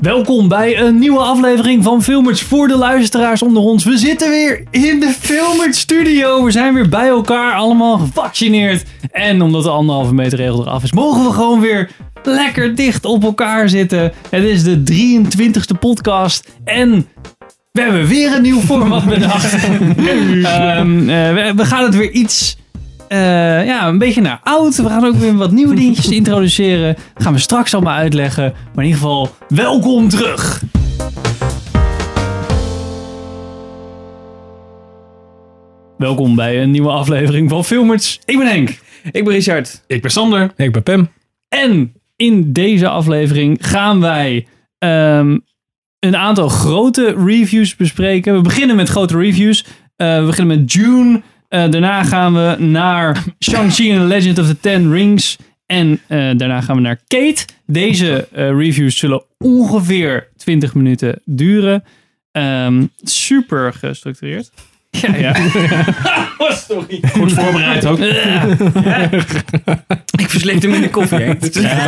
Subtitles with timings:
[0.00, 3.84] Welkom bij een nieuwe aflevering van Filmers voor de luisteraars onder ons.
[3.84, 6.44] We zitten weer in de Filmers studio.
[6.44, 8.84] We zijn weer bij elkaar, allemaal gevaccineerd.
[9.10, 11.90] En omdat de anderhalve meter regel eraf is, mogen we gewoon weer
[12.22, 14.12] lekker dicht op elkaar zitten.
[14.30, 17.08] Het is de 23e podcast en
[17.72, 19.54] we hebben weer een nieuw format bedacht.
[19.64, 22.56] Ehm, eh, we, we gaan het weer iets
[23.10, 24.76] eh, ja, een beetje naar oud.
[24.76, 26.94] We gaan ook weer wat nieuwe dingetjes introduceren.
[27.14, 28.52] Dat gaan we straks allemaal uitleggen.
[28.52, 30.62] Maar in ieder geval, welkom terug.
[35.96, 38.20] Welkom bij een nieuwe aflevering van Filmers.
[38.24, 38.78] Ik ben Henk.
[39.12, 39.82] Ik ben Richard.
[39.86, 40.52] Ik ben Sander.
[40.56, 41.08] Ik ben Pim.
[41.48, 44.46] En in deze aflevering gaan wij
[44.78, 45.38] ehm,
[45.98, 48.34] een aantal grote reviews bespreken.
[48.34, 49.64] We beginnen met grote reviews.
[49.96, 51.22] Eh, we beginnen met June.
[51.50, 55.36] Eh, daarna gaan we naar Shang-Chi and the Legend of the Ten Rings.
[55.66, 57.44] En eh, daarna gaan we naar Kate.
[57.66, 61.84] Deze eh, reviews zullen ongeveer 20 minuten duren.
[62.32, 64.50] Ehm, super gestructureerd.
[64.90, 65.34] Ja, ja.
[66.38, 67.02] Oh, sorry.
[67.12, 67.98] Goed voorbereid ook.
[70.20, 71.18] Ik versleep hem in de koffie.
[71.18, 71.34] Ja,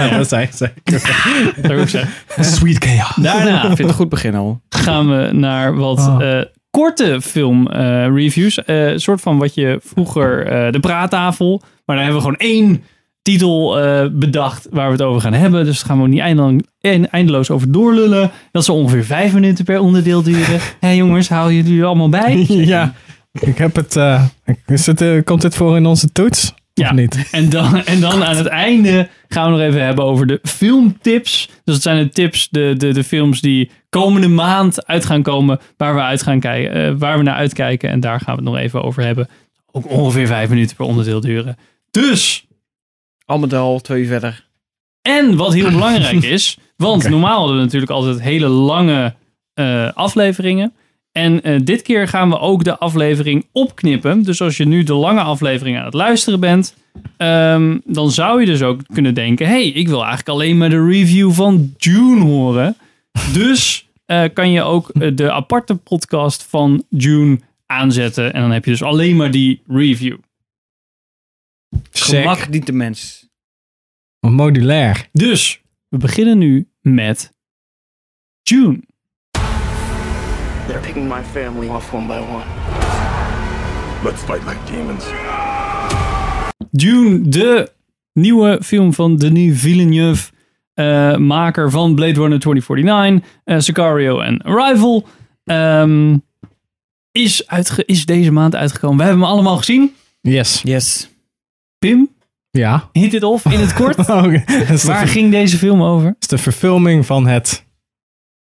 [0.08, 0.48] dat zei.
[0.84, 2.10] Dat zou ik ook zeggen.
[2.44, 3.14] Sweet chaos.
[3.16, 4.60] Daarna Ik vind het een goed begin al.
[4.68, 6.38] gaan we naar wat Oh.
[6.38, 6.44] eh,
[6.78, 8.64] korte film eh, reviews.
[8.64, 11.62] Eh, Een soort van wat je vroeger eh, de praattafel.
[11.84, 12.82] Maar dan hebben we gewoon één
[13.22, 13.80] titel
[14.12, 15.64] bedacht waar we het over gaan hebben.
[15.64, 16.60] Dus daar gaan we niet eindeloos,
[17.10, 18.30] eindeloos over doorlullen.
[18.52, 20.60] Dat zal ongeveer vijf minuten per onderdeel duren.
[20.80, 22.44] Hé jongens, hou je jullie allemaal bij?
[22.48, 22.94] ja,
[23.32, 23.96] ik heb het.
[24.66, 26.54] is het komt dit voor in onze toets?
[26.74, 26.88] Ja.
[26.90, 27.28] Of niet?
[27.30, 31.46] En dan, en dan aan het einde gaan we nog even hebben over de filmtips.
[31.46, 35.60] Dus dat zijn de tips, de, de, de films die komende maand uit gaan komen,
[35.76, 37.90] waar we, uit gaan kijken, eh, waar we naar uitkijken.
[37.90, 39.28] En daar gaan we het nog even over hebben.
[39.72, 41.56] Ook ongeveer vijf minuten per onderdeel duren.
[41.90, 42.46] Dus,
[43.24, 44.46] Al met al, twee uur verder.
[45.02, 49.14] en wat heel belangrijk is, want normaal hadden we natuurlijk altijd hele lange
[49.54, 50.74] eh, afleveringen.
[51.12, 54.22] En eh, dit keer gaan we ook de aflevering opknippen.
[54.22, 56.76] Dus als je nu de lange aflevering aan het luisteren bent,
[57.16, 60.84] ehm, dan zou je dus ook kunnen denken: hey, ik wil eigenlijk alleen maar de
[60.84, 62.76] review van June horen.
[63.32, 68.32] Dus eh, kan je ook eh, de aparte podcast van June aanzetten.
[68.32, 70.18] En dan heb je dus alleen maar die review.
[71.90, 73.28] Gemak dient de mens.
[74.20, 75.08] Modulair.
[75.12, 77.32] Dus we beginnen nu met
[78.42, 78.82] June.
[80.66, 82.44] They're picking my family off one by one.
[84.04, 85.04] Let's fight like demons.
[86.70, 87.72] Dune, de
[88.12, 90.30] nieuwe film van Denis Villeneuve,
[90.74, 95.06] eh, maker van Blade Runner 2049, eh, Sicario en Arrival,
[95.44, 96.16] ehm,
[97.12, 98.96] is, uitge is deze maand uitgekomen.
[98.98, 99.94] We hebben hem allemaal gezien.
[100.20, 100.60] Yes.
[100.64, 101.08] Yes.
[101.78, 102.08] Pim,
[102.50, 102.88] Ja.
[102.92, 103.96] hit it off in het kort.
[104.06, 106.14] De, Waar ging deze film over?
[106.20, 107.64] is de verfilming van het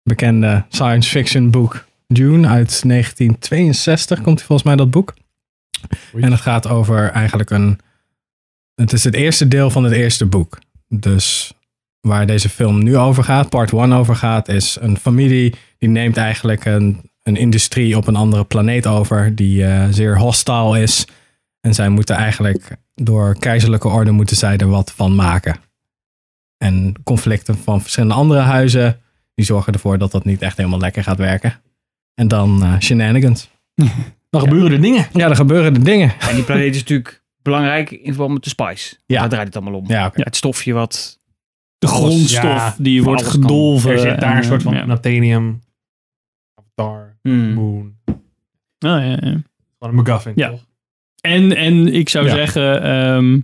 [0.02, 4.20] bekende science fiction boek Dune uit 1962.
[4.20, 5.14] Komt volgens mij dat boek.
[6.20, 7.78] En het gaat over eigenlijk een.
[8.74, 10.58] Het is het eerste deel van het eerste boek.
[10.88, 11.52] Dus
[12.00, 16.16] waar deze film nu over gaat, part 1 over gaat, is een familie die neemt
[16.16, 21.06] eigenlijk een, een industrie op een andere planeet over, die eh, zeer hostile is.
[21.60, 25.56] En zij moeten eigenlijk door keizerlijke orde moeten zij er wat van maken.
[26.58, 29.00] En conflicten van verschillende andere huizen,
[29.34, 31.60] die zorgen ervoor dat dat niet echt helemaal lekker gaat werken.
[32.14, 33.50] En dan eh, shenanigans.
[34.30, 35.06] Dan gebeuren er dingen.
[35.12, 36.14] Ja, er gebeuren de dingen.
[36.20, 38.96] En die planeet is natuurlijk belangrijk in verband met de spice.
[39.06, 39.20] Ja.
[39.20, 39.88] Daar draait het allemaal om.
[39.88, 40.10] Ja.
[40.14, 41.18] Het stofje wat...
[41.78, 43.90] De grondstof ja, die wordt gedolven.
[43.90, 44.84] Er zit daar en, een soort van ja.
[44.84, 45.60] Nathanium,
[46.54, 47.52] Avatar, Hmm.
[47.52, 47.94] Moon.
[48.06, 48.14] Oh,
[48.78, 49.16] ja, ja.
[49.18, 49.42] Gewoon
[49.80, 50.48] een McGuffin, Ja.
[50.50, 50.66] toch?
[51.20, 52.34] En, en ik zou Ja.
[52.34, 53.40] zeggen, ehm,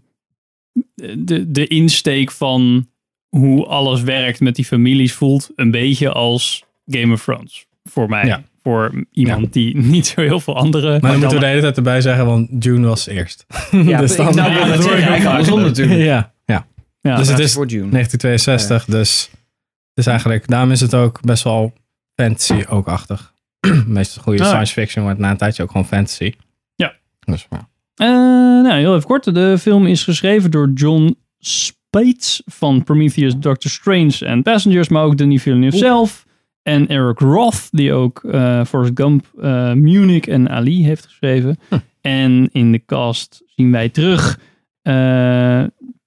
[1.24, 2.88] de, de insteek van
[3.28, 7.66] hoe alles werkt met die families voelt een beetje als Game of Thrones.
[7.84, 8.26] Voor mij.
[8.26, 8.42] Ja.
[8.62, 10.90] Voor iemand die niet zo heel veel andere...
[10.90, 13.46] Maar dan moeten we de hele tijd erbij zeggen, want June was eerst.
[13.70, 16.00] Ja, Dus ik dan- nou, Ja, dat dat ik ik eigenlijk ook andersom natuurlijk.
[16.00, 16.66] ja, ja.
[17.00, 17.88] ja, dus het is voor June.
[17.90, 19.30] 1962, dus
[19.88, 21.72] het is eigenlijk, daarom is het ook best wel
[22.14, 23.32] fantasy ook achtig.
[23.86, 24.48] Meestal goede Ah.
[24.48, 26.32] science fiction wordt na een tijdje ook gewoon fantasy.
[26.74, 26.92] Ja.
[27.20, 27.68] Dus, ja.
[27.94, 28.06] Eh,
[28.62, 29.34] nou, heel even kort.
[29.34, 35.16] De film is geschreven door John Spates van Prometheus, Doctor Strange en Passengers, maar ook
[35.16, 36.26] Denis Villeneuve zelf.
[36.62, 41.58] En Eric Roth, die ook eh Forrest Gump, eh, Munich en Ali heeft geschreven.
[42.00, 44.38] En in de cast zien wij terug
[44.82, 45.62] eh,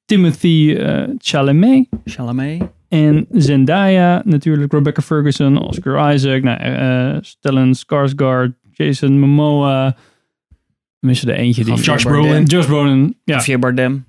[0.06, 2.62] Timothy eh, Chalamet Chalamet.
[2.88, 9.96] en Zendaya, natuurlijk Rebecca Ferguson, Oscar Isaac, nou, eh, Stellan Skarsgård, Jason Momoa.
[11.00, 11.74] We missen er eentje die...
[11.74, 12.44] Josh Brolin.
[12.44, 13.36] Josh Brolin, ja.
[13.36, 14.06] Javier Bardem.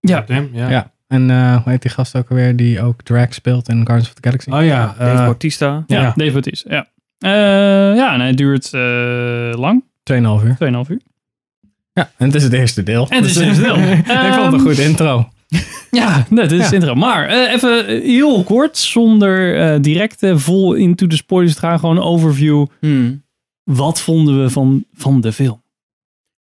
[0.00, 0.24] Ja.
[0.26, 0.70] Damn, ja.
[0.70, 0.92] Ja.
[1.06, 4.14] En eh, hoe heet die gast ook alweer die ook drag speelt in Guardians of
[4.14, 4.50] the Galaxy?
[4.50, 4.86] Oh ja.
[4.98, 5.84] Dave eh, Bautista.
[5.86, 6.12] Ja, Ja.
[6.16, 6.74] Dave Bautista.
[6.74, 6.86] Ja.
[7.18, 8.80] Eh, ja, en hij duurt eh,
[9.60, 9.84] lang.
[10.12, 10.56] 2,5 uur.
[10.84, 11.00] 2,5 uur.
[11.92, 13.08] Ja, en het is het eerste deel.
[13.08, 13.76] En het is het eerste deel.
[13.78, 15.28] ik vond het een Ehm, goede intro.
[15.90, 16.72] Ja, nee, dit is Ja.
[16.74, 16.98] interessant.
[16.98, 21.78] Maar eh, even heel kort, zonder eh, direct eh, vol into de spoilers te gaan.
[21.78, 22.66] Gewoon een overview.
[22.80, 23.22] Hmm.
[23.64, 25.62] Wat vonden we van, van de film?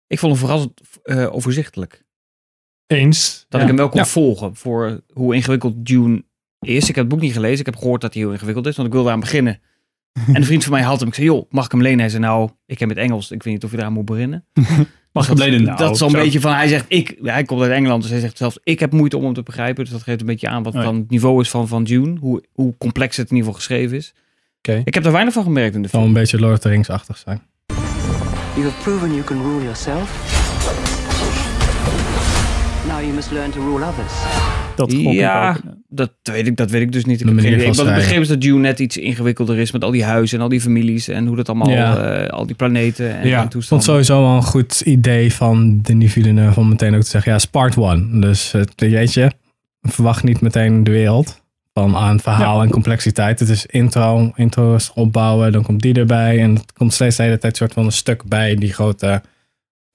[0.08, 2.03] Ik vond hem verrassend eh, overzichtelijk.
[2.94, 3.46] Eens.
[3.50, 3.60] Dat Ja.
[3.62, 4.06] ik hem wel kon Ja.
[4.06, 6.24] volgen voor hoe ingewikkeld Dune
[6.60, 6.82] is.
[6.90, 7.60] Ik heb het boek niet gelezen.
[7.60, 9.60] Ik heb gehoord dat hij heel ingewikkeld is, want ik wilde aan beginnen.
[10.28, 11.08] En een vriend van mij had hem.
[11.08, 12.00] Ik zei, joh, mag ik hem lenen?
[12.00, 13.32] Hij zei, nou, ik heb het Engels.
[13.32, 14.46] Ik weet niet of je eraan moet beginnen.
[15.12, 15.66] Mag dat, geleden?
[15.66, 16.18] dat is zo'n zo.
[16.20, 18.92] beetje van, hij zegt, ik, hij komt uit Engeland, dus hij zegt zelfs, ik heb
[18.92, 19.84] moeite om hem te begrijpen.
[19.84, 20.86] Dus dat geeft een beetje aan wat Oh ja.
[20.86, 22.20] dan het niveau is van, van Dune.
[22.20, 24.14] Hoe, hoe complex het in ieder geval geschreven is.
[24.58, 24.82] Oké.
[24.86, 26.14] Ik heb er weinig van gemerkt in de zal film.
[26.14, 27.42] een beetje Lord of the Rings-achtig zijn.
[28.56, 30.43] You have proven you can rule yourself.
[33.04, 34.14] You must learn to rule others.
[34.76, 35.58] Dat Ja.
[35.90, 37.20] Dat weet ik, dat weet ik dus niet.
[37.22, 37.76] Ik De heb geen manier idee.
[37.76, 38.04] van Wat ik strijden.
[38.04, 40.62] begreep is dat Dune net iets ingewikkelder is met al die huizen en al die
[40.62, 41.98] families en hoe dat allemaal, Ja.
[41.98, 43.40] eh, al die planeten en, Ja.
[43.40, 43.86] en Ik vond toestanden.
[43.88, 47.46] sowieso wel een goed idee van Denis Villeneuve om meteen ook te zeggen, ja, is
[47.46, 48.20] part one.
[48.20, 49.32] Dus het, weet je,
[49.82, 51.42] verwacht niet meteen de wereld
[51.74, 53.40] van aan verhaal en complexiteit.
[53.40, 57.38] Het is intro, intro's opbouwen, dan komt die erbij en het komt steeds de hele
[57.38, 59.22] tijd soort van een stuk bij die grote,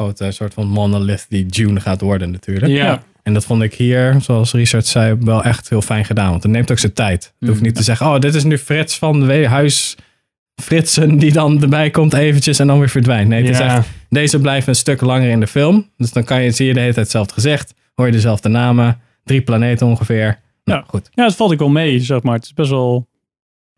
[0.03, 2.73] grote soort van monolith die Dune gaat worden natuurlijk.
[2.73, 3.03] Ja.
[3.23, 6.31] En dat vond ik hier, zoals Richard zei, wel echt heel fijn gedaan.
[6.31, 7.25] Want het neemt ook zijn tijd.
[7.25, 7.65] Het hoeft Mhm.
[7.69, 9.97] niet te zeggen, oh, dit is nu Frits van de huis
[10.62, 13.29] Fritsen die dan erbij komt eventjes en dan weer verdwijnt.
[13.29, 15.91] Nee, het is echt, deze blijven een stuk langer in de film.
[15.97, 17.75] Dus dan kan je, zie je de hele tijd hetzelfde gezicht.
[17.95, 19.00] Hoor je dezelfde namen.
[19.25, 20.41] Drie planeten ongeveer.
[20.65, 20.85] Nou, Ja.
[20.89, 21.09] goed.
[21.15, 22.35] Ja, het valt ook wel mee, zeg maar.
[22.35, 23.09] Het is best wel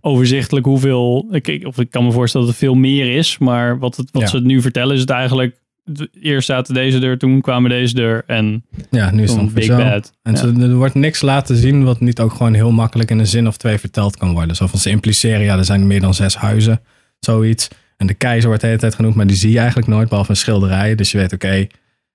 [0.01, 1.27] overzichtelijk hoeveel...
[1.31, 3.39] Ik, ik- of ik kan me voorstellen dat het veel meer is.
[3.39, 4.29] Maar wat, het, wat Ja.
[4.29, 5.59] ze het nu vertellen is het eigenlijk...
[6.21, 8.23] Eerst zaten deze deur, toen kwamen deze deur.
[8.27, 9.67] En Ja, nu is het Big.
[9.69, 10.13] Bad.
[10.23, 10.39] En Ja.
[10.39, 13.47] ze, er wordt niks laten zien wat niet ook gewoon heel makkelijk in een zin
[13.47, 14.57] of twee verteld kan worden.
[14.57, 16.81] Zo van ze impliceren, ja, er zijn meer dan zes huizen.
[17.21, 17.69] Zoiets.
[17.97, 20.31] En de keizer wordt de hele tijd genoemd, maar die zie je eigenlijk nooit, behalve
[20.31, 20.95] een schilderij.
[20.95, 21.67] Dus je weet, oké,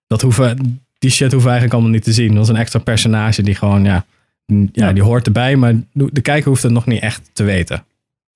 [0.08, 2.34] dat hoeven, die shit hoeven we eigenlijk allemaal niet te zien.
[2.34, 4.06] Dat is een extra personage die gewoon, ja,
[4.46, 4.94] ja, Ja.
[4.94, 7.84] die hoort erbij, maar de de kijker hoeft het nog niet echt te weten.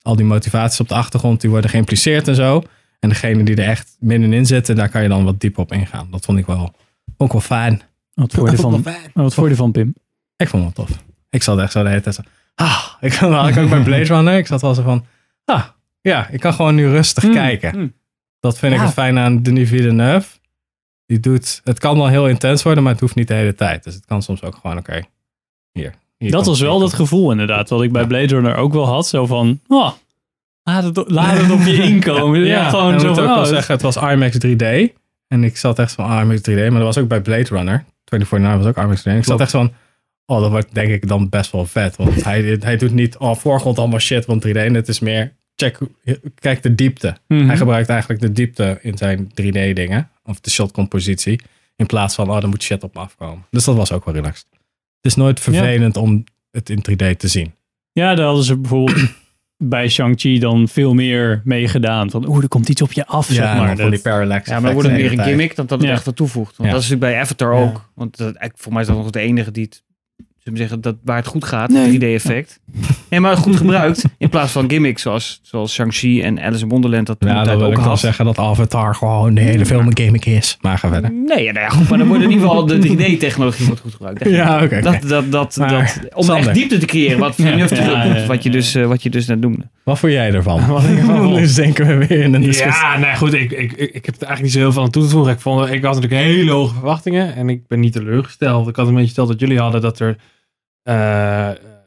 [0.01, 2.63] Al die motivaties op de achtergrond, die worden geïmpliceerd en zo.
[2.99, 6.07] En degene die er echt middenin zitten, daar kan je dan wat dieper op ingaan.
[6.11, 6.75] Dat vond ik wel,
[7.17, 7.81] ook wel fijn.
[8.13, 9.95] Wat vond je ervan, wat vond je ervan, Pim?
[10.35, 11.03] Ik vond het wel tof.
[11.29, 12.21] Ik zat echt zo de hele tijd zo.
[12.55, 14.37] Ah, ik had ik ook bij Blaze Runner.
[14.37, 15.05] Ik zat wel zo van.
[15.45, 15.63] Ah,
[16.01, 17.71] ja, ik kan gewoon nu rustig Hmm, kijken.
[17.71, 17.93] hmm.
[18.39, 20.37] Dat vind ik het fijn aan Denis Villeneuve.
[21.05, 23.83] Die doet, het kan wel heel intens worden, maar het hoeft niet de hele tijd.
[23.83, 25.01] Dus het kan soms ook gewoon, oké,
[25.71, 25.93] hier.
[26.17, 27.69] hier Dat was wel dat gevoel inderdaad.
[27.69, 28.07] Wat ik bij Ja.
[28.07, 29.07] Blade Runner ook wel had.
[29.07, 29.91] Zo van, oh,
[30.71, 32.39] laat, het, laat het op je inkomen.
[32.45, 34.93] ja, En gewoon zo van, ook wel oh, zeggen, het was IMAX 3D.
[35.27, 37.85] En ik zat echt van IMAX 3D, maar dat was ook bij Blade Runner.
[38.05, 39.03] 24 was ook IMAX 3D.
[39.03, 39.73] En ik zat echt van,
[40.25, 41.95] oh, dat wordt denk ik dan best wel vet.
[41.95, 44.51] Want hij, hij doet niet, oh, voorgrond allemaal shit van 3D.
[44.51, 45.77] En het is meer, check,
[46.39, 47.15] kijk de diepte.
[47.27, 47.47] mhm.
[47.47, 50.09] Hij gebruikt eigenlijk de diepte in zijn 3D dingen.
[50.23, 51.41] Of de shotcompositie.
[51.75, 53.45] In plaats van, oh, er moet shit op me afkomen.
[53.49, 54.45] Dus dat was ook wel relaxed.
[55.01, 57.53] Het is nooit vervelend om het in 3D te zien.
[57.91, 59.09] Ja, daar hadden ze bijvoorbeeld
[59.61, 62.09] bij Shang-Chi dan veel meer mee gedaan.
[62.09, 63.67] Van, oeh, er komt iets op je af, zeg maar.
[63.67, 65.87] van Dat- die parallax Ja, maar dan wordt het meer een gimmick dan dat het
[65.87, 65.93] Ja.
[65.93, 66.57] echt wat toevoegt.
[66.57, 66.75] Want Ja.
[66.75, 67.61] dat is natuurlijk bij Avatar Ja.
[67.61, 67.89] ook.
[67.95, 69.83] Want dat, voor mij is dat nog de enige die het,
[70.49, 71.91] zullen we zeggen, dat, waar het goed gaat, Nee.
[71.91, 72.59] het 3D-effect.
[73.09, 74.03] Nee, maar goed gebruikt.
[74.17, 77.49] In plaats van gimmicks zoals, zoals Shang-Chi en Alice in Wonderland dat toen Ja, de
[77.49, 80.57] dan wil ook ik wel zeggen dat Avatar gewoon de hele film een gimmick is.
[80.61, 81.11] Maar ga verder.
[81.13, 83.91] Nee, ja, nou ja, goed, maar dan wordt in ieder geval de 3D-technologie wordt goed
[83.93, 84.29] gebruikt.
[84.29, 84.81] Ja, oké.
[84.81, 86.45] Dat, dat, dat, Maar, dat, om Sander.
[86.45, 89.39] echt diepte te creëren, wat Ja, ja, wat je dus, eh, wat je dus net
[89.39, 89.69] noemde.
[89.83, 90.65] Wat vond jij ervan?
[90.67, 92.83] Wat ik ervan nu zinken we weer in een discussie.
[92.83, 94.89] Ja, nou goed, ik, ik, ik, ik heb er eigenlijk niet zo heel veel aan
[94.89, 95.33] toe te voegen.
[95.33, 98.67] Ik, vond, ik had natuurlijk hele hoge verwachtingen en ik ben niet teleurgesteld.
[98.67, 100.15] Ik had een beetje gesteld dat jullie hadden dat er,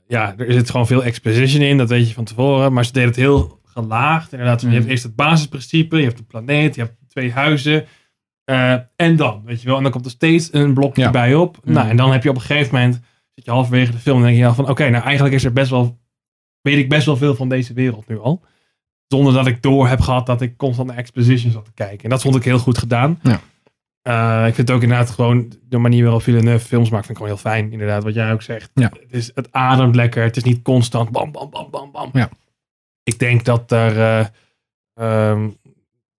[0.07, 2.73] ja, er zit gewoon veel exposition in, dat weet je van tevoren.
[2.73, 4.33] Maar ze deden het heel gelaagd.
[4.33, 4.77] Inderdaad, je Mhm.
[4.77, 7.85] hebt eerst het basisprincipe, je hebt een planeet, je hebt twee huizen.
[8.45, 11.11] eh, en dan, weet je wel, en dan komt er steeds een blokje Ja.
[11.11, 11.59] bij op.
[11.65, 11.73] Mhm.
[11.73, 13.01] Nou, en dan heb je op een gegeven moment,
[13.35, 15.53] zit je halverwege de film en denk je al van, oké, nou eigenlijk is er
[15.53, 15.99] best wel,
[16.61, 18.43] weet ik best wel veel van deze wereld nu al.
[19.09, 22.05] Zonder dat ik door heb gehad dat ik constant naar exposition zat te kijken.
[22.05, 23.19] En dat vond ik heel goed gedaan.
[23.23, 23.41] Ja.
[24.03, 27.25] Eh, ik vind het ook inderdaad gewoon de manier waarop Villeneuve films maakt, vind ik
[27.25, 27.73] gewoon heel fijn.
[27.73, 28.71] Inderdaad, wat jij ook zegt.
[28.75, 28.91] Ja.
[29.01, 30.23] Het, is, het ademt lekker.
[30.23, 32.11] Het is niet constant bam, bam, bam, bam, bam.
[32.13, 32.29] Ja.
[33.03, 34.27] Ik denk dat er, eh,
[34.95, 35.49] ehm,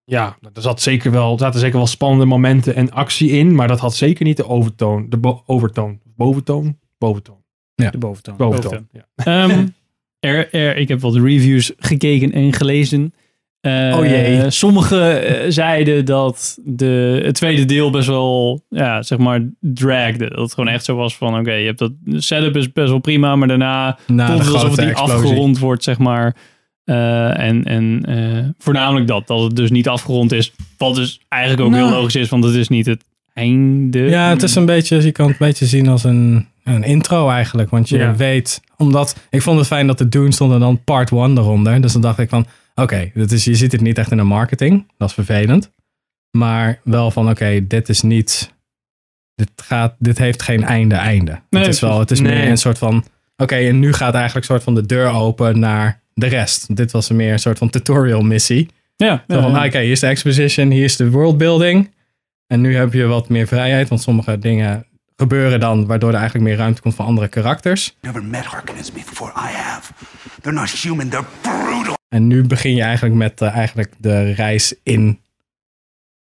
[0.04, 3.68] ja, er zat zeker wel, er zaten zeker wel spannende momenten en actie in, maar
[3.68, 7.44] dat had zeker niet de overtoon, de bo- overtoon, boventoon, boventoon,
[7.76, 8.38] De boventoon.
[8.38, 8.88] boventoon.
[8.92, 9.06] Ja.
[9.16, 9.68] Ehm,
[10.20, 13.14] er, er, ik heb wat reviews gekeken en gelezen.
[13.64, 14.50] Eh, Oh jee.
[14.50, 20.30] Sommigen eh, zeiden dat de, het tweede deel best wel, ja, zeg maar, dragde.
[20.30, 23.00] Dat het gewoon echt zo was van, oké, je hebt dat setup is best wel
[23.00, 25.16] prima, maar daarna Na voelt het alsof het explosie.
[25.16, 26.36] afgerond wordt, zeg maar.
[26.84, 28.06] Eh, en en
[28.58, 30.54] voornamelijk dat, dat het dus niet afgerond is.
[30.78, 31.84] Wat dus eigenlijk ook Nou.
[31.90, 33.04] heel logisch is, want het is niet het
[33.34, 34.00] einde.
[34.00, 37.30] Ja, het is een beetje, je kan het een beetje zien als een, een intro
[37.30, 37.70] eigenlijk.
[37.70, 38.16] Want je Ja.
[38.16, 41.82] weet, omdat ik vond het fijn dat de Dune stond en dan part 1 eronder.
[41.82, 44.92] Dus dan dacht ik van, oké, is je ziet het niet echt in de marketing.
[44.98, 45.72] Dat is vervelend.
[46.38, 48.54] Maar wel van, oké, dit is niet,
[49.36, 51.42] dit, gaat, dit heeft geen einde-einde.
[51.50, 52.36] Nee, het is wel, het is nee.
[52.36, 53.06] meer een soort van,
[53.38, 56.76] oké, en nu gaat eigenlijk een soort van de deur open naar de rest.
[56.76, 58.70] Dit was meer een soort van tutorial missie.
[58.96, 59.66] ja, Zo van, ja.
[59.66, 61.92] oké, hier is de exposition, hier is de worldbuilding.
[62.48, 66.46] En nu heb je wat meer vrijheid, want sommige dingen gebeuren dan, waardoor er eigenlijk
[66.46, 67.96] meer ruimte komt voor andere karakters.
[68.02, 69.94] Never met Harkonnens before I have.
[70.42, 71.96] They're not human, they're brutal.
[72.14, 75.20] En nu begin je eigenlijk met eh, eigenlijk de reis in,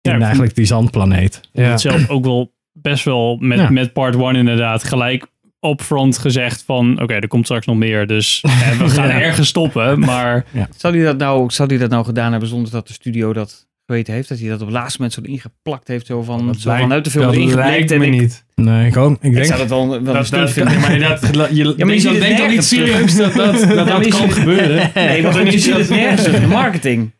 [0.01, 1.41] in Ja, eigenlijk die zandplaneet.
[1.53, 3.69] Vond het zelf ook wel best wel met, Ja.
[3.69, 5.27] met part 1 inderdaad gelijk
[5.61, 8.07] upfront gezegd van oké, er komt straks nog meer.
[8.07, 9.21] Dus eh, we gaan Ja.
[9.21, 9.99] ergens stoppen.
[9.99, 13.33] Maar Zou hij dat nou, zou die dat nou gedaan hebben zonder dat de studio
[13.33, 14.29] dat geweten heeft?
[14.29, 17.09] Dat hij dat op het laatste moment zo ingeplakt heeft, zo van, zo vanuit de
[17.11, 17.91] film dat erin lijkt geblikt.
[17.91, 18.45] En me ik, niet.
[18.55, 19.45] Nee, ik, hoop, ik ik denk...
[19.45, 20.79] zou dat wel, wel een Dat, stunt dat, vinden.
[20.79, 23.87] maar dat, je maar je denkt, ziet dat, het denk toch niet serieus dat dat,
[23.87, 24.91] dat, je kan gebeuren.
[24.93, 27.11] Nee, maar je ziet het nergens terug in de marketing.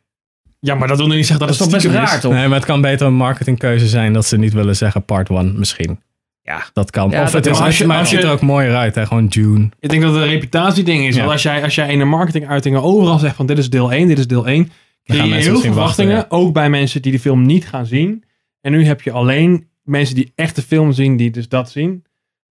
[0.59, 2.21] Ja, maar dat wil nog niet zeggen Dat dat, is toch het best raar, is.
[2.21, 2.33] toch?
[2.33, 5.53] Nee, maar het kan beter een marketingkeuze zijn dat ze niet willen zeggen part 1
[5.59, 5.99] misschien.
[6.41, 6.63] Ja.
[6.73, 7.09] Dat kan.
[7.09, 7.59] Ja, of dat het is.
[7.61, 9.05] Als je- maar het ziet je- er ook mooier uit, hè?
[9.05, 9.69] gewoon June.
[9.79, 11.13] Ik denk dat het een reputatieding is.
[11.15, 11.19] Ja.
[11.19, 14.07] Want als jij, als jij in de marketinguitingen overal zegt van dit is deel 1,
[14.07, 14.71] dit is deel 1.
[15.15, 16.31] Gaan mensen heel veel wachten, verwachtingen.
[16.31, 18.23] Ook bij mensen die de film niet gaan zien.
[18.61, 22.05] En nu heb je alleen mensen die echt de film zien, die dus dat zien.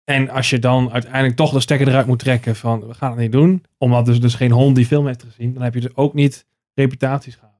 [0.04, 3.20] En als je dan uiteindelijk toch de stekker eruit moet trekken van we gaan het
[3.20, 3.64] niet doen.
[3.78, 5.54] Omdat dus, dus geen hond die film heeft gezien.
[5.54, 7.54] Dan heb je dus ook niet reputatieschade.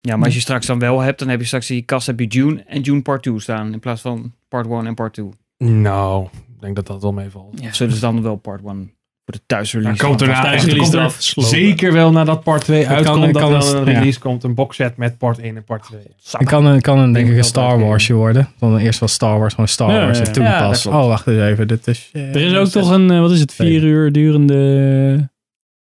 [0.00, 2.06] Ja, maar als je straks dan wel hebt, dan heb je straks in je kast
[2.06, 3.72] heb je June en June Part 2 staan.
[3.72, 5.28] In plaats van Part 1 en Part 2.
[5.58, 7.60] Nou, ik denk dat dat wel meevalt.
[7.60, 8.92] Ja, zullen ze dan wel Part 1
[9.24, 10.04] voor de thuisrelease?
[10.04, 11.12] Komt er, na, komt er
[11.44, 13.98] zeker wel nadat part 2 kan- uitkomt, kan dat er een- wel een ja.
[13.98, 14.44] release komt.
[14.44, 16.00] Een boxset met part 1 en part 2.
[16.38, 17.78] Het kan een, kan een denk ik een Star.
[17.80, 18.48] Warsje worden.
[18.58, 20.18] Dan eerst was Star Wars gewoon Star Ja, Wars.
[20.18, 20.86] ja, En toen pas.
[20.86, 21.68] Oh, wacht eens even.
[21.68, 22.10] Dit is.
[22.12, 25.30] er is ook toch een, eh, wat is het, vier uur durende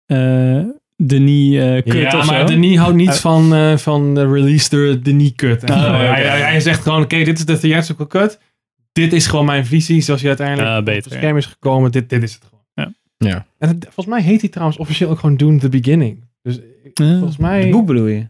[0.05, 0.59] eh
[0.97, 2.45] Denis eh cut ja, of maar zo?
[2.45, 5.63] Denis houdt niet Uh, van, eh, van de release de Denis cut.
[5.63, 8.39] En Oh, hij, hij, zegt gewoon, oké, dit is de theatrical cut.
[8.91, 11.91] Dit is gewoon mijn visie, zoals je uiteindelijk op het scherm is gekomen.
[11.91, 12.48] Dit, dit is het.
[13.27, 13.45] Ja.
[13.57, 16.23] En het- volgens mij heet hij trouwens officieel ook gewoon Dune the Beginning.
[16.41, 17.17] Dus ik- Ja.
[17.17, 17.61] volgens mij...
[17.61, 18.27] Het boek bedoel je?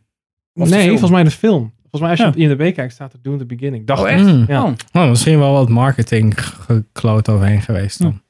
[0.54, 1.72] Of de nee, volgens mij de film.
[1.90, 2.52] Volgens mij als je Ja.
[2.52, 3.86] op IMDb kijkt staat er Dune the Beginning.
[3.88, 4.14] Dacht Oh, ik.
[4.14, 4.26] echt?
[4.26, 4.46] Mm.
[4.48, 4.64] Ja.
[4.64, 4.72] Oh.
[4.94, 8.22] Oh, misschien wel wat marketing gekloot overheen geweest dan.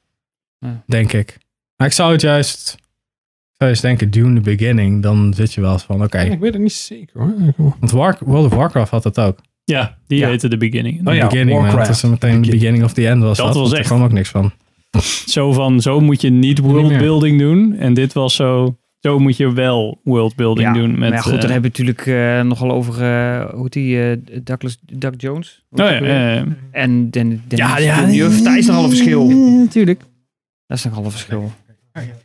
[0.60, 0.84] Ja.
[0.86, 1.38] Denk ik.
[1.76, 2.74] Maar ik zou het juist.
[2.74, 5.02] Ik zou juist denken, Dune the Beginning.
[5.04, 6.20] Dan zit je wel eens van, oké.
[6.20, 7.34] Ik weet het niet zeker hoor.
[7.80, 9.40] Want War- World of Warcraft had het ook.
[9.64, 10.28] Ja, die Ja.
[10.28, 11.08] heette The Beginning.
[11.08, 11.88] Oh ja, beginning, maar Warcraft.
[11.88, 13.56] het is meteen the beginning of the end was Dat dat.
[13.56, 14.52] was echt- Er kwam ook niks van.
[15.36, 17.76] Zo van, zo moet je niet worldbuilding doen.
[17.80, 20.90] En dit was zo, zo moet je wel worldbuilding Ja, doen.
[20.90, 23.74] Met, maar ja, goed, eh, dan hebben we natuurlijk eh, nogal over, eh, hoe heet
[23.74, 25.64] die, eh, Douglas, Doug Jones?
[25.72, 26.44] Oh ja.
[26.72, 29.28] En Den, Den, Ja, ja, Villeneuve, daar is nogal een verschil.
[29.60, 30.02] natuurlijk.
[30.68, 31.52] Dat is nogal een verschil.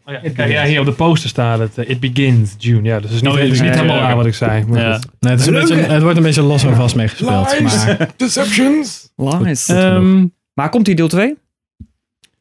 [0.07, 1.79] Oh ja, kijk, ja, hier op de poster staat het.
[1.79, 2.83] eh, It begins June.
[2.83, 4.17] Ja, dus het is niet, Oh, het is niet ja, helemaal ja.
[4.17, 4.65] wat ik zei.
[4.65, 5.01] Maar Ja.
[5.21, 7.61] Nee, het, is een beetje, het wordt een beetje los en vast meegespeeld.
[7.61, 9.11] Maar Deceptions.
[9.17, 9.65] Lies.
[9.65, 9.85] Goed genoeg.
[9.85, 11.35] Ehm, maar komt die deel 2?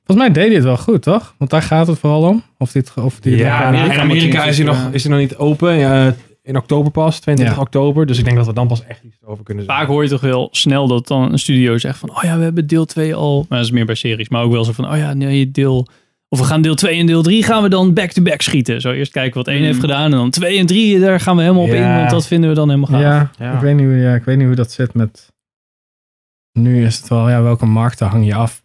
[0.06, 1.36] Volgens mij deed hij het wel goed, toch?
[1.38, 2.44] Want daar gaat het vooral om.
[2.58, 5.22] Of dit, of die Ja, Amerika in Amerika is hij, je- nog, is hij nog
[5.22, 5.74] niet open.
[5.78, 7.62] Ja, in oktober pas, 22 Ja.
[7.64, 8.06] oktober.
[8.06, 9.82] Dus ik denk dat we dan pas echt iets over kunnen zeggen.
[9.84, 12.44] vaak hoor je toch wel snel dat dan een studio zegt van, oh ja, we
[12.44, 13.46] hebben deel 2 al.
[13.50, 15.88] Maar dat is meer bij series, maar ook wel zo van, oh ja, nee, deel...
[16.30, 18.82] Of we gaan deel 2 en deel 3 gaan we dan back-to-back schieten.
[18.82, 19.64] Zo eerst kijken wat 1 Mm.
[19.66, 22.28] heeft gedaan en dan 2 en 3, daar gaan we helemaal op in, want dat
[22.28, 23.02] vinden we dan helemaal gaaf.
[23.02, 23.54] Ja, Ja.
[23.54, 25.32] Ik, weet niet, hoe- ja, ik weet niet hoe dat zit met...
[26.52, 28.62] Nu is het wel, ja, welke markten hang je af?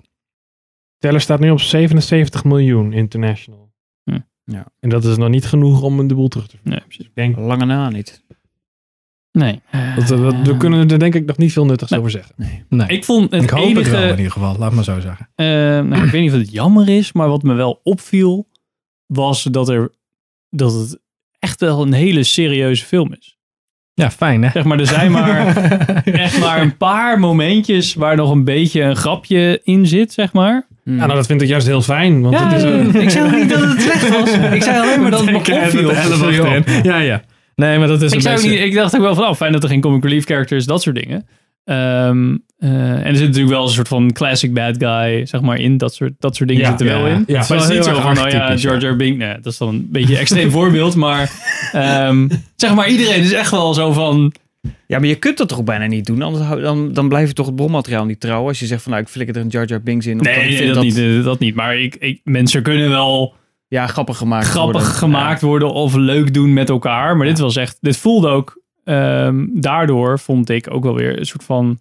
[0.98, 3.72] Teller staat nu op 77 miljoen international.
[4.04, 4.18] Hm.
[4.44, 4.66] Ja.
[4.80, 6.72] En dat is nog niet genoeg om een de boel terug te vinden.
[6.72, 7.06] Nee, precies.
[7.06, 8.24] Ik denk, Lange na niet.
[9.32, 9.60] Nee.
[9.96, 12.00] dat, dat- we kunnen er denk ik nog niet veel nuttigs Nee.
[12.00, 12.34] over zeggen.
[12.68, 13.80] Nee, Ik vond het ik hoop enige...
[13.80, 14.56] het wel in ieder geval.
[14.58, 15.28] Laat maar zo zeggen.
[15.34, 18.48] Eh, nou, ik weet niet of het jammer is, maar wat me wel opviel,
[19.06, 19.90] was dat, er,
[20.50, 20.98] dat het
[21.38, 23.36] echt wel een hele serieuze film is.
[23.94, 24.50] Ja, fijn hè?
[24.50, 25.56] Zeg maar, er zijn maar
[26.04, 30.66] echt maar een paar momentjes waar nog een beetje een grapje in zit, zeg maar.
[30.88, 30.98] Hmm.
[30.98, 32.20] Ja, nou, dat vind ik juist heel fijn.
[32.22, 34.52] Want het is ik zei ook niet dat het slecht was.
[34.52, 35.92] Ik zei alleen maar dat het me opviel.
[36.82, 37.22] Ja, ja.
[37.54, 39.62] Nee, maar dat is Ik, zei niet, ik dacht ook wel van, oh, fijn dat
[39.62, 41.26] er geen comic relief character is, dat soort dingen.
[41.64, 45.58] Ehm, eh, en er zit natuurlijk wel een soort van classic bad guy, zeg maar,
[45.58, 45.76] in.
[45.76, 47.14] Dat soort, dat soort dingen Ja, zitten wel ja.
[47.14, 47.24] in.
[47.26, 47.34] Ja.
[47.34, 49.18] maar het is Wel niet heel zo erg van, oh ja, Jar Binks.
[49.18, 50.94] Nee, dat is dan een beetje een extreem voorbeeld.
[50.94, 51.30] Maar
[51.72, 54.32] ehm, zeg maar, iedereen is echt wel zo van...
[54.86, 56.22] Ja, maar je kunt dat toch bijna niet doen?
[56.22, 58.46] Anders hou- dan, dan blijf je toch het bronmateriaal niet trouw.
[58.46, 60.16] Als je zegt van nou, ik flikker er een Jar Jar Binks in.
[60.16, 61.54] Nee, vind dat, niet, eh, dat niet.
[61.54, 63.34] Maar ik, ik, mensen kunnen wel
[63.68, 64.90] Ja, grappig gemaakt grappig worden.
[64.98, 67.16] gemaakt worden of leuk doen met elkaar.
[67.16, 71.26] Maar dit was echt, dit voelde ook, ehm, daardoor vond ik ook wel weer een
[71.26, 71.78] soort van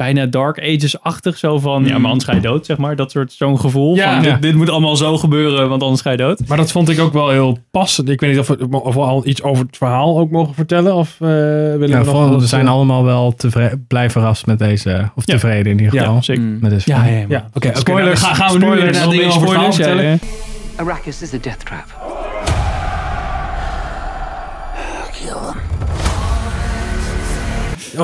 [0.00, 1.38] bijna Dark Ages-achtig.
[1.38, 2.96] Zo van, ja, maar anders ga je dood, zeg maar.
[2.96, 4.14] Dat soort, zo'n gevoel Ja.
[4.14, 4.30] van, Ja.
[4.32, 6.40] dit, dit moet allemaal zo gebeuren, want anders ga je dood.
[6.46, 8.08] Maar dat vond ik ook wel heel passend.
[8.08, 10.94] Ik weet niet of we, of we al iets over het verhaal ook mogen vertellen.
[10.94, 14.46] Of eh willen Ja, we nog vooral, wat, we zijn allemaal wel tevreden, blij verrast
[14.46, 15.32] met deze, of Ja.
[15.34, 16.22] tevreden in ieder Ja, geval.
[16.22, 16.42] zeker.
[16.42, 16.58] Mm.
[16.60, 17.68] Met deze Ja, ja, Ja, oké.
[17.68, 19.58] oké, Spoiler, nou, ga- gaan we nu spoiler, inderdaad wel een dingen beetje over het
[19.58, 20.00] verhaal spoilers?
[20.00, 20.36] Ja, vertellen.
[20.76, 20.82] ja.
[20.92, 22.28] Arrakis is a death trap.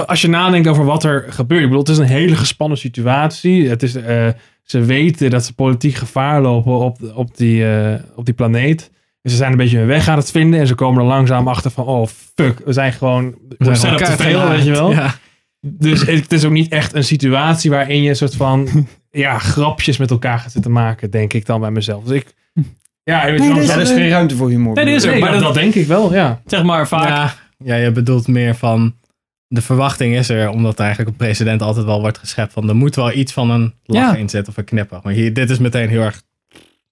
[0.05, 1.61] Als je nadenkt over wat er gebeurt.
[1.63, 3.69] Ik bedoel, het is een hele gespannen situatie.
[3.69, 4.29] Het is, eh,
[4.63, 8.91] ze weten dat ze politiek gevaar lopen op, op, die, eh, op die planeet.
[9.23, 10.61] En ze zijn een beetje hun weg aan het vinden.
[10.61, 13.93] En ze komen er langzaam achter van, oh fuck, we zijn gewoon, we zijn zijn
[13.93, 14.91] op te elkaar veel, weet je wel.
[14.93, 15.15] Ja.
[15.61, 18.69] Dus het is ook niet echt een situatie waarin je een soort van
[19.11, 22.05] ja, grapjes met elkaar gaat zitten maken, denk ik dan bij mezelf.
[22.05, 22.35] Dus ik,
[23.03, 24.75] ja, Nee, is- er is geen ruimte voor humor.
[24.75, 26.41] Nee, dit is ook, maar dat, dat, dat denk ik wel, ja.
[26.47, 27.09] zeg maar vaak...
[27.09, 27.35] Ja,
[27.65, 28.95] ja, je bedoelt meer van.
[29.49, 32.69] De verwachting is er, omdat eigenlijk een president altijd wel wordt geschept van.
[32.69, 34.15] Er moet wel iets van een lach Ja.
[34.17, 35.01] in zitten of een knippen.
[35.03, 36.23] Maar hier, dit is meteen heel erg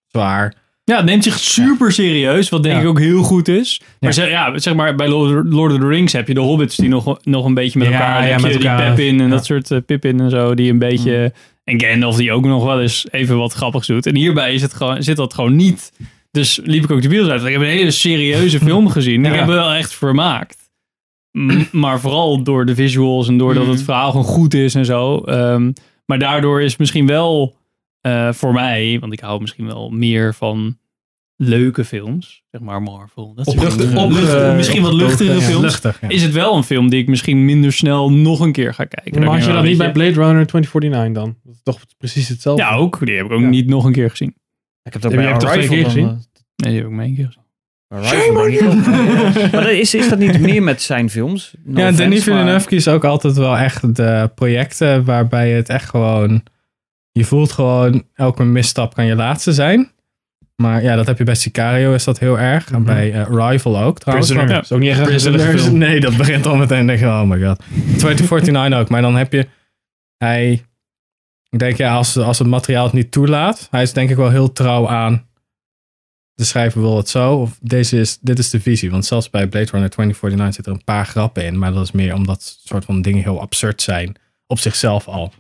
[0.09, 0.55] zwaar.
[0.85, 2.81] Ja, het neemt zich super serieus, wat denk Ja.
[2.81, 3.81] ik ook heel goed is.
[3.81, 4.13] Maar Ja.
[4.13, 7.19] zeg, ja, zeg maar, bij Lord of the Rings heb je de hobbits die nog,
[7.23, 8.27] nog een beetje met elkaar...
[8.29, 8.95] ja, met die elkaar.
[8.95, 11.33] Pippin en dat soort uh, Pippin en zo, die een beetje...
[11.65, 14.07] En Gandalf die ook nog wel eens even wat grappigs doet.
[14.07, 15.93] En hierbij is het gewoon, zit dat gewoon niet.
[16.31, 17.45] Dus liep ik ook de bios uit.
[17.45, 19.25] Ik heb een hele serieuze film gezien.
[19.27, 20.57] Ik heb me wel echt vermaakt.
[21.73, 25.19] Maar vooral door de visuals en doordat het verhaal gewoon goed is en zo.
[25.19, 25.73] Ehm,
[26.07, 27.57] maar daardoor is misschien wel
[28.01, 30.79] eh, voor mij, want ik hou misschien wel meer van
[31.37, 33.35] leuke films, zeg maar Marvel.
[33.35, 35.63] Dat op- eh, misschien wat luchtigere Ja, films.
[35.63, 36.09] luchtig, ja.
[36.09, 39.21] Is het wel een film die ik misschien minder snel nog een keer ga kijken.
[39.21, 41.37] Maar had je Dan dat niet bij Blade Runner 2049 dan?
[41.45, 42.63] Dat is toch precies hetzelfde?
[42.63, 43.07] Ja, ook.
[43.07, 43.49] Die heb ik ook Ja.
[43.49, 44.35] niet nog een keer gezien.
[44.83, 46.07] Ik heb dat bij je twee Arrival keer gezien?
[46.07, 46.23] Nee,
[46.57, 47.43] die heb ik maar één keer gezien.
[49.53, 51.55] Maar is, is dat niet meer met zijn films?
[51.65, 56.43] No ja, Denis Villeneuve kiest ook altijd wel echt de projecten waarbij het echt gewoon...
[57.13, 59.93] Je voelt gewoon, elke misstap kan je laatste zijn.
[60.57, 62.71] Maar ja, dat heb je bij Sicario, is dat heel erg.
[62.71, 64.33] En bij eh, Rival ook trouwens.
[64.33, 64.61] Prisoner.
[64.63, 65.79] Is ook niet echt Prisoners, film.
[65.79, 66.87] nee, dat begint al meteen.
[66.87, 67.63] denk je, oh my god.
[67.97, 68.89] 2049 ook.
[68.89, 69.47] Maar dan heb je...
[70.17, 70.63] Hij...
[71.49, 73.69] Ik denk, ja, als, als het materiaal het niet toelaat...
[73.71, 75.27] Hij is denk ik wel heel trouw aan...
[76.35, 77.35] De schrijver wil het zo.
[77.35, 78.91] Of deze is, dit is de visie.
[78.91, 81.59] Want zelfs bij Blade Runner 2049 zitten er een paar grappen in.
[81.59, 84.17] Maar dat is meer omdat soort van dingen heel absurd zijn.
[84.47, 85.33] Op zichzelf al.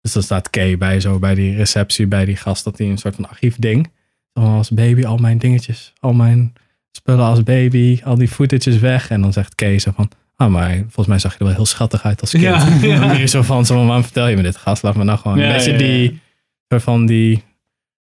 [0.00, 2.64] Dus dan staat Kay bij zo bij die receptie bij die gast.
[2.64, 3.90] Dat hij een soort van archief ding.
[4.32, 5.92] Als baby, al mijn dingetjes.
[6.00, 6.52] Al mijn
[6.90, 8.00] spullen als baby.
[8.04, 9.10] Al die footages weg.
[9.10, 10.10] En dan zegt Kay zo van...
[10.36, 12.42] Ah, maar volgens mij zag je er wel heel schattig uit als kind.
[12.42, 13.12] Ja, ja.
[13.20, 14.82] En zo van, zo, van, waarom vertel je me dit gast?
[14.82, 16.08] Laat me nou gewoon Ja, een beetje ja, ja.
[16.68, 16.80] die...
[16.80, 17.42] van die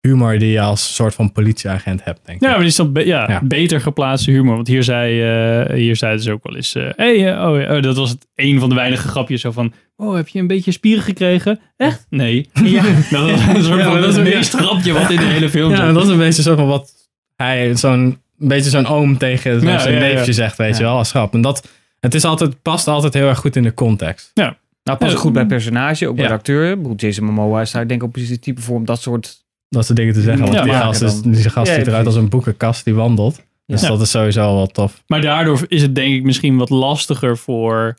[0.01, 2.43] humor die je als soort van politieagent hebt, denk ik.
[2.43, 3.39] Ja, maar die is dan be- ja, Ja.
[3.43, 4.55] beter geplaatste humor.
[4.55, 6.75] Want hier, zei, eh, hier zeiden ze ook wel eens...
[6.75, 9.41] eh hey, eh, oh, ja, oh, dat was het een van de weinige grapjes.
[9.41, 11.59] Zo van, oh, heb je een beetje spieren gekregen?
[11.77, 12.05] Echt?
[12.09, 12.49] Nee.
[12.63, 12.83] Ja.
[13.09, 15.49] Dat was een soort Ja, van dat is het meest grapje wat in de hele
[15.49, 16.91] film Ja, dat is een beetje zo van wat
[17.35, 17.91] hij, zo'n
[18.39, 20.13] een beetje zo'n oom tegen Ja, zijn ja, ja.
[20.13, 21.33] neefje zegt, weet je wel, als grap.
[21.33, 21.67] En dat,
[21.99, 24.31] het is altijd, past altijd heel erg goed in de context.
[24.33, 25.17] Nou, past Ja.
[25.17, 26.29] goed bij personage, ook bij Ja.
[26.29, 26.77] de acteur.
[26.95, 29.39] Jason Momoa is daar denk ik ook precies het type voor om dat soort...
[29.75, 30.41] Dat soort dingen te zeggen.
[30.43, 33.41] Want Ja, die gast, is, die gast Ja, ziet eruit als een boekenkast die wandelt.
[33.65, 33.87] Dus Ja.
[33.87, 35.03] dat is sowieso wel tof.
[35.07, 37.95] Maar daardoor is het denk ik misschien wat lastiger voor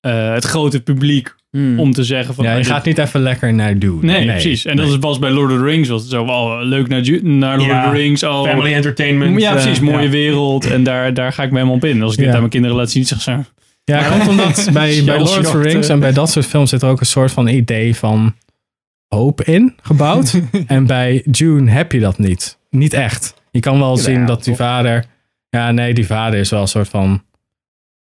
[0.00, 1.80] eh, het grote publiek Hmm.
[1.80, 2.44] om te zeggen van...
[2.44, 3.98] Ja, je ah, dit- gaat niet even lekker naar doen.
[4.04, 4.64] Nee, precies.
[4.64, 7.22] En dat is, was bij Lord of the Rings was het zo, oh, leuk naar,
[7.22, 8.22] naar Lord Ja, of the Rings.
[8.22, 9.40] Oh, Family entertainment.
[9.40, 9.76] ja, precies.
[9.78, 10.10] eh, mooie ja.
[10.10, 10.66] wereld.
[10.70, 12.02] En daar, daar ga ik me helemaal op in.
[12.02, 13.38] Als ik dit aan mijn kinderen laat zien, zeg ze...
[13.84, 15.94] Ja, het komt omdat bij, bij Lord of the Rings eh.
[15.94, 18.34] en bij dat soort films zit er ook een soort van idee van
[19.16, 20.40] hoop in gebouwd.
[20.66, 22.58] en bij June heb je dat niet.
[22.70, 23.34] Niet echt.
[23.50, 24.66] Je kan wel zien dat die toch?
[24.66, 25.04] vader...
[25.48, 27.22] Ja, nee, die vader is wel een soort van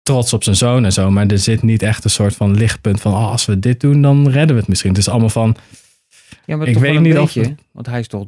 [0.02, 1.12] trots op zijn zoon en zo.
[1.12, 3.12] Maar er zit niet echt een soort van lichtpunt van...
[3.14, 4.90] Oh, als we dit doen, dan redden we het misschien.
[4.90, 5.56] Het is allemaal van...
[6.46, 8.26] Ja, maar Ik toch weet wel een niet of beetje, Want hij is toch,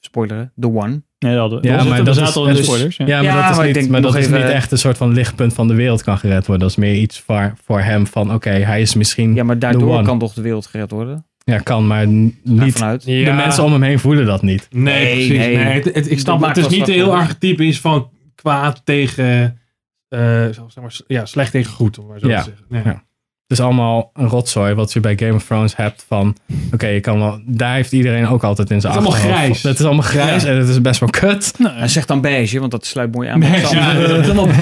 [0.00, 1.02] spoiler, the one.
[1.18, 2.96] Nee, dat, Ja, maar we dat zaten is, al in de dus- spoilers.
[2.96, 3.06] Ja.
[3.06, 4.96] Ja, maar Ja, dat is, maar niet, maar dat is even- niet echt een soort
[4.96, 6.58] van lichtpunt van de wereld kan gered worden.
[6.58, 8.34] Dat is meer iets voor, voor hem van...
[8.34, 9.34] Oké, hij is misschien...
[9.34, 10.02] Ja, maar the daardoor one.
[10.02, 11.26] kan toch de wereld gered worden?
[11.44, 12.72] Ja, kan, maar niet...
[12.78, 13.04] vanuit.
[13.04, 13.34] De Ja.
[13.34, 14.68] mensen om hem heen voelen dat niet.
[14.70, 15.38] Nee, Nee, precies.
[15.38, 15.56] nee.
[15.56, 15.64] Nee.
[15.64, 19.58] Het, het- ik snap, het is niet heel archetypisch van kwaad tegen,
[20.08, 20.18] eh,
[20.68, 22.42] zeg maar, ja, slecht tegen goed, om maar zo Ja.
[22.42, 23.02] te zeggen.
[23.54, 26.36] Is allemaal een rotzooi wat je bij Game of Thrones hebt van,
[26.72, 29.62] oké, je kan wel, daar heeft iedereen ook altijd in zijn Het is allemaal grijs.
[29.62, 31.54] Het is allemaal grijs en het is best wel kut.
[31.62, 33.40] Hij zegt dan beige, want dat sluit mooi aan.
[33.40, 34.08] bij het Ja, andere.
[34.08, 34.54] dat is allemaal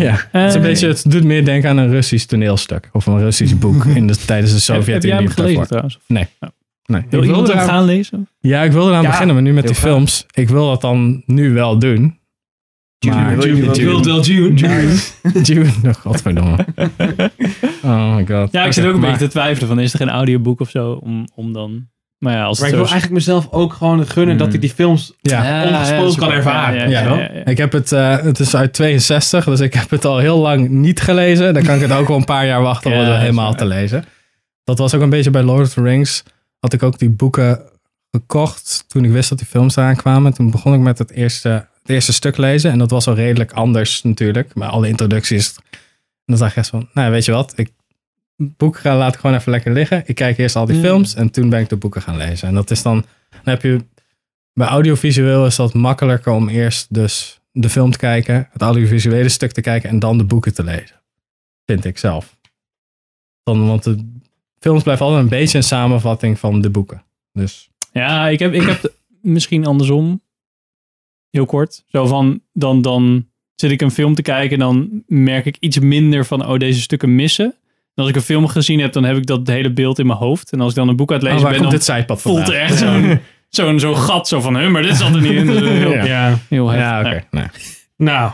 [0.00, 0.16] Ja.
[0.32, 3.54] Het, is een beetje, het doet meer denken aan een Russisch toneelstuk of een Russisch
[3.64, 5.28] boek in de, tijdens de Heb, heb jij hem Sovjet-Unie.
[5.30, 5.66] gelezen daarvoor.
[5.66, 5.98] trouwens?
[6.06, 6.26] Nee.
[6.40, 6.50] Ja.
[6.86, 7.02] Nee.
[7.10, 8.28] Wil Ik iemand eraan- gaan lezen?
[8.40, 9.90] Ja, ik wilde eraan Ja, beginnen, maar nu met die graag.
[9.92, 10.26] films.
[10.34, 12.18] Ik wil dat dan nu wel doen.
[13.04, 14.54] Maar niet Je wilt wel June.
[15.42, 16.56] June, oh, godverdomme.
[17.84, 18.52] Oh my god.
[18.52, 20.70] Ja, ik zit ook een maar- beetje te twijfelen van is er geen audioboek of
[20.70, 21.86] zo om, om dan...
[22.18, 24.70] Maar ja, als Maar ik wil zo eigenlijk mezelf ook gewoon gunnen dat ik die
[24.70, 26.90] films Ja, ongespoeld kan ervaren.
[26.90, 27.44] Ja, Ja, ja.
[27.44, 30.68] Ik heb het, eh, het is uit 62, dus ik heb het al heel lang
[30.68, 31.54] niet gelezen.
[31.54, 33.66] Dan kan ik het ook wel een paar jaar wachten om Ja, het helemaal te
[33.66, 34.04] lezen.
[34.64, 36.22] Dat was ook een beetje bij Lord of the Rings.
[36.58, 37.60] Had ik ook die boeken
[38.10, 40.34] gekocht toen ik wist dat die films eraan kwamen.
[40.34, 42.70] Toen begon ik met het eerste, het eerste stuk lezen.
[42.70, 44.54] En dat was al redelijk anders natuurlijk.
[44.54, 45.54] Maar alle introducties.
[45.56, 45.72] En
[46.24, 47.70] dan zag ik echt van, nou weet je wat, ik
[48.36, 50.02] boek ga laat ik gewoon even lekker liggen.
[50.06, 50.82] Ik kijk eerst al die Mm.
[50.82, 52.48] films en toen ben ik de boeken gaan lezen.
[52.48, 53.84] En dat is dan, dan heb je
[54.52, 59.52] bij audiovisueel is dat makkelijker om eerst dus de film te kijken, het audiovisuele stuk
[59.52, 61.00] te kijken en dan de boeken te lezen.
[61.66, 62.36] Vind ik zelf.
[63.42, 64.04] Dan, want de
[64.58, 67.02] films blijven altijd een beetje een samenvatting van de boeken.
[67.32, 68.92] Dus Ja, ik heb, ik heb de-
[69.22, 70.22] misschien andersom.
[71.34, 71.84] Heel kort.
[71.86, 75.78] Zo van, dan, dan zit ik een film te kijken en dan merk ik iets
[75.78, 77.44] minder van, oh, deze stukken missen.
[77.44, 80.18] En als ik een film gezien heb, dan heb ik dat hele beeld in mijn
[80.18, 80.52] hoofd.
[80.52, 82.20] En als ik dan een boek aan het oh, lezen waar ben, dan dit zijpad
[82.20, 85.32] voelt er echt zo'n zo'n zo'n gat zo van, huh, maar dit zat er niet
[85.32, 85.46] in.
[85.46, 86.04] Dus heel, Ja.
[86.04, 86.38] Ja.
[86.48, 87.12] heel heftig.
[87.12, 87.24] Ja, oké.
[87.30, 87.46] Nee.
[87.96, 88.32] Nou,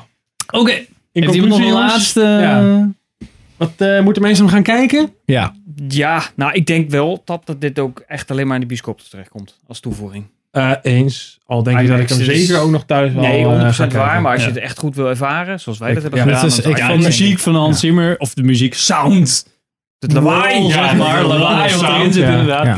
[0.50, 0.72] Oké.
[0.72, 2.20] in Heeft iemand nog conclusie, een laatste...
[2.20, 2.88] Ja.
[3.56, 5.12] Wat eh, moeten mensen hem gaan kijken?
[5.24, 5.54] Ja,
[5.88, 9.00] Ja, nou, ik denk wel dat, dat dit ook echt alleen maar in de bioscoop
[9.00, 10.24] terechtkomt als toevoeging.
[10.50, 11.38] Eh, eens.
[11.46, 13.98] Al denk ik dat ik hem zeker ook nog thuis wel Nee, 100% eh, kijken.
[13.98, 14.20] waar.
[14.22, 16.42] Maar als je het echt goed wil ervaren, zoals wij Ik- dat hebben ja, gedaan.
[16.48, 19.46] dit is- ik de vond- denk muziek van Hans Zimmer, of de muziek sound.
[19.98, 21.24] Het lawaai, zeg maar.
[21.24, 22.76] Lawaai wat erin zit inderdaad.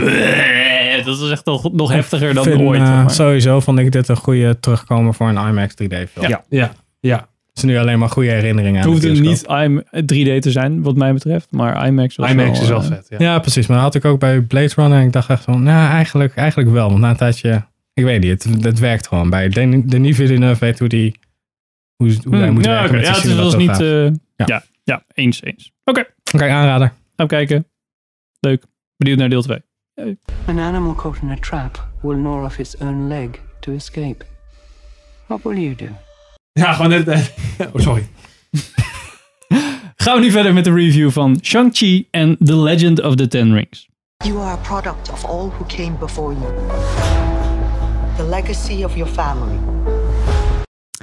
[1.04, 2.80] Dat is echt nog, nog heftiger dan ooit.
[2.80, 3.08] eh.
[3.08, 6.28] Sowieso vond ik dit een goede terugkomen voor een IMAX 3D film.
[6.28, 6.44] Ja.
[6.48, 7.28] Ja, ja.
[7.52, 9.58] Het is nu alleen maar goede herinneringen Het aan hoeft de er bioscoop.
[9.58, 11.50] niet IM 3D te zijn, wat mij betreft.
[11.50, 13.06] Maar IMAX was IMAX is wel eh, vet.
[13.08, 13.16] Ja.
[13.18, 13.66] Ja, precies.
[13.66, 14.98] Maar dat had ik ook bij Blade Runner.
[15.00, 16.88] En ik dacht echt van, nou, eigenlijk, eigenlijk wel.
[16.88, 19.30] Want na een tijdje, ik weet niet, het, het werkt gewoon.
[19.30, 21.18] Bij Denis Villeneuve weet hoe, die,
[21.96, 22.96] hoe, hoe hij hmm, moet ja, werken oké.
[22.96, 23.80] met ja, het was niet...
[23.80, 24.12] eh, Ja.
[24.46, 24.62] ja.
[24.84, 25.72] Ja, eens, eens.
[25.84, 26.86] Oké, Oké, aanrader.
[26.88, 27.66] gaan we kijken.
[28.40, 28.64] Leuk.
[28.96, 29.58] Benieuwd naar deel 2.
[30.46, 33.28] An animal caught in a trap will gnaw off its own leg
[33.60, 34.24] to escape.
[35.26, 35.86] What will you do?
[36.52, 37.08] Ja, gewoon net.
[37.72, 38.08] oh, sorry.
[39.96, 43.54] Gaan we nu verder met de review van Shang-Chi en The Legend of the Ten
[43.54, 43.88] Rings.
[44.24, 46.52] You are a product of all who came before you.
[48.16, 49.58] The legacy of your family.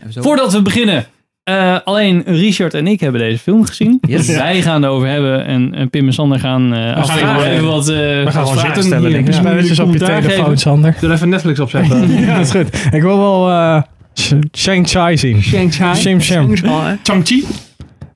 [0.10, 1.06] Voordat we beginnen,
[1.44, 3.98] eh, alleen Richard en ik hebben deze film gezien.
[4.08, 4.28] Yes.
[4.28, 7.96] Wij gaan erover hebben en, en Pim en Sander gaan eh afvragen even wat, eh,
[7.96, 9.06] we gaan gewoon zitten stellen.
[9.06, 9.12] hier.
[9.24, 9.44] denk ik.
[9.44, 9.54] Ja.
[9.54, 10.58] Dus op je telefoon, geven.
[10.58, 10.96] Sander.
[11.00, 12.12] Doe even Netflix opzetten.
[12.12, 12.94] ja, dat is goed.
[12.94, 13.84] Ik wil wel
[14.20, 15.42] eh Sh- Shang-Chi zien.
[15.42, 15.96] Shang-Chi.
[15.96, 16.56] Shim Shim.
[17.04, 17.44] Chang-Chi.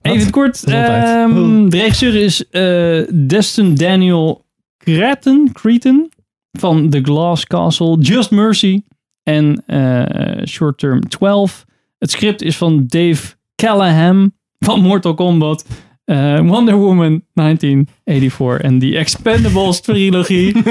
[0.01, 0.63] Even in het kort.
[0.63, 4.45] Ehm, de regisseur is eh, Destin Daniel
[4.77, 6.11] Cretton, Cretton
[6.51, 8.81] van The Glass Castle, Just Mercy
[9.23, 11.65] en eh, Short Term 12.
[11.99, 15.65] Het script is van Dave Callahan van Mortal Kombat,
[16.05, 20.53] eh, Wonder Woman 1984 en The Expendables trilogie.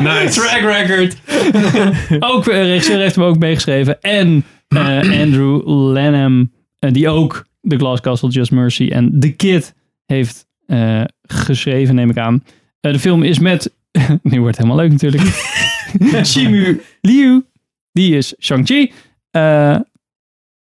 [0.00, 0.40] Nice.
[0.40, 1.16] Track record.
[2.32, 4.00] ook eh, regisseur heeft hem ook meegeschreven.
[4.00, 9.74] En eh, Andrew Lanham, die ook The Glass Castle, Just Mercy en The Kid
[10.06, 10.46] heeft
[11.22, 12.44] geschreven, neem ik aan.
[12.80, 13.74] De film is met,
[14.22, 15.22] nu wordt het helemaal leuk natuurlijk,
[16.22, 17.44] Simu Liu,
[17.92, 18.92] die is Shang-Chi.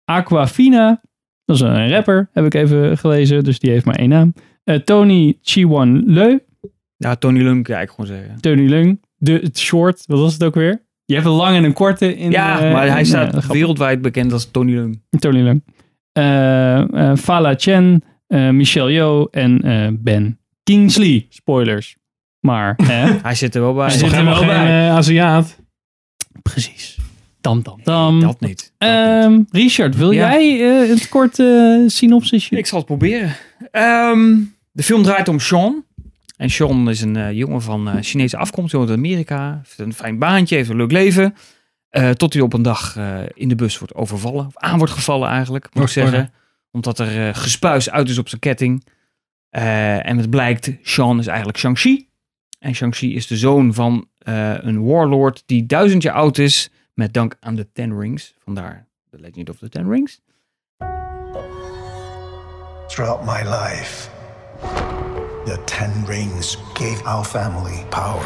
[0.05, 1.01] Aquafina,
[1.45, 4.35] dat is een rapper, heb ik even gelezen, dus die heeft maar één naam.
[4.65, 6.39] Eh, Tony Chiwan Leu,
[6.97, 8.41] Ja, Tony Lung, ja, ik gewoon zeggen.
[8.41, 10.83] Tony Lung, de het short, wat was het ook weer?
[11.05, 12.31] Je hebt een lange en een korte in.
[12.31, 15.03] Ja, eh, maar hij in, staat eh, wereldwijd bekend als Tony Lung.
[15.19, 15.65] Tony Lung.
[16.13, 21.27] Eh, eh, Fala Chen, eh, Michelle Yeoh en eh, Ben Kingsley.
[21.29, 21.97] Spoilers.
[22.41, 23.13] Maar, hè?
[23.29, 23.87] Hij zit er wel bij.
[23.87, 24.89] Hij zit er wel geen bij.
[24.89, 25.59] eh, Aziat.
[26.43, 26.99] Precies.
[27.45, 28.21] Tam, tam, tam.
[28.21, 28.49] Dat niet.
[28.49, 28.73] Dat niet.
[28.79, 30.31] Ehm, Richard, wil Ja.
[30.31, 32.57] jij eh, het korte uh, synopsisje?
[32.57, 33.37] Ik zal het proberen.
[33.71, 34.37] Ehm,
[34.73, 35.85] de film draait om Sean.
[36.37, 39.61] En Sean is een eh, jongen van eh, Chinese afkomst, woont in Amerika.
[39.65, 41.35] Heeft een fijn baantje, heeft een leuk leven.
[41.91, 44.47] Eh, tot hij op een dag eh, in de bus wordt overvallen.
[44.47, 46.33] Of aan wordt gevallen eigenlijk, moet ik zeggen.
[46.71, 48.87] Omdat er eh, gespuis uit is op zijn ketting.
[49.51, 52.09] Eh, en het blijkt, Sean is eigenlijk Shang-Chi.
[52.59, 56.71] En Shang-Chi is de zoon van eh, een warlord die duizend jaar oud is.
[56.95, 58.35] Met dank aan de Ten Rings.
[58.39, 60.21] Vandaar The Legend of the Ten Rings.
[62.87, 64.09] Throughout my life,
[65.45, 68.23] the Ten Rings gave our family power.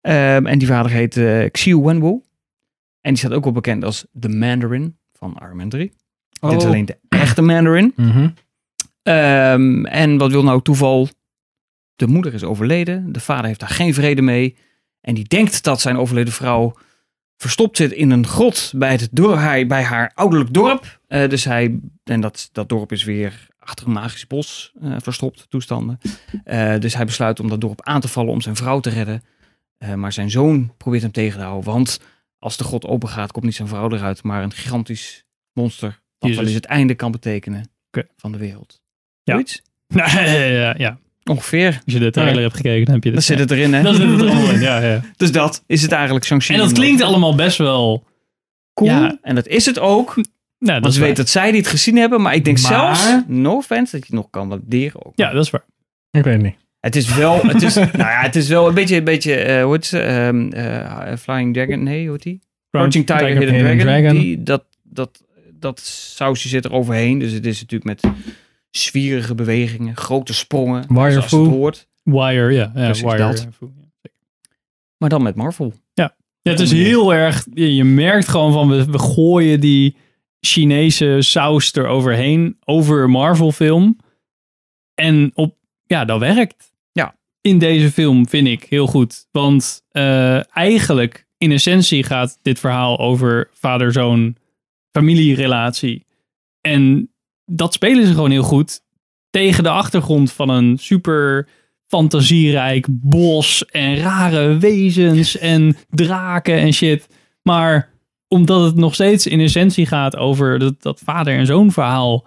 [0.00, 2.08] Ehm, en die vader heet eh Xiu Wenwu.
[3.00, 5.92] En die staat ook wel bekend als de Mandarin van Iron Man 3.
[6.40, 6.64] Dit is Oh.
[6.68, 7.92] alleen de echte Mandarin.
[7.96, 8.28] Mhm.
[9.02, 11.08] Ehm, en wat wil nou toeval?
[11.96, 13.12] De moeder is overleden.
[13.12, 14.56] De vader heeft daar geen vrede mee.
[15.00, 16.74] En die denkt dat zijn overleden vrouw
[17.38, 21.00] verstopt zit in een grot bij, het hij- bij haar ouderlijk dorp.
[21.08, 25.46] Eh, dus hij, en dat, dat dorp is weer achter een magisch bos eh, verstopt,
[25.48, 25.98] toestanden.
[26.44, 29.22] Eh, dus hij besluit om dat dorp aan te vallen om zijn vrouw te redden.
[29.94, 31.72] Maar zijn zoon probeert hem tegen te houden.
[31.72, 32.00] Want
[32.38, 36.00] als de grot open gaat, komt niet zijn vrouw eruit, maar een gigantisch monster.
[36.18, 37.70] Wat wel eens het einde kan betekenen
[38.16, 38.80] van de wereld.
[39.22, 39.32] Ja.
[39.32, 39.62] Zoiets?
[39.86, 40.98] ja, ja, ja, ja.
[41.28, 41.80] Ongeveer.
[41.84, 43.28] Als je de trailer hebt gekeken, dan heb je Dan dit.
[43.28, 43.82] zit het erin, hè?
[43.82, 45.00] Dan zit het er allemaal in, ja, ja.
[45.16, 46.52] Dus dat is het eigenlijk, Shang-Chi.
[46.52, 48.04] En dat klinkt allemaal best wel...
[48.74, 48.90] cool.
[48.90, 49.18] Ja.
[49.22, 50.14] En dat is het ook.
[50.58, 52.20] Nou, dat ze weten dat zij die het gezien hebben.
[52.22, 55.12] Maar ik denk Maar- zelfs, no offense, dat je het nog kan waarderen ook.
[55.14, 55.64] Ja, dat is waar.
[56.10, 56.56] Ik weet het niet.
[56.80, 59.62] Het is wel, het is, nou ja, het is wel een beetje, een beetje eh,
[59.64, 59.98] hoe heet ze?
[60.00, 62.40] Ehm, eh, Flying Dragon, nee, hoe heet die?
[62.70, 64.02] Crouching Tiger, Tiger, Hidden, Hidden Dragon.
[64.02, 64.20] Dragon.
[64.20, 65.80] Die, dat, dat, dat
[66.14, 67.18] sausje zit er overheen.
[67.18, 68.12] Dus het is natuurlijk met
[68.70, 70.84] zwierige bewegingen, grote sprongen.
[70.88, 71.88] Wire het hoort.
[72.02, 72.72] Wire, ja.
[72.74, 73.16] ja Precies Wire.
[73.16, 73.48] dat.
[73.60, 73.68] ja.
[74.96, 75.74] Maar dan met Marvel.
[75.94, 77.46] Ja, het is heel erg.
[77.54, 79.96] Je, merkt gewoon van we, we gooien die
[80.40, 83.98] Chinese saus eroverheen over een Marvel-film.
[84.94, 86.72] En op, ja, dat werkt.
[86.92, 87.16] Ja.
[87.40, 89.26] In deze film vind ik heel goed.
[89.30, 94.36] Want eh, eigenlijk, in essentie, gaat dit verhaal over vader-zoon
[94.90, 96.06] familierelatie.
[96.60, 97.12] En
[97.50, 98.80] dat spelen ze gewoon heel goed.
[99.30, 101.48] Tegen de achtergrond van een super
[101.86, 107.08] fantasierijk bos en rare wezens en draken en shit.
[107.42, 107.88] Maar
[108.28, 112.26] omdat het nog steeds in essentie gaat over dat, dat vader en zoon verhaal.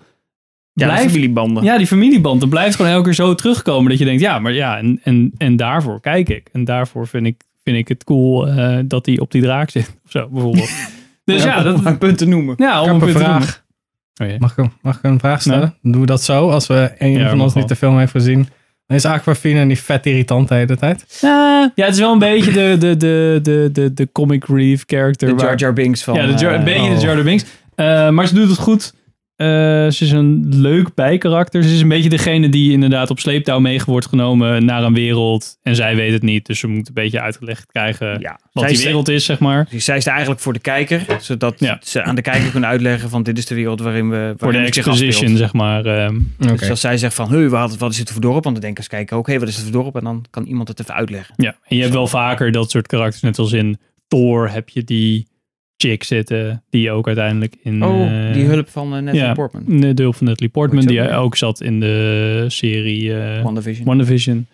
[0.73, 1.63] Ja, blijft- familiebanden.
[1.63, 2.39] Ja, die familieband.
[2.39, 5.31] Dat blijft gewoon elke keer zo terugkomen dat je denkt, ja, maar ja, en, en,
[5.37, 6.49] en daarvoor kijk ik.
[6.51, 9.95] En daarvoor vind ik, vind ik het cool eh, dat hij op die draak zit.
[10.05, 10.69] Of zo, bijvoorbeeld.
[11.25, 12.55] dus ja, dat, om een punt te noemen.
[12.57, 13.29] ja, om een punt te vraag.
[13.39, 13.55] noemen.
[14.21, 14.39] Oh.
[14.39, 15.75] Mag ik, mag ik een vraag stellen?
[15.81, 16.49] Doen we dat zo?
[16.49, 18.47] Als we een Ja, van ons niet de film heeft gezien.
[18.87, 21.19] Dan is Aquafina niet vet irritant de hele tijd.
[21.21, 24.83] Ja, ja, het is wel een beetje de, de, de, de, de, de comic relief
[24.87, 25.27] character.
[25.27, 26.13] De waar- Jar Jar Binks van...
[26.13, 26.95] ja, de Jar, een eh, beetje oh.
[26.95, 27.45] de Jar Jar Binks.
[27.75, 28.93] Eh, maar ze doet het goed.
[29.41, 29.47] Eh,
[29.91, 31.63] ze is een leuk bijkarakter.
[31.63, 35.57] Ze is een beetje degene die inderdaad op sleeptouw mee wordt genomen naar een wereld.
[35.63, 36.45] En zij weet het niet.
[36.45, 39.67] Dus ze moet een beetje uitgelegd krijgen Ja, wat zij die wereld is, zeg maar.
[39.69, 41.79] Dus zij is er eigenlijk voor de kijker, zodat Ja.
[41.83, 44.51] ze aan de kijker kunnen uitleggen van dit is de wereld waarin we waarin Voor
[44.51, 45.85] de het zich exposition, zeg maar.
[45.85, 46.15] ehm.
[46.41, 46.55] Oké.
[46.55, 48.43] Dus als zij zegt van, hey, wat, wat is dit voor dorp?
[48.43, 49.95] Want dan denken als kijker ook, hé, wat is dit voor dorp?
[49.95, 51.33] En dan kan iemand het even uitleggen.
[51.37, 53.21] ja, en je hebt wel vaker dat soort karakters.
[53.21, 53.77] Net als in
[54.07, 55.27] Thor heb je die
[55.81, 56.63] chick zitten.
[56.69, 57.83] Die ook uiteindelijk in...
[57.85, 59.63] Oh, eh, die hulp van uh, Natalie ja, Portman.
[59.65, 63.85] Nee, de hulp van Natalie Portman, die ook zat in de serie eh WandaVision.
[63.85, 64.47] WandaVision.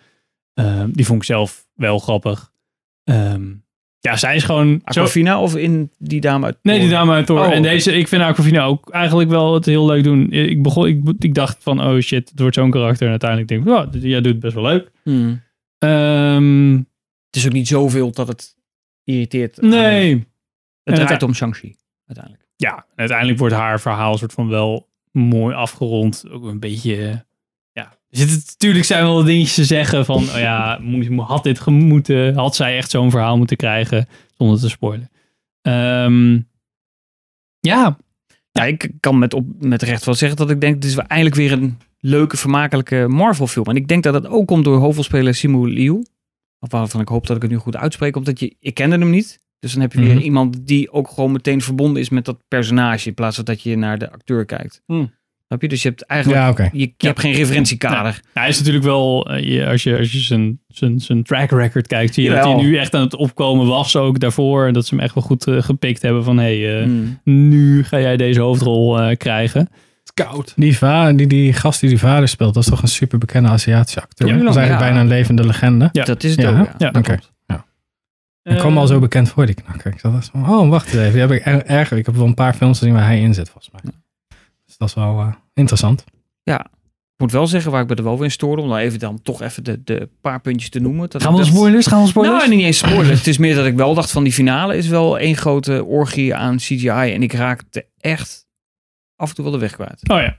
[0.54, 2.52] Ehm, die vond ik zelf wel grappig.
[3.04, 3.42] Ehm,
[4.00, 4.68] ja, zij is gewoon...
[4.84, 7.38] Zo, Aquafina of in die dame uit nee, die dame uit Thor.
[7.46, 10.30] Oh, en deze, ik vind Aquafina ook eigenlijk wel het heel leuk doen.
[10.32, 13.04] Ik, begon, ik, ik dacht van, oh shit, het wordt zo'n karakter.
[13.04, 14.90] En uiteindelijk denk ik, ja, dit- jij doet het best wel leuk.
[15.02, 15.42] Hmm.
[15.78, 16.72] Ehm,
[17.26, 18.56] Het is ook niet zoveel dat het
[19.04, 19.60] irriteert.
[19.60, 20.26] nee.
[20.90, 22.48] Het En draait om Shang-Chi, uiteindelijk.
[22.56, 26.24] Ja, uiteindelijk wordt haar verhaal soort van wel mooi afgerond.
[26.30, 27.26] Ook een beetje...
[27.72, 30.22] Ja, natuurlijk zijn wel dingetjes te zeggen van...
[30.22, 30.80] Oh ja,
[31.16, 32.34] had dit gemoeten?
[32.34, 34.08] Had zij echt zo'n verhaal moeten krijgen?
[34.36, 35.10] Zonder te spoilen.
[35.62, 36.40] Ehm,
[37.58, 37.96] ja,
[38.52, 41.36] Ja, ik kan met, op, met recht wel zeggen dat ik denk, het is eindelijk
[41.36, 43.66] weer een leuke, vermakelijke Marvel film.
[43.66, 46.02] En ik denk dat dat ook komt door hoofdrolspeler Simu Liu.
[46.60, 48.16] Of waarvan ik hoop dat ik het nu goed uitspreek.
[48.16, 49.46] Omdat je, ik kende hem niet.
[49.60, 50.22] Dus dan heb je weer Mhm.
[50.22, 53.08] iemand die ook gewoon meteen verbonden is met dat personage.
[53.08, 54.82] In plaats van dat je naar de acteur kijkt.
[54.86, 55.16] Hmm.
[55.46, 55.68] Snap je?
[55.68, 58.20] Dus je hebt eigenlijk, Ja, je, je hebt geen referentiekader.
[58.32, 59.30] hij is natuurlijk wel...
[59.30, 62.14] eh, je- als je, als je zijn, zijn, zijn track record kijkt...
[62.14, 64.66] zie je dat hij nu echt aan het opkomen was ook daarvoor.
[64.66, 66.38] En dat ze hem echt wel goed eh, gepikt hebben van...
[66.38, 67.18] Hey, eh, Hmm.
[67.24, 69.68] nu ga jij deze hoofdrol eh, krijgen.
[70.14, 70.52] Koud.
[70.56, 73.48] Die, va die, die gast die die vader speelt, dat is toch een super bekende
[73.48, 74.28] Aziatische acteur.
[74.28, 74.86] Ja, dat is eigenlijk ja.
[74.88, 75.88] bijna een levende legende.
[75.92, 76.04] Ja.
[76.04, 76.88] Dat is het Ja, ook, ja.
[76.88, 77.00] Oké.
[77.00, 77.32] klopt.
[78.48, 79.92] Ik kwam al zo bekend voor, die knakker.
[79.92, 81.12] Ik dacht, van, oh, wacht eens even.
[81.12, 81.96] Die heb ik er- erger.
[81.96, 83.92] Ik heb wel een paar films gezien waar hij in zit, volgens mij.
[84.66, 86.04] Dus dat is wel eh, interessant.
[86.44, 88.62] Ik moet wel zeggen waar ik me er wel weer in stoorde.
[88.62, 91.10] Om dan even dan toch even de, de paar puntjes te noemen.
[91.10, 91.86] Dat Gaan we dat- spoilers?
[91.86, 92.38] Gaan we spoilers?
[92.44, 93.06] Nou, niet eens spoilen.
[93.16, 96.34] het is meer dat ik wel dacht van die finale is wel één grote orgie
[96.34, 96.88] aan CGI.
[96.88, 98.46] En ik raakte echt
[99.16, 100.08] af en toe wel de weg kwijt.
[100.10, 100.34] Oh ja.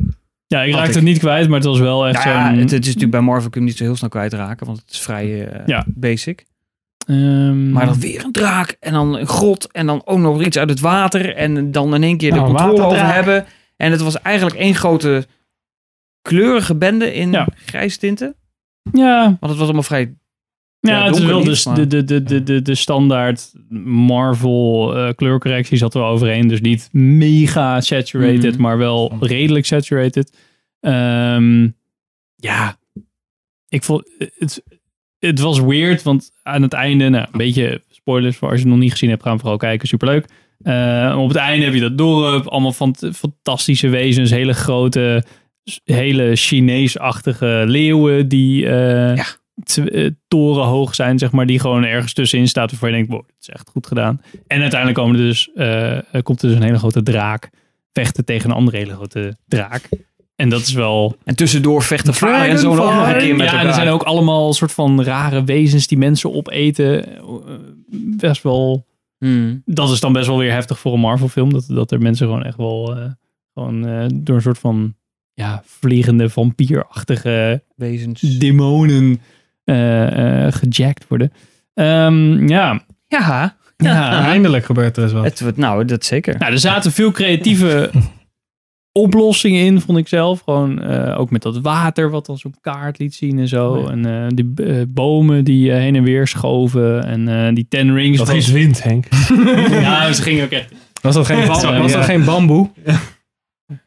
[0.47, 0.95] Ja, ik raakte ik.
[0.95, 2.57] het niet kwijt, maar het was wel echt Nou ja, zo'n...
[2.59, 4.65] het, het is natuurlijk bij Marvel kun je hem niet zo heel snel kwijtraken.
[4.65, 5.85] Want het is vrij eh, Ja.
[5.87, 6.45] basic.
[7.09, 8.77] Ehm, Maar dan weer een draak.
[8.79, 9.71] En dan een grot.
[9.71, 11.35] En dan ook nog iets uit het water.
[11.35, 13.45] En dan in één keer de Nou, controle over hebben.
[13.77, 15.27] En het was eigenlijk één grote
[16.21, 17.47] kleurige bende in Ja.
[17.65, 18.35] grijs tinten.
[18.91, 20.13] Ja, Want het was allemaal vrij...
[20.79, 25.77] Ja, het is wel dus de, de, de, de, de, de standaard Marvel eh, kleurcorrectie
[25.77, 26.47] zat er wel overheen.
[26.47, 28.61] Dus niet mega saturated, Mhm.
[28.61, 30.37] maar wel redelijk saturated.
[30.79, 31.67] Ehm,
[32.35, 32.77] ja,
[33.67, 34.63] ik vond het,
[35.19, 38.73] het was weird, want aan het einde, nou, een beetje spoilers voor als je het
[38.73, 40.25] nog niet gezien hebt, gaan vooral kijken, superleuk.
[40.61, 45.23] Eh, op het einde heb je dat dorp, allemaal van fantastische wezens, hele grote,
[45.83, 49.25] hele Chinees-achtige leeuwen die eh,
[50.27, 53.49] torenhoog zijn, zeg maar, die gewoon ergens tussenin staat waarvan je denkt, wow, dat is
[53.49, 54.21] echt goed gedaan.
[54.47, 55.49] En uiteindelijk komen er dus,
[56.23, 57.49] komt er dus een hele grote draak
[57.93, 59.89] vechten tegen een andere hele grote draak.
[60.39, 61.17] En dat is wel...
[61.23, 63.65] En tussendoor vechten vader en zoon ook nog een keer met ja, en elkaar.
[63.67, 67.05] er zijn ook allemaal soort van rare wezens die mensen opeten.
[67.07, 67.23] Eh,
[68.17, 68.87] Best wel...
[69.17, 69.61] Hmm.
[69.65, 71.53] Dat is dan best wel weer heftig voor een Marvel film.
[71.53, 73.03] Dat, dat er mensen gewoon echt wel eh,
[73.53, 74.95] gewoon, eh, door een soort van
[75.33, 78.21] ja, vliegende vampierachtige Wezens.
[78.21, 79.21] demonen
[79.63, 81.31] eh, eh, gejackt worden.
[81.73, 82.81] Ehm, ja.
[83.07, 83.57] Ja.
[83.77, 84.23] Ja.
[84.31, 85.39] Eindelijk gebeurt er eens wat.
[85.39, 86.37] Het, nou, dat zeker.
[86.37, 87.91] Nou, er zaten veel creatieve
[88.91, 90.41] oplossingen in, vond ik zelf.
[90.41, 93.71] Gewoon eh, ook met dat water wat ons op kaart liet zien en zo.
[93.73, 93.91] Oh ja.
[93.91, 97.03] En eh, die eh, bomen die heen en weer schoven.
[97.05, 98.17] En eh, die ten rings.
[98.17, 99.05] Dat was- is wind, Henk.
[99.69, 100.71] ja, ze gingen ook echt...
[101.01, 101.87] Was dat geen, was ja.
[101.87, 102.69] dat geen bamboe?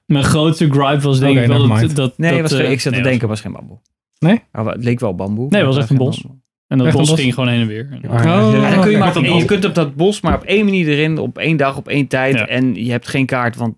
[0.06, 2.18] Mijn grootste gripe was denk ik wel dat, dat...
[2.18, 3.78] Nee, dat, was geen- eh, ik zat te denken, het was geen bamboe.
[4.18, 4.42] Nee?
[4.52, 5.46] Nou, het leek wel bamboe.
[5.48, 6.20] Nee, het was echt een bos.
[6.20, 6.40] bamboe.
[6.66, 7.20] En dat Echt bos bos?
[7.20, 7.88] ging gewoon heen en weer.
[7.92, 8.24] Oh.
[8.24, 11.18] Ja, dan kun je, maar, je kunt op dat bos maar op één manier erin,
[11.18, 12.34] op één dag, op één tijd.
[12.34, 12.46] Ja.
[12.46, 13.74] En je hebt geen kaart, want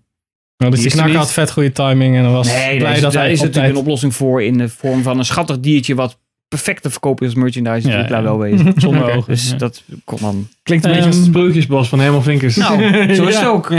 [0.57, 2.79] Nou, dus die Die er knakker had vet goede timing en dan was nee, blij
[2.79, 3.75] daar is, dat daar hij is op natuurlijk tijd...
[3.77, 7.33] een oplossing voor in de vorm van een schattig diertje wat perfect te verkopen is
[7.33, 7.89] als merchandise.
[7.89, 8.21] Ja, laat ja.
[8.21, 8.73] wel wezen.
[8.81, 9.57] Zonder Oké, ogen, Dus ja.
[9.57, 10.47] dat kon dan...
[10.63, 12.55] Klinkt een beetje als het sprookjesbos van Herman Vinkers.
[12.55, 12.81] Nou,
[13.15, 13.47] zo is het Ja.
[13.47, 13.73] ook.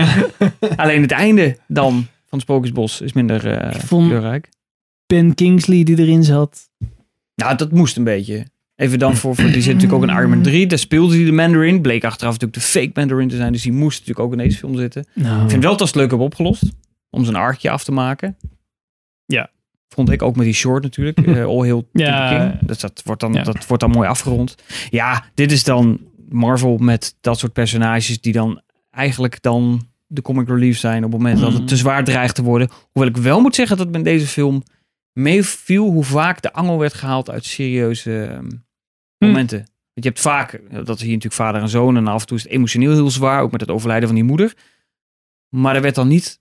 [0.76, 4.48] Alleen het einde dan van het Sprookjesbos is minder eh vond- kleurrijk.
[5.06, 6.68] Ben Kingsley die erin zat.
[7.34, 8.46] Nou, dat moest een beetje.
[8.76, 10.66] Even dan voor, voor die zit natuurlijk ook in Iron Man 3.
[10.66, 11.82] Daar speelde hij de Mandarin.
[11.82, 13.52] Bleek achteraf natuurlijk de fake Mandarin te zijn.
[13.52, 15.06] Dus die moest natuurlijk ook in deze film zitten.
[15.14, 16.62] Nou, Ik vind wel dat ze het leuk hebben opgelost.
[17.10, 18.36] Om zijn arkje af te maken.
[19.26, 19.50] Ja.
[19.88, 21.18] Vond ik ook met die short natuurlijk.
[21.26, 22.28] eh All to Ja.
[22.48, 22.66] King.
[22.68, 23.42] Dus dat wordt, dan, Ja.
[23.42, 24.54] dat wordt dan mooi afgerond.
[24.90, 28.60] Ja, dit is dan Marvel met dat soort personages die dan
[28.90, 32.42] eigenlijk dan de comic relief zijn op het moment dat het te zwaar dreigt te
[32.42, 32.68] worden.
[32.92, 34.62] Hoewel ik wel moet zeggen dat me in deze film
[35.12, 38.48] meeviel hoe vaak de angel werd gehaald uit serieuze ehm,
[39.18, 39.58] momenten.
[39.58, 42.36] Want je hebt vaak, dat is hier natuurlijk vader en zoon en af en toe
[42.36, 44.52] is het emotioneel heel zwaar, ook met het overlijden van die moeder.
[45.48, 46.40] Maar er werd dan niet,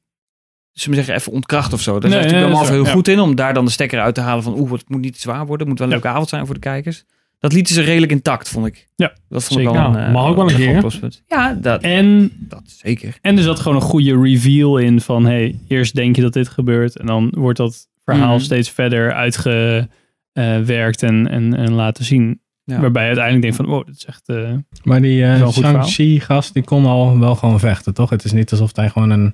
[0.72, 1.92] zullen we zeggen, even ontkracht of zo.
[1.92, 4.00] Daar Nee, zijn natuurlijk nee, dat heel is goed in, om daar dan de stekker
[4.02, 6.08] uit te halen van, oeh, het moet niet zwaar worden, het moet wel een leuke
[6.08, 7.04] avond zijn voor de kijkers.
[7.40, 8.88] Dat lieten ze redelijk intact, vond ik.
[8.96, 9.76] Ja, dat vond zeker.
[9.76, 11.22] ik wel een, eh, mag ook wel een keer.
[11.28, 13.18] Ja, dat, En, dat zeker.
[13.22, 16.48] en er zat gewoon een goede reveal in van, hey, eerst denk je dat dit
[16.48, 18.44] gebeurt en dan wordt dat verhaal Mhm.
[18.44, 22.42] steeds verder uitgewerkt en, en, en laten zien.
[22.66, 22.80] Ja.
[22.80, 24.30] Waarbij je uiteindelijk denkt van, wow, dit is echt...
[24.30, 28.10] eh, Maar die eh een Shang-Chi-gast, die kon al wel gewoon vechten, toch?
[28.10, 29.34] Het is niet alsof hij gewoon een...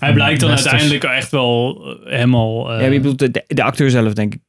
[0.00, 2.72] hij blijkt dan uiteindelijk echt wel eh, helemaal...
[2.72, 4.40] eh, ja, je bedoelt de, acteur zelf, denk ik.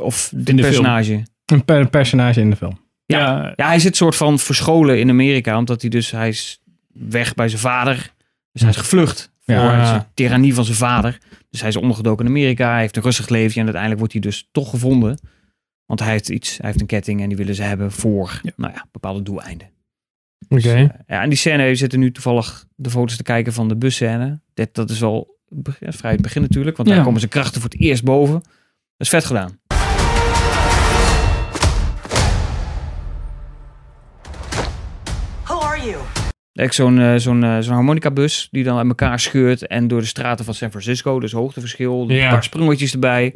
[0.00, 1.22] Of de, In de personage.
[1.44, 2.80] Een per- personage in de film.
[3.06, 6.60] ja, Ja, hij zit soort van verscholen in Amerika, omdat hij dus, hij is
[6.92, 8.12] weg bij zijn vader.
[8.52, 9.98] Dus hij is gevlucht voor Ja.
[9.98, 11.18] de tirannie van zijn vader.
[11.50, 14.22] Dus hij is ondergedoken in Amerika, hij heeft een rustig leven en uiteindelijk wordt hij
[14.22, 15.18] dus toch gevonden.
[15.88, 18.50] Want hij heeft iets, hij heeft een ketting en die willen ze hebben voor, Ja.
[18.56, 19.66] nou ja, bepaalde doeleinden.
[20.48, 20.54] Oké.
[20.54, 23.68] Dus, eh, ja, en die scène, we zitten nu toevallig de foto's te kijken van
[23.68, 24.40] de busscène.
[24.54, 26.94] Dat, dat is wel be- vrij het begin natuurlijk, want Ja.
[26.94, 28.34] daar komen zijn krachten voor het eerst boven.
[28.34, 29.58] Dat is vet gedaan.
[35.44, 35.96] Who are you?
[36.52, 40.06] Echt zo'n eh, zo'n eh, zo'n harmonicabus die dan uit elkaar scheurt en door de
[40.06, 42.24] straten van San Francisco, dus hoogteverschil, Ja.
[42.24, 43.34] een paar sprongetjes erbij.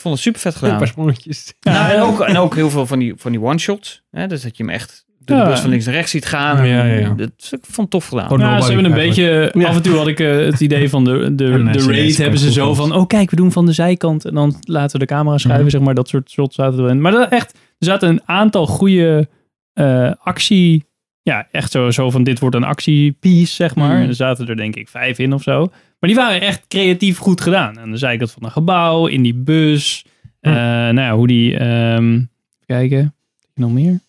[0.00, 0.78] Ik vond het super vet Een gedaan.
[0.78, 1.54] paar sprongetjes.
[1.60, 4.02] Nou, en, ook, en ook heel veel van die, van die one-shots.
[4.10, 5.48] hè, Dus dat je hem echt door de Ja.
[5.48, 6.66] bus van links naar rechts ziet gaan.
[6.66, 7.08] Ja, ja, ja.
[7.16, 8.38] Dat ik vond het tof gedaan.
[8.38, 9.52] Ja, ze hebben een eigenlijk.
[9.52, 9.66] beetje.
[9.68, 12.38] Af en toe had ik eh, het idee van de, de, En, de raid hebben
[12.38, 12.94] ze zo van.
[12.94, 14.24] Oh, kijk, we doen van de zijkant.
[14.24, 15.74] En dan laten we de camera schuiven, Mhm.
[15.74, 15.94] zeg maar.
[15.94, 17.00] Dat soort shots zaten erin.
[17.00, 19.28] Maar dat echt, er zaten een aantal goede
[19.72, 20.84] eh, actie.
[21.22, 23.92] Ja, echt zo, zo van dit wordt een actiepiece, zeg maar.
[23.92, 24.02] Mhm.
[24.02, 25.70] En er zaten er denk ik vijf in of zo.
[26.00, 27.78] Maar die waren echt creatief goed gedaan.
[27.78, 30.04] En de zijkant van een gebouw, in die bus.
[30.40, 30.54] Mhm.
[30.54, 31.60] Eh, nou ja, hoe die.
[31.60, 32.30] even
[32.66, 33.14] kijken.
[33.54, 34.00] Nog meer?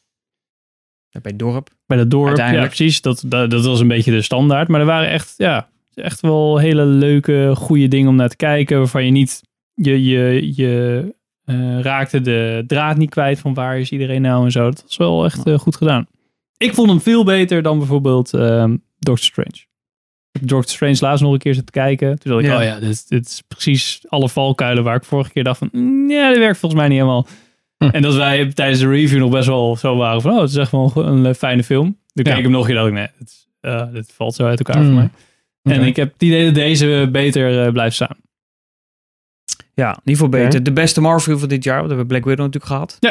[1.11, 1.69] Bij het dorp.
[1.85, 3.01] Bij dat dorp, ja precies.
[3.01, 4.67] Dat, dat, dat was een beetje de standaard.
[4.67, 8.77] Maar er waren echt, ja, echt wel hele leuke, goede dingen om naar te kijken.
[8.77, 9.41] Waarvan je niet,
[9.73, 11.15] je, je, je
[11.45, 14.63] eh, raakte de draad niet kwijt van waar is iedereen nou en zo.
[14.63, 16.07] Dat was wel echt eh, goed gedaan.
[16.57, 19.65] Ik vond hem veel beter dan bijvoorbeeld ehm Doctor Strange.
[20.31, 22.19] Heb Doctor Strange laatst nog een keer zitten kijken.
[22.19, 22.57] Toen dacht ik, Ja.
[22.57, 26.09] oh ja, dit, dit is precies alle valkuilen waar ik vorige keer dacht van, mm,
[26.09, 27.27] ja, dat werkt volgens mij niet helemaal.
[27.77, 27.83] Hm.
[27.91, 30.55] En dat wij tijdens de review nog best wel zo waren van, oh, het is
[30.55, 31.85] echt wel een, een eh, fijne film.
[31.85, 32.23] Toen Ja.
[32.23, 34.59] keek ik hem nog een keer dacht ik, nee, het, eh, dit valt zo uit
[34.59, 34.85] elkaar Mm.
[34.85, 35.09] voor mij.
[35.75, 38.15] En ik heb het idee dat deze beter eh, blijft staan.
[39.73, 40.63] Ja, in ieder geval beter.
[40.63, 41.77] De beste Marvel van dit jaar.
[41.77, 42.97] Want we hebben Black Widow natuurlijk gehad.
[43.01, 43.09] Oh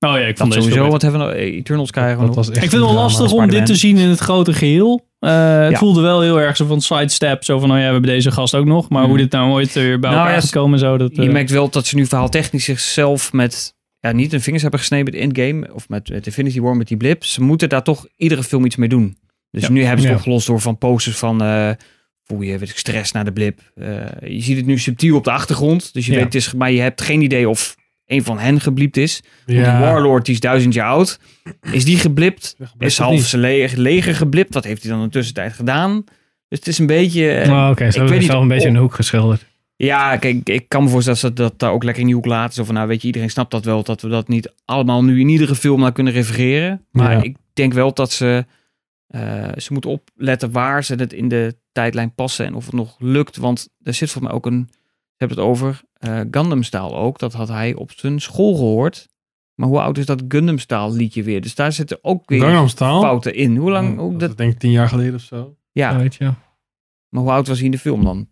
[0.00, 0.90] ja, ik Dat vond deze sowieso.
[0.90, 1.34] Wat hebben we nog?
[1.34, 2.46] Eh, Eternals krijgen we Dat nog.
[2.46, 5.06] Ik vind het wel lastig om dit te zien in het grote geheel.
[5.22, 5.78] Eh, het Ja.
[5.78, 7.44] voelde wel heel erg zo van sidestep.
[7.44, 8.88] Zo van, oh ja, we hebben deze gast ook nog.
[8.88, 9.08] Maar Mm.
[9.08, 10.78] hoe dit nou ooit weer bij Nou elkaar ja, is gekomen.
[10.78, 13.74] Zo, dat, Je eh, merkt wel dat ze nu verhaaltechnisch zichzelf met...
[14.00, 15.74] Ja, niet de vingers hebben gesneden met Endgame.
[15.74, 17.24] Of met, met Infinity War met die blip.
[17.24, 19.16] Ze moeten daar toch iedere film iets mee doen.
[19.50, 19.70] Dus Ja.
[19.70, 20.16] nu hebben ze het Ja.
[20.18, 21.42] opgelost door van posters van...
[21.42, 21.70] eh
[22.24, 23.60] voel je weet ik, stress naar de blip.
[23.74, 23.86] Eh,
[24.36, 25.92] je ziet het nu subtiel op de achtergrond.
[25.92, 26.16] Dus je Ja.
[26.16, 26.52] weet het is...
[26.52, 29.22] Maar je hebt geen idee of een van hen gebliept is.
[29.46, 29.70] Want Ja.
[29.76, 31.18] die Warlord, die is duizend jaar oud.
[31.72, 32.56] Is die geblipt?
[32.78, 34.54] Is half zijn leger, leger geblipt?
[34.54, 36.04] Wat heeft hij dan in de tussentijd gedaan?
[36.48, 37.30] Dus het is een beetje...
[37.30, 39.46] eh, Oh, Oké, ik zo niet zelf een beetje in de hoek geschilderd.
[39.76, 42.26] Ja, kijk, ik kan me voorstellen dat ze dat daar ook lekker in die hoek
[42.26, 42.54] laten.
[42.54, 43.82] Zo van, nou weet je, iedereen snapt dat wel.
[43.82, 46.86] Dat we dat niet allemaal nu in iedere film naar kunnen refereren.
[46.90, 47.22] Maar Ja.
[47.22, 48.44] ik denk wel dat ze...
[49.06, 52.46] eh, ze moeten opletten waar ze het in de tijdlijn passen.
[52.46, 53.36] En of het nog lukt.
[53.36, 54.68] Want er zit voor mij ook een...
[55.16, 57.18] Ze hebben het over eh Gundam Style ook.
[57.18, 59.08] Dat had hij op zijn school gehoord.
[59.54, 61.40] Maar hoe oud is dat Gundam Style liedje weer?
[61.40, 62.40] Dus daar zitten ook weer
[63.00, 63.56] fouten in.
[63.56, 63.98] Hoe lang?
[63.98, 65.56] Hoe Dat dat, denk ik tien jaar geleden of zo.
[65.72, 66.24] ja, Weet je.
[67.08, 68.30] maar hoe oud was hij in de film dan?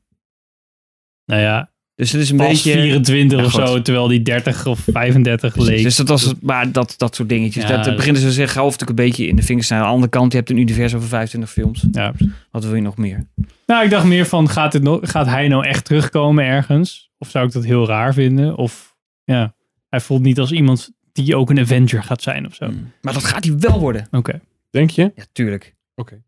[1.24, 2.72] nou ja, Dus het is een pas beetje...
[2.72, 3.68] 24 Ja, of goed.
[3.68, 3.82] zo.
[3.82, 5.82] Terwijl die 30 of 35 Precies, leek.
[5.82, 7.62] Dus dat was het, maar dat, dat soort dingetjes.
[7.62, 9.88] Ja, dat, dat- beginnen ze zich hoofdstuk een beetje in de vingers te snijden.
[9.88, 11.84] Aan de andere kant, je hebt een universum van 25 films.
[11.92, 12.12] ja.
[12.50, 13.26] Wat wil je nog meer?
[13.66, 17.10] Nou, ik dacht meer van, gaat, dit nog, gaat hij nou echt terugkomen ergens?
[17.18, 18.56] Of zou ik dat heel raar vinden?
[18.56, 19.54] Of ja,
[19.88, 22.66] hij voelt niet als iemand die ook een Avenger gaat zijn of zo.
[22.66, 22.92] Mm.
[23.00, 24.06] Maar dat gaat hij wel worden.
[24.10, 24.40] Oké.
[24.70, 25.12] Denk je?
[25.14, 25.74] Ja, tuurlijk.
[25.94, 26.22] Oké.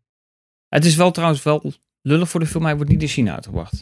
[0.69, 2.63] Het is wel trouwens wel lullig voor de film.
[2.63, 3.81] Hij wordt niet in China uitgebracht.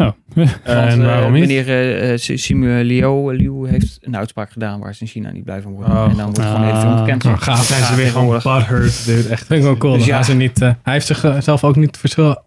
[0.00, 0.08] Oh.
[0.34, 1.40] Want, En eh, waarom niet?
[1.40, 5.44] Meneer eh, eh, Simu Liu, Liu heeft een uitspraak gedaan waar ze in China niet
[5.44, 5.92] blij van worden.
[5.92, 6.98] Oh, en dan wordt gewoon Ah.
[6.98, 7.24] gekend.
[7.24, 7.64] Oh, gaaf.
[7.64, 9.28] Zijn ze weer gewoon butthurt, dude.
[9.28, 9.46] Echt.
[9.46, 9.96] Vind ik wel cool.
[9.96, 10.22] Dus ja.
[10.22, 12.42] ze niet, hij heeft zichzelf ook niet verschil,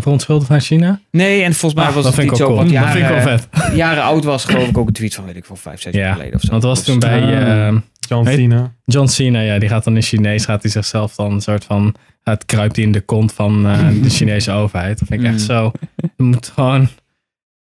[0.00, 1.00] verontschuldigd aan China.
[1.10, 2.70] Nee, en volgens mij Ah, was dat het vind ik iets wel zo cool.
[2.72, 3.74] wat Dat vind ik wel jaren, vet.
[3.84, 4.44] jaren oud was.
[4.44, 6.40] Geloof ik ook een tweet van, weet ik wel, vijf, zes jaar Ja, geleden of
[6.40, 6.50] zo.
[6.50, 7.66] Want dat was toen Dus, bij Ah.
[7.68, 7.74] eh,
[8.08, 8.72] John Cena.
[8.84, 9.40] John Cena.
[9.40, 12.78] Ja, die gaat dan in Chinees, gaat hij zichzelf dan een soort van, het kruipt
[12.78, 14.98] in de kont van eh, de Chinese overheid.
[14.98, 15.44] Dat vind ik echt Mm.
[15.44, 15.72] zo.
[16.16, 16.80] Je moet gewoon,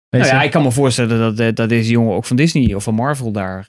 [0.08, 2.74] weet Nou ja, ik kan me voorstellen dat, dat, dat deze jongen ook van Disney
[2.74, 3.68] of van Marvel daar,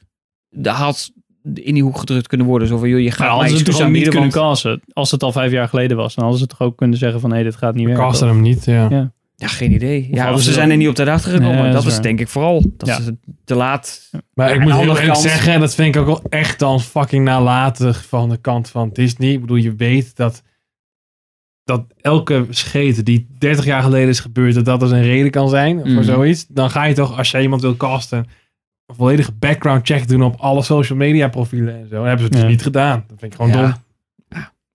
[0.50, 1.12] daar had
[1.54, 2.68] in die hoek gedrukt kunnen worden.
[2.68, 4.82] Zo van, joh, je Maar gaat mij hadden ze het niet kunnen want- casten?
[4.94, 7.34] Als het al vijf jaar geleden was, dan hadden ze toch ook kunnen zeggen van,
[7.34, 8.08] hé, dit gaat niet We werken.
[8.10, 8.88] casten hem niet, ja.
[8.90, 9.12] Ja.
[9.36, 10.08] Ja, geen idee.
[10.12, 11.48] Ja, of ze zijn er niet op de dag gekomen.
[11.56, 12.02] Nee, dat dat is is waar.
[12.04, 12.64] denk ik vooral.
[12.78, 13.02] Dat Ja.
[13.02, 14.10] ze te laat...
[14.34, 17.26] Maar Ja, ik moet heel eerlijk zeggen, dat vind ik ook wel echt dan fucking
[17.26, 19.30] nalatig van de kant van Disney.
[19.32, 20.44] Ik bedoel, je weet dat,
[21.72, 25.50] dat elke scheet die 30 jaar geleden is gebeurd, dat dat dus een reden kan
[25.50, 25.94] zijn Mhm.
[25.94, 26.46] voor zoiets.
[26.50, 28.28] Dan ga je toch, als je iemand wil casten,
[28.86, 31.96] een volledige background check doen op alle social media profielen en zo.
[31.96, 32.48] Dat hebben ze dus Ja.
[32.48, 33.04] niet gedaan.
[33.08, 33.62] Dat vind ik gewoon Ja.
[33.62, 33.74] dom.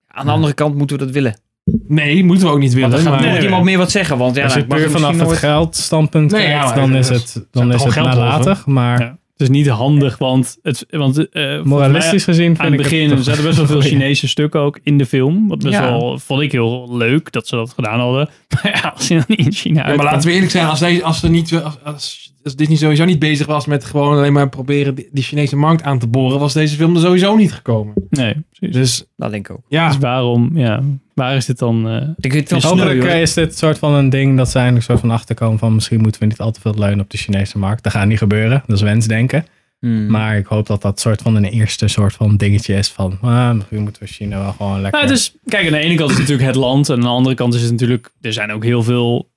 [0.07, 1.39] Aan de andere kant moeten we dat willen.
[1.87, 2.89] Nee, moeten we ook niet willen.
[2.91, 4.17] Want dan gaat iemand meer wat zeggen.
[4.17, 5.37] Want ja, als je puur vanaf het nooit...
[5.37, 8.65] geldstandpunt Nee, kijkt, dan is het, dan is het nalatig.
[8.65, 12.73] Maar Het is niet handig, want, het, want eh, moralistisch mij, gezien aan vind het
[12.73, 15.47] ik begin er zaten best wel veel Chinese stukken ook in de film.
[15.47, 15.89] Wat best Ja.
[15.89, 18.29] wel, vond ik heel leuk dat ze dat gedaan hadden.
[18.53, 20.79] Maar ja, als je dan niet in China Ja, maar laten we eerlijk zijn, als,
[20.79, 24.33] deze, als, er niet, als, als, als Disney sowieso niet bezig was met gewoon alleen
[24.33, 27.53] maar proberen die, die Chinese markt aan te boren, was deze film er sowieso niet
[27.53, 27.93] gekomen.
[28.09, 28.75] Nee, precies.
[28.75, 29.63] Dus Dat denk ik ook.
[29.67, 30.83] ja, Dus waarom, ja,
[31.13, 31.87] waar is dit dan?
[31.89, 33.09] eh, Ik weet Hopelijk hoor.
[33.09, 36.01] eh, is dit soort van een ding dat ze eindelijk soort van achterkomen van misschien
[36.01, 37.83] moeten we niet al te veel leunen op de Chinese markt.
[37.83, 39.45] Dat gaat niet gebeuren, dat is wensdenken.
[39.79, 40.07] Hmm.
[40.07, 43.51] Maar ik hoop dat dat soort van een eerste soort van dingetje is van ah,
[43.53, 44.99] misschien moeten we China wel gewoon lekker...
[45.01, 46.89] Nou, dus, kijk, aan de ene kant is het natuurlijk het land.
[46.89, 48.11] En aan de andere kant is het natuurlijk...
[48.21, 49.29] Er zijn ook heel veel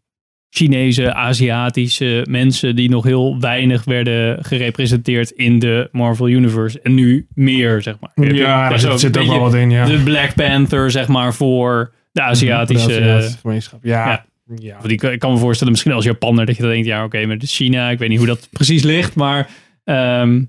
[0.51, 2.77] Chinese, Aziatische mensen...
[2.77, 6.81] die nog heel weinig werden gerepresenteerd in de Marvel Universe.
[6.83, 8.11] En nu meer, zeg maar.
[8.15, 9.85] ja Er daar zit, ook zit een ook wel wat in, ja.
[9.85, 12.89] De Black Panther, zeg maar, voor de Aziatische...
[12.89, 13.79] De Aziatische gemeenschap.
[13.83, 14.25] Ja.
[14.57, 14.77] ja.
[14.83, 17.43] ik kan me voorstellen, misschien als Japanner, dat je dan denkt, ja, oké, maar het
[17.43, 17.91] is China.
[17.91, 19.49] Ik weet niet hoe dat precies ligt, maar
[19.85, 20.43] ehm,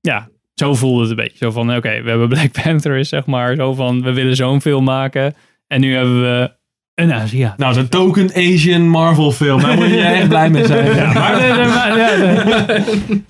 [0.00, 1.36] ja, zo voelde het een beetje.
[1.38, 4.60] Zo van, oké, we hebben Black Panther, is zeg maar, zo van, we willen zo'n
[4.60, 5.34] film maken.
[5.66, 6.50] En nu hebben we
[6.94, 7.58] een Aziat.
[7.58, 9.60] Nou, zo'n token Asian Marvel film.
[9.60, 10.94] Daar moet je echt blij mee zijn.
[10.94, 13.22] Ja, maar, nee, nee, maar ja, nee.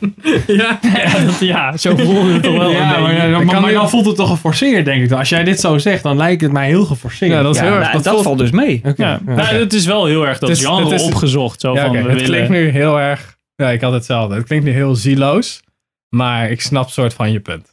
[0.57, 0.79] ja,
[1.27, 3.91] dat- ja, zo voelde het toch wel Ja, maar, ja, maar, kan maar nu- dan
[3.91, 5.12] voelt het toch geforceerd, denk ik.
[5.12, 7.31] Als jij dit zo zegt, dan lijkt het mij heel geforceerd.
[7.33, 7.83] Ja, dat is Ja, heel erg.
[7.83, 8.81] nou, Dat, dat voelt- valt dus mee.
[8.85, 9.21] Ja, ja.
[9.25, 11.61] nou, het is wel heel erg dat Het is- genre het is- opgezocht.
[11.61, 12.27] Zo ja, van, oké, we het willen...
[12.47, 13.37] klinkt nu heel erg...
[13.57, 14.35] Ja, ik had hetzelfde.
[14.35, 15.61] Het klinkt nu heel zieloos.
[16.09, 17.73] Maar ik snap soort van je punt.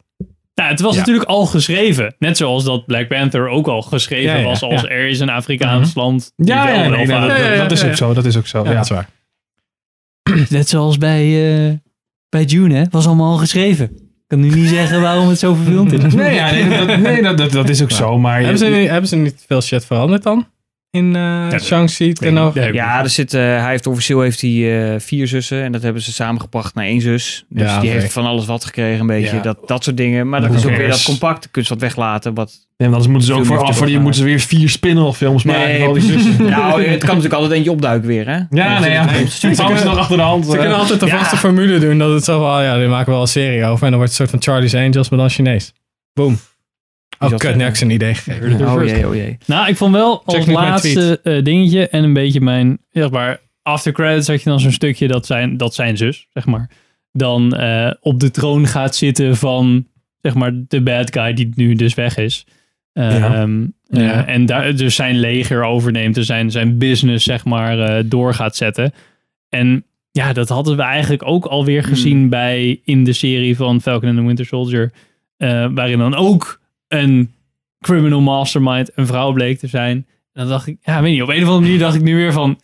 [0.62, 1.00] Nou, het was Ja.
[1.00, 2.16] natuurlijk al geschreven.
[2.20, 4.88] Net zoals dat Black Panther ook al geschreven Ja, ja, was als ja.
[4.88, 6.34] er is een Afrikaans land.
[6.36, 8.14] die Ja, wel ja, nee, welvaart- nee, dat, is ook zo.
[8.14, 8.64] Dat is ook zo.
[8.64, 9.08] Ja, Ja, dat is waar.
[10.50, 11.24] Net zoals bij,
[11.68, 11.74] eh,
[12.30, 12.84] bij June, hè?
[12.90, 13.86] Was allemaal al geschreven.
[13.86, 16.14] Ik kan nu niet zeggen waarom het zo verfilmd is.
[16.14, 18.20] Nee, ja, nee, dat, nee dat, dat, dat is ook zo.
[18.20, 20.48] Maar Hebben ze, hebben ze niet veel shit veranderd dan?
[20.92, 22.14] In eh Shang-Chi?
[22.72, 26.02] Ja, er zit, eh, hij heeft officieel heeft hij, eh, vier zussen en dat hebben
[26.02, 27.46] ze samengebracht naar één zus.
[27.50, 29.36] Dus Ja, die heeft van alles wat gekregen, een beetje.
[29.36, 29.42] Ja.
[29.42, 30.30] Dat, dat soort dingen.
[30.30, 31.52] Maar dat is ook weer dat compact.
[31.52, 32.34] Kun je wat weglaten.
[32.34, 32.52] Wat...
[32.78, 35.44] Want anders moeten ze ook voor, af, voor die moeten ze weer vier spin-off films
[35.44, 35.62] maken.
[35.68, 36.44] Nee, al die zussen.
[36.50, 38.40] nou, het kan natuurlijk altijd eentje opduiken weer, hè?
[38.50, 39.26] Ja, nee, ja.
[39.28, 39.48] Ze
[39.84, 40.46] nog achter de hand.
[40.46, 41.18] Ze kunnen altijd de Ja.
[41.18, 41.98] vaste formule doen.
[41.98, 43.84] Dat het zo van, ah ja, die maken we wel een serie over.
[43.86, 45.74] En dan wordt het een soort van Charlie's Angels, maar dan Chinees.
[46.14, 46.40] Boom.
[47.22, 48.68] Oh, kut, nu heb ik ze een idee gegeven.
[48.68, 49.38] Oh jee, oh jee.
[49.46, 53.92] Nou, ik vond wel als laatste eh, dingetje en een beetje mijn, zeg maar, after
[53.92, 56.70] credits had je dan zo'n stukje dat zijn, dat zijn zus, zeg maar,
[57.12, 59.88] dan eh, op de troon gaat zitten van,
[60.22, 62.46] zeg maar, de bad guy die nu dus weg is.
[62.94, 64.26] Ehm, eh, Ja.
[64.26, 68.56] en daar dus zijn leger overneemt en zijn, zijn business, zeg maar, eh, door gaat
[68.56, 68.94] zetten.
[69.50, 74.10] En ja, dat hadden we eigenlijk ook alweer gezien bij in de serie van Falcon
[74.10, 74.92] and the Winter Soldier.
[75.38, 76.61] eh, waarin dan ook
[76.92, 77.34] een
[77.80, 79.96] criminal mastermind een vrouw bleek te zijn.
[80.34, 82.16] En dan dacht ik, ja, weet niet, op een of andere manier dacht ik nu
[82.16, 82.60] weer van,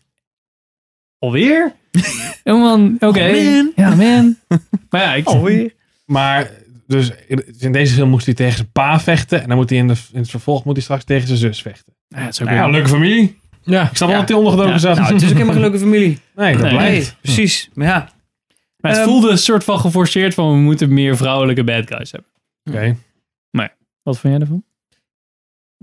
[1.20, 1.74] alweer?
[2.44, 2.56] En
[3.00, 3.32] oké.
[3.32, 3.72] man.
[3.76, 4.36] Ja, man.
[4.90, 5.74] Maar ja, ik, Alweer.
[6.06, 6.52] Maar
[6.88, 7.12] dus
[7.58, 9.42] in deze film moest hij tegen zijn pa vechten.
[9.42, 11.62] En dan moet hij in, de, in het vervolg moet hij straks tegen zijn zus
[11.62, 11.94] vechten.
[12.08, 13.40] Ja, het is ook Nou ja, leuke familie.
[13.64, 13.90] Ja.
[13.90, 14.18] Ik snap wel Ja.
[14.18, 14.80] dat hij ondergedoken Ja.
[14.80, 14.96] zat.
[14.98, 16.20] Nou, het is ook helemaal geen leuke familie.
[16.36, 16.72] nee, dat Nee.
[16.72, 17.06] blijkt.
[17.06, 17.70] Nee, precies.
[17.74, 18.10] Maar ja,
[18.78, 22.12] maar het Ehm, voelde een soort van geforceerd van, we moeten meer vrouwelijke bad guys
[22.12, 22.30] hebben.
[22.64, 22.98] Oké.
[24.08, 24.64] Wat vond jij ervan?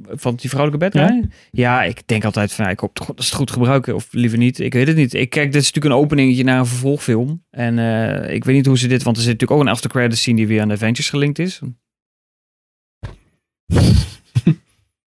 [0.02, 1.28] van die vrouwelijke guy?
[1.50, 3.94] Ja, ik denk altijd van, ja, ik hoop dat ze het goed gebruiken.
[3.94, 4.58] Of liever niet.
[4.58, 5.14] Ik weet het niet.
[5.14, 7.44] Ik kijk, dit is natuurlijk een openingetje naar een vervolgfilm.
[7.50, 9.90] En eh, ik weet niet hoe ze dit, want er zit natuurlijk ook een after
[9.90, 11.60] credits scene die weer aan de Avengers gelinkt is.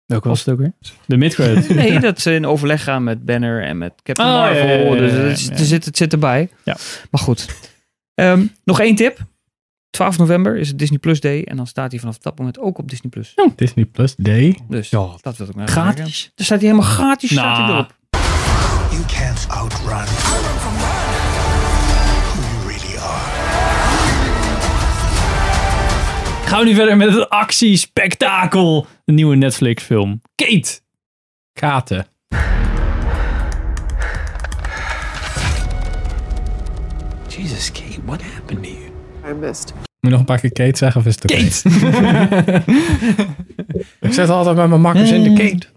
[0.05, 0.73] Welke was het ook weer?
[1.05, 1.69] De mid-credit.
[1.75, 4.67] Nee, dat ze in overleg gaan met Banner en met Captain Oh, Marvel.
[4.67, 6.49] ja, ja, ja, dus het, er zit, het zit erbij.
[6.63, 6.77] Ja.
[7.11, 7.47] Maar goed.
[8.13, 9.19] Ehm, nog één tip.
[9.91, 11.43] 12 november is het Disney Plus Day.
[11.43, 13.33] En dan staat hij vanaf dat moment ook op Disney Plus.
[13.55, 14.57] Disney Plus Day.
[14.69, 15.07] Dus Ja.
[15.21, 15.93] dat wil ik nou zeggen.
[15.93, 16.31] Gratis?
[16.35, 17.77] Dan staat hij helemaal gratis staat hij Nou.
[17.77, 17.95] erop.
[18.91, 20.39] You can't outrun who
[22.41, 23.29] you really are.
[26.45, 28.87] Gaan we nu verder met het actiespektakel.
[29.05, 30.21] De nieuwe Netflix film.
[30.35, 30.79] Kate.
[31.53, 32.05] Katen.
[37.29, 38.80] Jesus, Kate, what happened to you?
[39.31, 39.73] I missed.
[39.73, 41.25] Moet je nog een paar keer Kate zeggen of is het?
[41.25, 42.63] Kate.
[44.07, 45.67] Ik zet altijd met mijn makkers in de Kate.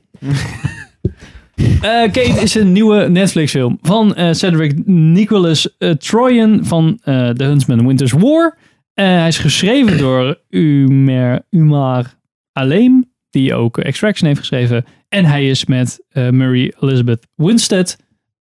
[1.81, 7.29] Eh, Kate is een nieuwe Netflix film van eh, Cedric Nicholas eh, Troyan van eh
[7.29, 8.59] The Huntsman Winter's War.
[8.95, 12.15] Eh, hij is geschreven door Umer, Umar
[12.53, 14.85] Aleem, die ook Extraction heeft geschreven.
[15.09, 17.97] En hij is met eh, Murray Elizabeth Winstead.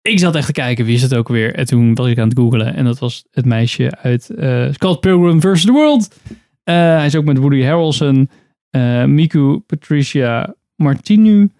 [0.08, 1.54] Ik zat echt te kijken, wie is het ook weer?
[1.54, 5.00] En toen was ik aan het googlen en dat was het meisje uit eh, Scott
[5.00, 5.64] Pilgrim vs.
[5.64, 6.16] The World.
[6.64, 8.30] Eh, hij is ook met Woody Harrelson,
[8.70, 11.50] eh, Miku Patricia Martinu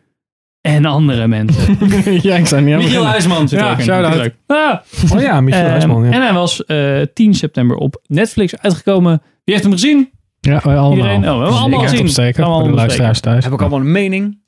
[0.60, 1.76] en andere mensen.
[2.28, 3.04] ja, ik zou niet Michiel.
[3.04, 3.84] Huisman zit Ja, ook in.
[3.84, 4.30] shout-out.
[4.46, 4.78] Ah,
[5.12, 6.04] Oh ja, Michiel ehm, Huisman.
[6.04, 6.10] Ja.
[6.12, 9.22] En hij was eh 10 september op Netflix uitgekomen.
[9.44, 10.10] Wie heeft hem gezien?
[10.40, 10.96] Ja, wij allemaal.
[10.96, 11.16] Iedereen?
[11.16, 12.32] Oh, we hebben allemaal gezien.
[12.32, 13.44] De allemaal luisteraars thuis.
[13.44, 14.38] Heb ik allemaal een mening?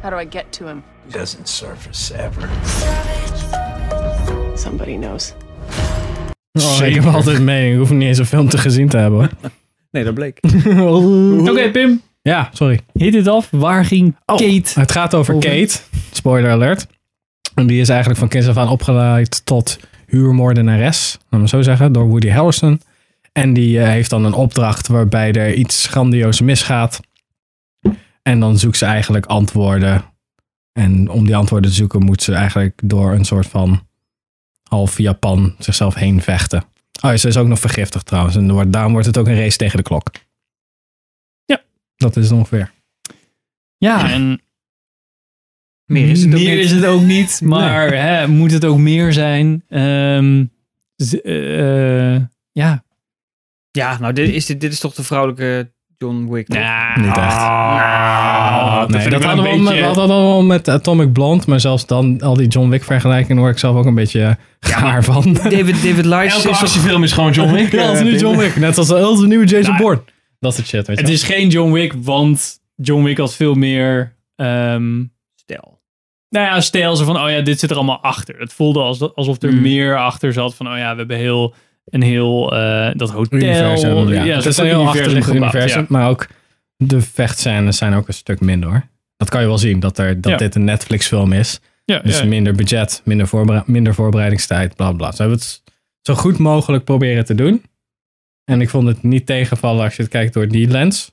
[0.00, 0.82] How do I get to him?
[1.10, 2.48] He doesn't surface ever.
[4.54, 5.34] Somebody knows.
[6.52, 7.72] Oh, ik heb altijd mening.
[7.72, 9.18] Ik hoef niet eens een film te gezien te hebben.
[9.18, 9.30] hoor.
[9.90, 10.40] Nee, dat bleek.
[11.50, 12.02] Oké, Pim.
[12.22, 12.80] Ja, sorry.
[12.92, 13.48] Hit dit af.
[13.50, 14.80] Waar ging Oh, Kate?
[14.80, 15.50] Het gaat over Over.
[15.50, 15.78] Kate.
[16.10, 16.86] Spoiler alert.
[17.54, 21.18] En die is eigenlijk van kinds af aan opgeleid tot huurmoordenares.
[21.22, 21.92] Laten we zo zeggen.
[21.92, 22.80] Door Woody Harrelson.
[23.32, 27.00] En die eh, heeft dan een opdracht waarbij er iets grandioos misgaat.
[28.22, 30.04] En dan zoekt ze eigenlijk antwoorden.
[30.72, 33.86] En om die antwoorden te zoeken moet ze eigenlijk door een soort van
[34.68, 36.64] half Japan zichzelf heen vechten.
[37.02, 38.36] Oh, ze is ook nog vergiftigd trouwens.
[38.36, 40.10] En wordt- daarom wordt het ook een race tegen de klok.
[41.44, 41.62] Ja.
[41.96, 42.72] Dat is het ongeveer.
[43.76, 44.40] Ja, en
[45.84, 46.64] Meer is het ook meer niet.
[46.64, 47.40] is het ook niet.
[47.44, 49.64] Maar hè, moet het ook meer zijn?
[49.68, 50.44] Ehm,
[50.96, 52.84] eh, eh, ja.
[53.70, 56.48] Ja, nou, dit is, dit, dit is toch de vrouwelijke John Wick?
[56.48, 57.36] Nou, Niet echt.
[57.36, 62.20] nou, Nee, vind dat hadden we, al met, dat al Atomic Blonde, maar zelfs dan
[62.20, 65.32] al die John Wick vergelijkingen word ik zelf ook een beetje gaar van.
[65.32, 67.72] David, David Leitch Elke is actiefilm is gewoon John Wick.
[67.80, 68.18] Ja, het is eh, nu.
[68.18, 70.02] John Wick, net als de nieuwe Jason Nou, Bourne.
[70.38, 73.54] Dat soort shit, weet je Het is geen John Wick, want John Wick had veel
[73.54, 74.16] meer...
[74.36, 75.02] ehm,
[75.34, 75.80] Stel.
[76.28, 78.34] nou ja, stijl ze van, oh ja, dit zit er allemaal achter.
[78.38, 79.60] Het voelde als, alsof er Mm.
[79.60, 81.54] meer achter zat van, oh ja, we hebben heel
[81.90, 83.38] een heel eh, dat hotel.
[83.38, 84.08] universum.
[84.08, 84.36] Ja.
[84.44, 85.86] Is een heel achterlijk gebouwd, universum, ja.
[85.88, 86.26] maar ook
[86.76, 88.82] de vechtscènes zijn ook een stuk minder hoor.
[89.16, 90.38] Dat kan je wel zien, dat, er, dat Ja.
[90.38, 91.60] dit een Netflix film is.
[91.84, 95.12] Dus minder budget, minder, voorbere- minder voorbereidingstijd, bla bla.
[95.12, 95.62] Ze hebben het
[96.02, 97.62] zo goed mogelijk proberen te doen.
[98.44, 101.12] En ik vond het niet tegenvallen als je het kijkt door die lens.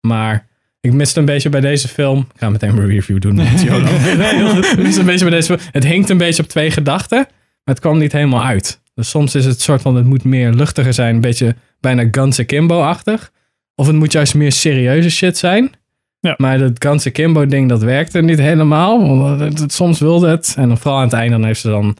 [0.00, 0.46] Maar
[0.80, 2.18] ik miste een beetje bij deze film.
[2.18, 3.34] Ik ga meteen mijn review doen.
[3.34, 5.60] met ik miste een beetje bij deze film.
[5.72, 8.80] Het hinkt een beetje op twee gedachten, maar het kwam niet helemaal uit.
[8.94, 11.14] Dus soms is het soort van, het moet meer luchtiger zijn.
[11.14, 13.32] Een beetje bijna Guns Akimbo-achtig.
[13.74, 15.72] Of het moet juist meer serieuze shit zijn.
[16.20, 16.34] Ja.
[16.36, 19.18] Maar dat Guns Akimbo ding, dat werkte niet helemaal.
[19.18, 20.54] Want het, het- soms wilde het.
[20.56, 21.96] En dan vooral aan het einde dan heeft ze dan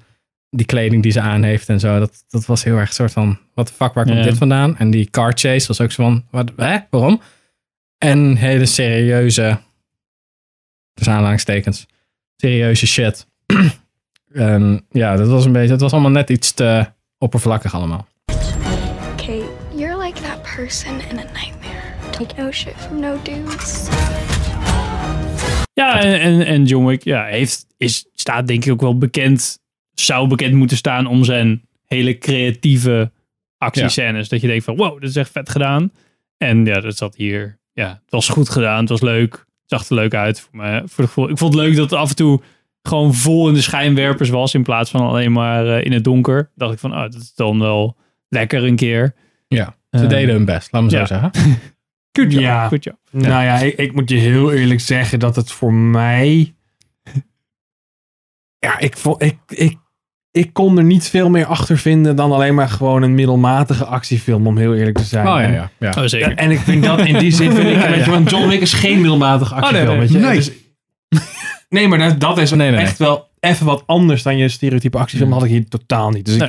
[0.51, 1.99] die kleding die ze aan heeft en zo.
[1.99, 4.22] Dat, dat was heel erg een soort van, wat de fuck, waar komt Ja.
[4.22, 4.76] dit vandaan?
[4.78, 7.20] En die car chase was ook zo van, wat, hè, waarom?
[7.99, 9.59] En hele serieuze,
[10.95, 11.86] dus aanhalingstekens,
[12.36, 13.26] serieuze shit.
[14.32, 16.86] en ja, dat was een beetje, het was allemaal net iets te
[17.18, 18.06] oppervlakkig allemaal.
[19.16, 21.82] Kate, you're like that person in a nightmare.
[22.10, 23.88] Take no shit from no dudes.
[25.72, 29.58] Ja, en, en, en John Wick ja, heeft, is, staat denk ik ook wel bekend,
[29.94, 33.10] zou bekend moeten staan om zijn hele creatieve
[33.58, 34.28] actiescènes.
[34.28, 35.92] Dat je denkt van, wow, dit is echt vet gedaan.
[36.36, 39.88] En ja, dat zat hier, ja, het was goed gedaan, het was leuk, het zag
[39.88, 40.40] er leuk uit.
[40.40, 41.28] Voor me, voor de gevoel.
[41.28, 42.40] Ik vond het leuk dat af en toe
[42.82, 46.50] gewoon vol in de schijnwerpers was, in plaats van alleen maar eh, in het donker.
[46.54, 47.96] Dacht ik van, oh, dat is dan wel
[48.28, 49.14] lekker een keer.
[49.48, 50.98] Ja, ze Eh, deden hun best, laat me ja.
[50.98, 51.30] zo zeggen.
[52.18, 52.68] Good job, Ja.
[52.68, 52.96] good job.
[53.10, 56.54] Nou ja, ik, ik moet je heel eerlijk zeggen dat het voor mij.
[58.58, 59.76] Ja, ik, vond, ik, ik,
[60.30, 64.46] ik kon er niet veel meer achter vinden dan alleen maar gewoon een middelmatige actiefilm,
[64.46, 65.26] om heel eerlijk te zijn.
[65.26, 65.70] Oh ja, En- ja.
[65.78, 65.88] ja.
[65.98, 66.34] Oh, zeker.
[66.34, 68.72] En ik vind dat in die zin, vind ik, weet je, want John Wick is
[68.72, 70.18] geen middelmatige actiefilm, nee, weet je.
[70.18, 70.34] nee.
[70.36, 70.50] Dus-
[71.72, 74.98] nee, maar dat, dat is Nee, nee, echt wel even wat anders dan je stereotype
[74.98, 75.32] actiefilm.
[75.32, 76.24] had ik hier totaal niet.
[76.26, 76.48] Dus Nee.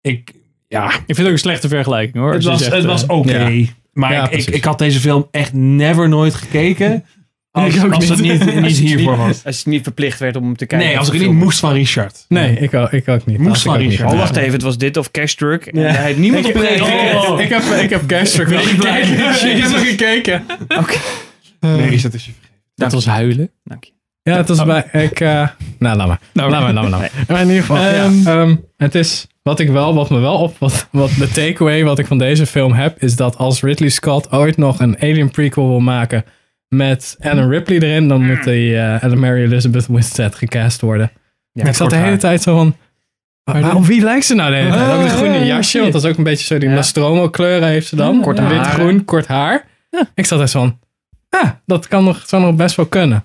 [0.00, 0.34] ik, ik,
[0.68, 2.32] ja, Ik vind het ook een slechte vergelijking hoor.
[2.32, 3.46] het was, het eh, was oké.
[3.48, 3.66] ja.
[3.92, 7.04] Maar Ja, ik, ik, had deze film echt never nooit gekeken.
[7.50, 8.44] Als, Ik ook als het niet.
[8.44, 9.44] niet, niet hiervoor was.
[9.44, 10.86] Als je niet verplicht werd om hem te kijken.
[10.88, 12.24] Nee, als ik het niet moest van Richard.
[12.28, 13.38] Nee, ik, ook- ik ook niet.
[13.38, 14.12] Moest van Richard.
[14.12, 14.52] Oh, wacht even.
[14.52, 15.68] Het was dit of Cash Truck.
[15.74, 15.82] Ja.
[15.82, 17.38] daar heeft niemand op ik, ik, gereageerd.
[17.40, 19.50] ik, ik heb, ik heb Gastric wel gekeken.
[19.50, 20.42] ik heb nog gekeken.
[21.60, 22.56] Nee, Richard is je vergeten.
[22.74, 23.50] Dat was huilen.
[23.64, 23.92] Dank je.
[24.32, 24.84] Ja, het was bij.
[24.92, 25.48] Ik, eh,
[25.78, 26.20] nou, laat maar.
[26.32, 27.40] Nou, laat maar, laat maar, laat maar.
[27.40, 30.88] In ieder geval, Ehm, ja, het is wat ik wel, wat me wel op, wat,
[30.90, 34.56] wat de takeaway wat ik van deze film heb, is dat als Ridley Scott ooit
[34.56, 36.24] nog een Alien prequel wil maken
[36.68, 41.10] met Alan Ripley erin, dan moet die eh Mary Elizabeth Winstead gecast worden.
[41.52, 42.76] ik zat de hele tijd zo van,
[43.44, 44.90] waar- waarom, wie lijkt ze nou de hele tijd?
[44.96, 47.86] Ook de groene jasje, want dat is ook een beetje zo, die Nostromo kleuren heeft
[47.86, 48.20] ze dan.
[48.20, 49.64] Korte Wit, groen, kort haar.
[50.14, 50.78] Ik zat echt zo van,
[51.30, 53.24] ah, dat kan nog, zou nog best wel kunnen.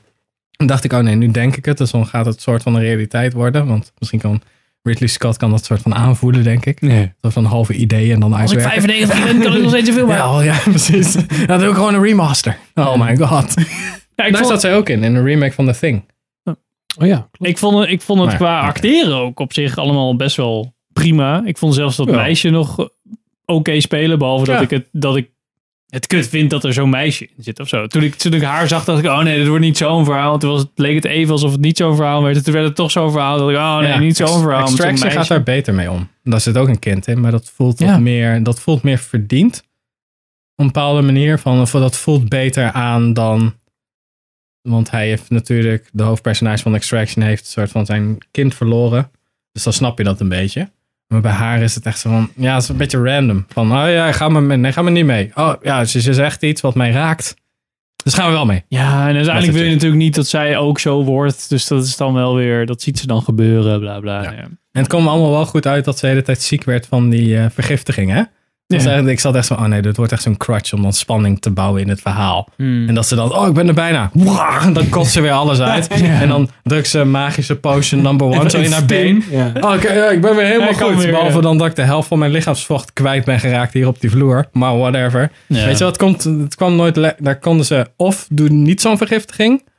[0.61, 1.77] En dacht ik, oh nee, nu denk ik het.
[1.77, 3.67] Dus dan gaat het soort van een realiteit worden.
[3.67, 4.41] Want misschien kan
[4.83, 6.81] Ridley Scott kan dat soort van aanvoelen, denk ik.
[6.81, 7.13] Nee.
[7.19, 8.81] Dat van halve ideeën en dan Als ik uitwerken.
[9.07, 10.23] 95 ben, kan ik nog steeds een film maken.
[10.23, 11.13] Ja, oh ja, precies.
[11.45, 12.57] Dan doe ik gewoon een remaster.
[12.75, 13.53] Oh my god.
[13.55, 13.63] Ja,
[14.15, 16.03] Daar vond, zat zij ook in, in een remake van The Thing.
[16.99, 17.29] Oh ja.
[17.37, 20.73] ik vond, het- ik vond het Maar, qua acteren ook op zich allemaal best wel
[20.93, 21.41] prima.
[21.45, 22.15] Ik vond zelfs dat Ja.
[22.15, 22.89] meisje nog
[23.45, 24.17] oké spelen.
[24.19, 25.29] Behalve dat, ik het, dat ik
[25.91, 27.87] het kut vind dat er zo'n meisje in zit of zo.
[27.87, 30.37] Toen ik, toen ik haar zag, dacht ik, oh nee, dit wordt niet zo'n verhaal.
[30.37, 32.43] Toen was het, leek het even alsof het niet zo'n verhaal werd.
[32.43, 33.37] Toen werd het toch zo'n verhaal.
[33.37, 34.61] Dat ik, oh nee, Ja, niet zo'n verhaal.
[34.67, 36.09] Extraction gaat daar beter mee om.
[36.23, 37.97] Daar zit ook een kind in, maar dat voelt, Ja.
[37.97, 39.57] meer, dat voelt meer verdiend.
[39.57, 39.63] Op
[40.55, 41.39] een bepaalde manier.
[41.39, 43.53] Van, dat voelt beter aan dan...
[44.61, 45.89] Want hij heeft natuurlijk...
[45.91, 49.11] De hoofdpersonage van Extraction heeft een soort van zijn kind verloren.
[49.51, 50.71] Dus dan snap je dat een beetje.
[51.11, 52.29] Maar bij haar is het echt zo van...
[52.35, 53.45] Ja, het is een beetje random.
[53.47, 54.57] Van, oh ja, ga mee.
[54.57, 55.31] nee, ga maar niet mee.
[55.35, 57.35] Oh ja, ze, ze zegt iets wat mij raakt.
[58.03, 58.63] Dus gaan we wel mee.
[58.67, 61.49] Ja, en uiteindelijk wil je natuurlijk niet dat zij ook zo wordt.
[61.49, 64.23] Dus dat is dan wel weer, dat ziet ze dan gebeuren, bla bla.
[64.23, 64.31] Ja.
[64.31, 67.09] En het kwam allemaal wel goed uit dat ze de hele tijd ziek werd van
[67.09, 68.21] die eh, vergiftiging, hè?
[68.71, 68.87] Dus Ja.
[68.87, 71.41] eigenlijk- ik zat echt zo, oh nee, dit wordt echt zo'n crutch om dan spanning
[71.41, 72.47] te bouwen in het verhaal.
[72.57, 72.87] Hmm.
[72.87, 74.09] En dat ze dan, oh ik ben er bijna.
[74.13, 75.87] Wah, dan kotst ze weer alles uit.
[75.87, 79.23] En dan drukt ze magische potion number one zo in haar been.
[79.31, 79.51] Ja.
[79.59, 80.95] Oh, oké, ja, ik ben weer helemaal goed.
[81.03, 83.99] weer, Behalve dan dat ik de helft van mijn lichaamsvocht kwijt ben geraakt hier op
[84.01, 84.45] die vloer.
[84.51, 85.31] Maar whatever.
[85.47, 87.13] Weet je wat, het, komt, het kwam nooit...
[87.17, 89.69] Daar konden ze of doen niet zo'n vergiftiging...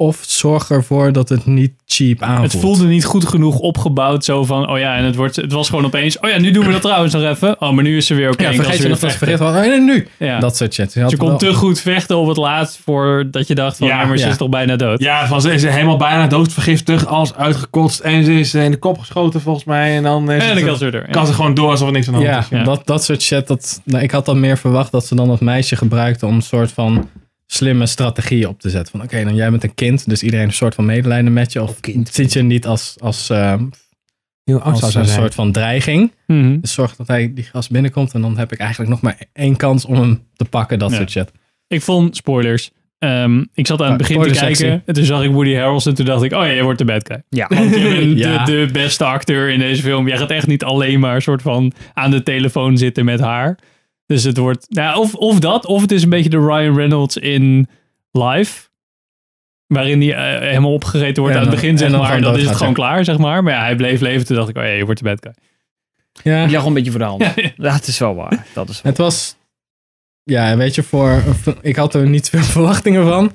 [0.00, 2.52] of zorg ervoor dat het niet cheap aanvoelt.
[2.52, 4.24] Het voelde niet goed genoeg opgebouwd.
[4.24, 6.18] Zo van, oh ja, en het, wordt, het was gewoon opeens.
[6.20, 7.60] Oh ja, nu doen we dat trouwens nog even.
[7.60, 8.42] Oh, maar nu is ze weer oké.
[8.42, 9.46] Ja, en kan vergeet je nog vergeten.
[9.46, 10.08] Oh, nee, nu.
[10.18, 10.38] Ja.
[10.38, 10.92] Dat soort shit.
[10.92, 14.06] Ze kon wel- te goed vechten op het laatst voordat je dacht van, Ja, ja,
[14.06, 14.30] maar ze ja.
[14.30, 15.00] is toch bijna dood.
[15.00, 18.98] Ja, van ze is helemaal bijna doodvergiftigd, alles uitgekotst en ze is in de kop
[18.98, 19.96] geschoten volgens mij.
[19.96, 21.00] En dan, is En het- dan kan ze ja.
[21.10, 22.58] kan ze gewoon door alsof er niks aan de hand Ja, is.
[22.58, 22.64] Ja.
[22.64, 23.46] Dat, dat soort shit.
[23.46, 26.42] Dat, nou, ik had dan meer verwacht dat ze dan dat meisje gebruikten om een
[26.42, 27.08] soort van
[27.50, 28.90] slimme strategieën op te zetten.
[28.92, 31.62] Van oké, dan jij bent een kind, dus iedereen een soort van medelijden met je.
[31.62, 31.78] Of
[32.10, 33.64] ziet je niet als, als ehm,
[34.44, 35.06] Heel als een zijn.
[35.06, 36.12] soort van dreiging.
[36.26, 36.60] Mhm.
[36.60, 39.56] Dus zorg dat hij die gast binnenkomt en dan heb ik eigenlijk nog maar één
[39.56, 40.96] kans om hem te pakken, dat Ja.
[40.96, 41.32] soort shit.
[41.66, 45.30] Ik vond, spoilers, ehm, ik zat aan het begin te kijken en toen zag ik
[45.30, 47.22] Woody Harrelson en toen dacht ik, oh ja, jij wordt de bad guy.
[47.28, 47.46] Ja.
[47.48, 48.44] Want je bent Ja.
[48.44, 50.08] de, de beste acteur in deze film.
[50.08, 53.58] Jij gaat echt niet alleen maar soort van aan de telefoon zitten met haar.
[54.08, 57.16] Dus het wordt, nou, of, of dat, of het is een beetje de Ryan Reynolds
[57.16, 57.68] in
[58.10, 58.66] Live.
[59.66, 62.20] Waarin hij eh, helemaal opgegeten wordt Ja, aan het dan- begin, zeg en dan maar.
[62.20, 63.42] Dan is het gewoon klaar, zeg maar.
[63.42, 64.26] Maar ja, hij bleef leven.
[64.26, 65.34] Toen dacht ik, oh ja, je wordt de bad guy.
[66.32, 67.24] Ja, Die lag een beetje voor de hand.
[67.56, 68.46] Dat is wel waar.
[68.54, 69.36] Dat is wel het was,
[70.22, 71.22] ja, weet je, voor,
[71.60, 73.32] ik had er niet veel verwachtingen van.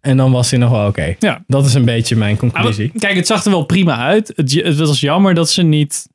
[0.00, 1.14] En dan was hij nog wel oké.
[1.18, 1.44] Ja.
[1.46, 2.92] Dat is een beetje mijn Ah, maar conclusie.
[2.98, 4.32] kijk, het zag er wel prima uit.
[4.36, 6.08] Het, het was jammer dat ze niet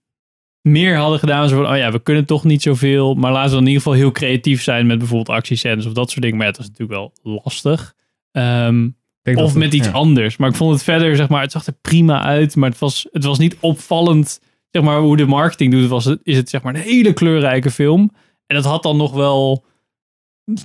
[0.66, 1.50] meer hadden gedaan.
[1.50, 3.14] Zo van, oh ja, we kunnen toch niet zoveel.
[3.16, 6.22] Maar laten we in ieder geval heel creatief zijn met bijvoorbeeld actiescènes of dat soort
[6.22, 6.38] dingen.
[6.38, 7.94] Maar ja, het was natuurlijk wel lastig.
[8.32, 8.86] Ehm,
[9.24, 9.94] of dat met het- iets ja.
[9.94, 10.38] anders.
[10.38, 12.56] Maar ik vond het verder, zeg maar, het zag er prima uit.
[12.56, 14.40] Maar het was, het was niet opvallend,
[14.72, 15.82] zeg maar, hoe de marketing doet.
[15.82, 18.12] Het was, is het, zeg maar, een hele kleurrijke film.
[18.48, 19.66] En dat had dan nog wel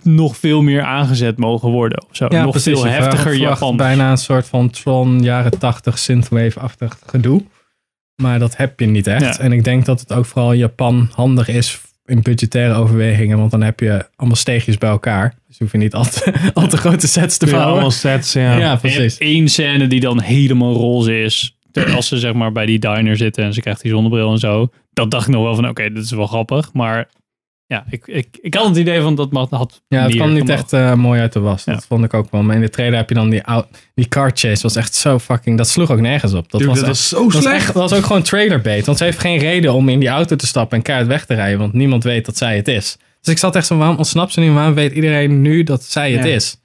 [0.03, 2.03] nog veel meer aangezet mogen worden.
[2.11, 2.27] Of zo.
[2.29, 2.81] Ja, nog precies.
[2.81, 3.77] veel heftiger Japan.
[3.77, 7.43] Bijna een soort van Tron jaren 80 synthwave-achtig gedoe.
[8.21, 9.21] Maar dat heb je niet echt.
[9.37, 9.39] Ja.
[9.39, 13.39] En ik denk dat het ook vooral Japan handig is in budgettaire overwegingen.
[13.39, 15.35] Want dan heb je allemaal steegjes bij elkaar.
[15.49, 17.73] Dus hoef je niet al te, al te grote sets te Ja, bouwen.
[17.73, 18.57] allemaal sets, ja.
[18.59, 19.19] Ja, precies.
[19.19, 21.57] één scène die dan helemaal roze is.
[21.95, 24.69] Als ze zeg maar bij die diner zitten en ze krijgt die zonnebril en zo.
[24.93, 26.73] Dat dacht ik nog wel van oké, dit is wel grappig.
[26.73, 27.09] Maar
[27.71, 30.49] ja, ik, ik, ik had het idee van dat mag- had Ja, het kwam niet
[30.49, 31.65] echt eh, mooi uit de was.
[31.65, 31.73] Ja.
[31.73, 32.43] Dat vond ik ook wel.
[32.43, 33.43] Maar in de trailer heb je dan die,
[33.95, 34.63] die car chase.
[34.63, 35.57] was echt zo fucking...
[35.57, 36.51] Dat sloeg ook nergens op.
[36.51, 37.57] Dat, was, dat echt- was zo dat was slecht.
[37.57, 38.87] echt- Dat was ook gewoon trailerbait.
[38.87, 41.35] Want ze heeft geen reden om in die auto te stappen en keihard weg te
[41.35, 41.59] rijden.
[41.59, 42.97] Want niemand weet dat zij het is.
[43.21, 44.51] Dus ik zat echt zo, waarom ontsnapt ze nu?
[44.51, 46.35] Waarom weet iedereen nu dat zij het Ja.
[46.35, 46.57] is?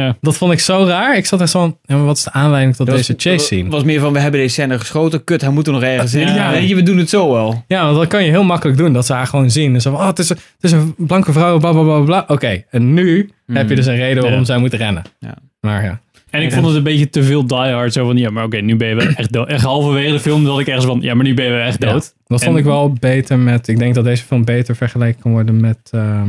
[0.00, 0.16] Ja.
[0.20, 1.16] Dat vond ik zo raar.
[1.16, 3.22] Ik zat echt zo van, ja, maar wat is de aanleiding tot Dat deze was-
[3.22, 3.68] chase scene?
[3.70, 5.24] was meer van, we hebben deze scène geschoten.
[5.24, 6.20] Kut, hij moet er nog ergens in.
[6.34, 6.50] Ja.
[6.50, 7.64] Weet je, we doen het zo wel.
[7.66, 8.92] Ja, want dat kan je heel makkelijk doen.
[8.92, 9.74] Dat ze haar gewoon zien.
[9.74, 12.00] En zo van, oh, het is een, het is een blanke vrouw, bla bla bla
[12.00, 12.24] bla.
[12.28, 14.44] Oké, en nu heb je dus een reden waarom Ja.
[14.46, 15.02] zij moet rennen.
[15.18, 15.34] Ja.
[15.60, 16.00] Maar ja.
[16.30, 17.92] En ik vond het een beetje te veel die hard.
[17.92, 19.48] Zo van ja, maar oké, nu ben je wel echt dood.
[19.48, 21.82] Echt halverwege de film dat ik ergens van ja, maar nu ben je wel echt
[21.82, 22.14] Ja, dood.
[22.26, 23.68] Dat En- vond ik wel beter met.
[23.68, 26.28] Ik denk dat deze film beter vergeleken kan worden met ehm,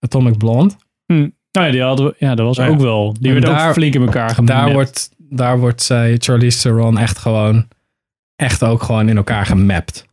[0.00, 0.74] Atomic Blonde.
[1.06, 1.28] Hm.
[1.52, 2.66] Nou ja, die hadden we, ja, dat was Ja.
[2.66, 3.12] ook wel.
[3.20, 4.52] Die En werd daar- ook flink in elkaar gemaakt.
[4.64, 7.68] Daar wordt, daar wordt zij, Charlize Theron, echt gewoon.
[8.36, 10.08] Echt ook gewoon in elkaar gemapt.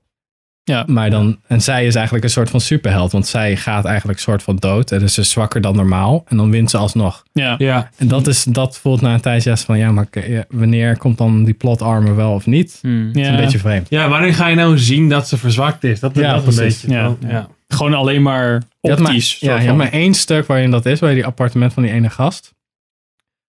[0.63, 0.83] Ja.
[0.87, 4.23] Maar dan, en zij is eigenlijk een soort van superheld, want zij gaat eigenlijk een
[4.23, 4.91] soort van dood.
[4.91, 6.23] En dus ze is zwakker dan normaal.
[6.27, 7.23] En dan wint ze alsnog.
[7.33, 7.55] Ja.
[7.57, 7.89] Ja.
[7.97, 10.07] En dat, is, dat voelt na een tijdje als van ja, maar
[10.49, 12.77] wanneer komt dan die plot armor wel of niet?
[12.81, 13.07] Hmm.
[13.07, 13.89] Het is een beetje vreemd.
[13.89, 15.99] Ja, wanneer ga je nou zien dat ze verzwakt is?
[15.99, 16.89] Dat, Ja, dat is een beetje.
[16.89, 17.15] Ja.
[17.27, 17.47] Ja.
[17.67, 19.39] Gewoon alleen maar Je had maar, optisch.
[19.39, 19.77] ja, je van.
[19.77, 22.55] maar één stuk waarin dat is, waar je die appartement van die ene gast.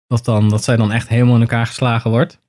[0.07, 2.41] Dat, dan, dat zij dan echt helemaal in elkaar geslagen wordt.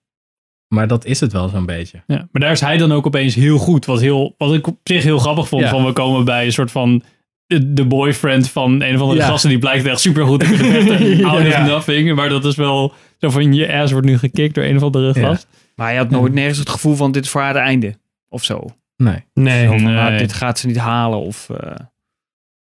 [0.68, 2.04] Maar dat is het wel zo'n beetje.
[2.08, 3.86] Ja, maar daar is hij dan ook opeens heel goed.
[3.86, 5.64] Wat, heel, wat ik op zich heel grappig vond.
[5.64, 5.70] Ja.
[5.70, 7.04] Van we komen bij een soort van
[7.46, 9.26] de de boyfriend van een of andere Ja.
[9.28, 9.50] gasten.
[9.50, 11.24] Die blijkt echt super goed te kunnen vechten.
[11.30, 12.16] Out of nothing.
[12.16, 15.20] Maar dat is wel zo van je ass wordt nu gekikt door een of andere
[15.20, 15.28] Ja.
[15.28, 15.48] gast.
[15.76, 17.96] Maar je had nooit nergens het gevoel van, dit is voor haar het einde.
[18.30, 18.66] Of zo.
[19.04, 19.24] Nee.
[19.34, 19.66] Nee.
[19.66, 19.98] Zo van, Nee.
[19.98, 21.20] ah, dit gaat ze niet halen.
[21.20, 21.76] Of, eh,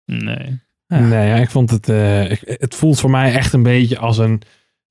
[0.05, 0.59] Nee.
[0.87, 1.89] Nee, ja, ik vond het.
[1.89, 4.41] eh, ik- het voelt voor mij echt een beetje als een.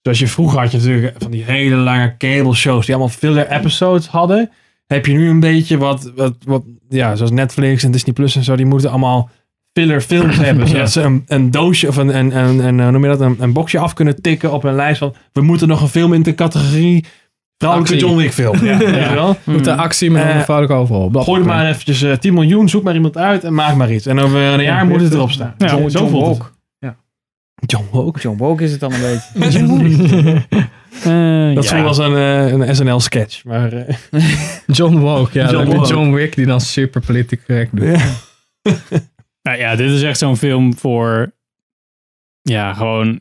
[0.02, 3.48] Zoals je vroeger had je natuurlijk van die hele lange cable shows die allemaal filler
[3.50, 4.50] episodes hadden.
[4.86, 8.42] Heb je nu een beetje wat, wat, wat ja, zoals Netflix en Disney Plus en
[8.44, 9.30] zo, die moeten allemaal
[9.72, 10.64] filler films hebben.
[10.64, 10.70] Ja.
[10.70, 13.52] Zodat ze een, een doosje of een, een, een, een, noem je dat, een, een
[13.52, 16.34] boxje af kunnen tikken op een lijst van we moeten nog een film in de
[16.34, 17.04] categorie
[17.60, 17.96] vrouwelijke.
[17.98, 18.64] John Wick film.
[18.66, 19.36] Ja, wel?
[19.44, 21.08] Moet de actie met Eh, een vrouwelijke overal.
[21.08, 21.24] Blap.
[21.24, 24.06] Gooi er maar eventjes eh 10 miljoen, zoek maar iemand uit en maak maar iets.
[24.06, 25.54] En over een jaar moet het erop staan.
[25.58, 26.38] Ja, Zo- John, zo John voelt het.
[26.38, 26.50] Woke.
[27.66, 28.20] John Woke.
[28.20, 29.00] John Woke is het dan een
[29.34, 30.42] beetje.
[31.04, 31.70] Eh, Dat ja.
[31.76, 33.44] voelt als een, eh, een SNL-sketch.
[33.44, 33.94] Maar eh,
[34.66, 35.50] John Woke, ja.
[35.50, 35.88] John Woke.
[35.88, 37.98] John Wick die dan super politiek correct doet.
[39.42, 41.32] Nou ja, dit is echt zo'n film voor.
[42.42, 43.20] Ja, gewoon.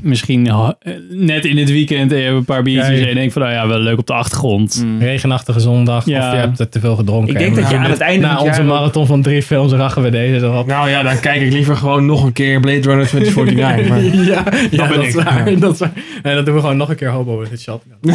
[0.00, 0.68] Misschien eh,
[1.10, 3.02] net in het weekend en je hebt een paar biertjes Ja, ja.
[3.02, 4.82] en je denkt van, nou ja, wel leuk op de achtergrond.
[4.84, 4.98] Mm.
[5.00, 6.26] Regenachtige zondag Ja.
[6.26, 7.32] of je hebt er te veel gedronken.
[7.32, 9.22] Ik denk En dat je na- aan het einde Na van onze jaar- marathon van
[9.22, 10.66] drie films rachen we deze erop.
[10.66, 13.88] nou ja, dan kijk ik liever gewoon nog een keer Blade Runner 2049.
[13.88, 15.08] Maar, ja, ja ben dat, ik.
[15.08, 15.92] is waar, dat is waar.
[16.22, 17.82] En dat doen we gewoon nog een keer hobo with it shot.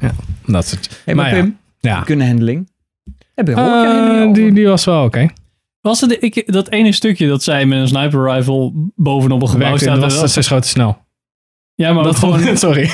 [0.00, 0.12] Ja,
[0.46, 1.02] dat soort.
[1.04, 1.30] Hey, maar.
[1.34, 2.00] Pim, Ja.
[2.00, 2.68] Kundenhandeling.
[3.34, 5.26] Heb je hoor jij die, die was wel oké.
[5.80, 9.76] Was het ik, dat ene stukje dat zij met een sniper rifle bovenop een gebouw
[9.76, 10.00] staat?
[10.00, 10.98] dat was, ze schoot te snel.
[11.74, 12.82] ja, maar Dat gewoon, Sorry.
[12.82, 12.90] ik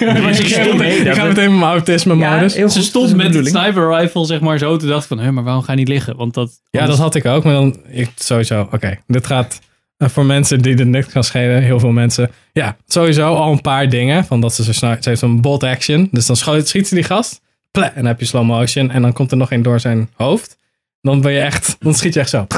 [1.14, 2.52] ga- meteen mijn autisme Ja, modus.
[2.54, 5.62] ze stond met een sniper rifle zeg maar zo te dachten van, hé, maar waarom
[5.62, 6.16] ga je niet liggen?
[6.16, 7.44] Want dat, Ja, dat had ik ook.
[7.44, 8.98] Maar dan, ik, sowieso, oké.
[9.06, 9.60] Dit gaat
[9.96, 11.62] eh, voor mensen die het niks kan schelen.
[11.62, 12.30] Heel veel mensen.
[12.52, 14.24] Ja, sowieso al een paar dingen.
[14.24, 16.08] Van dat ze zo snel, ze heeft een bolt action.
[16.10, 17.40] Dus dan schiet ze die gast.
[17.70, 18.90] ple, en dan heb je slow motion.
[18.90, 20.58] En dan komt er nog één door zijn hoofd.
[21.04, 22.46] Dan ben je echt, dan schiet je echt zo.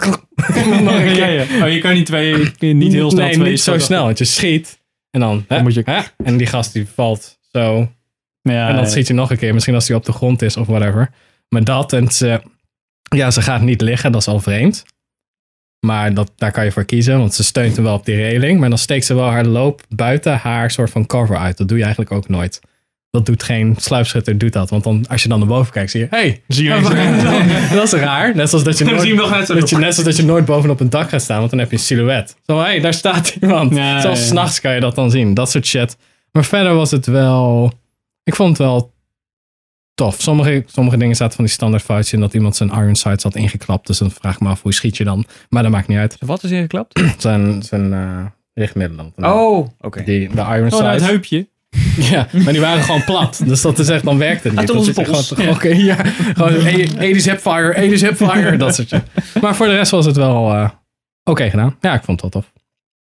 [1.16, 1.42] Ja, ja.
[1.64, 2.34] Oh, je kan niet twee,
[2.74, 4.04] niet heel snel Nee, twee niet zo snel.
[4.04, 4.78] Want je schiet.
[5.10, 7.92] En dan, hè, moet je- hè, en die gast die valt zo.
[8.42, 8.90] Ja, en dan ja.
[8.90, 9.52] schiet je nog een keer.
[9.52, 11.10] Misschien als hij op de grond is of whatever.
[11.48, 12.40] Maar dat en ze,
[13.16, 14.12] ja, ze gaat niet liggen.
[14.12, 14.84] Dat is al vreemd.
[15.86, 17.18] Maar dat, daar kan je voor kiezen.
[17.18, 18.60] Want ze steunt hem wel op die reling.
[18.60, 21.56] Maar dan steekt ze wel haar loop buiten haar soort van cover uit.
[21.56, 22.60] Dat doe je eigenlijk ook nooit.
[23.16, 24.70] Dat doet geen sluipschutter, doet dat.
[24.70, 26.06] Want dan, als je dan naar boven kijkt, zie je...
[26.10, 28.34] Hey, Zie je dat is raar.
[28.36, 31.08] Net zoals dat je nooit, dat je, net zoals dat je nooit bovenop een dak
[31.08, 31.38] gaat staan.
[31.38, 32.36] Want dan heb je een silhouet.
[32.46, 33.74] Zo, hé, hey, daar staat iemand.
[33.74, 34.30] Ja, Zelfs ja, ja.
[34.30, 35.34] s'nachts kan je dat dan zien.
[35.34, 35.96] Dat soort shit.
[36.32, 37.72] Maar verder was het wel...
[38.22, 38.94] Ik vond het wel
[39.94, 40.20] tof.
[40.20, 42.20] Sommige, sommige dingen zaten van die standaard foutjes in.
[42.20, 43.86] Dat iemand zijn iron sights had ingeklapt.
[43.86, 45.24] Dus dan vraag ik me af, hoe schiet je dan?
[45.48, 46.16] Maar dat maakt niet uit.
[46.20, 47.00] Wat is ingeklapt?
[47.18, 49.12] Zijn, zijn eh richtmiddelen.
[49.16, 50.02] Oh, oké.
[50.04, 51.00] Die, de iron Oh, nou, sights.
[51.02, 51.48] het heupje.
[52.10, 53.42] Ja, maar die waren gewoon plat.
[53.46, 54.60] Dus dat is echt, dan werkt het niet.
[54.60, 55.28] Uit onze pols.
[55.34, 55.96] gewoon, oké, ja,
[56.34, 56.52] gewoon
[57.14, 59.02] 80's hipfire, 80's hipfire, dat soort shit.
[59.40, 60.68] Maar voor de rest was het wel eh,
[61.24, 61.76] oké gedaan.
[61.80, 62.52] Ja, ik vond het wel tof.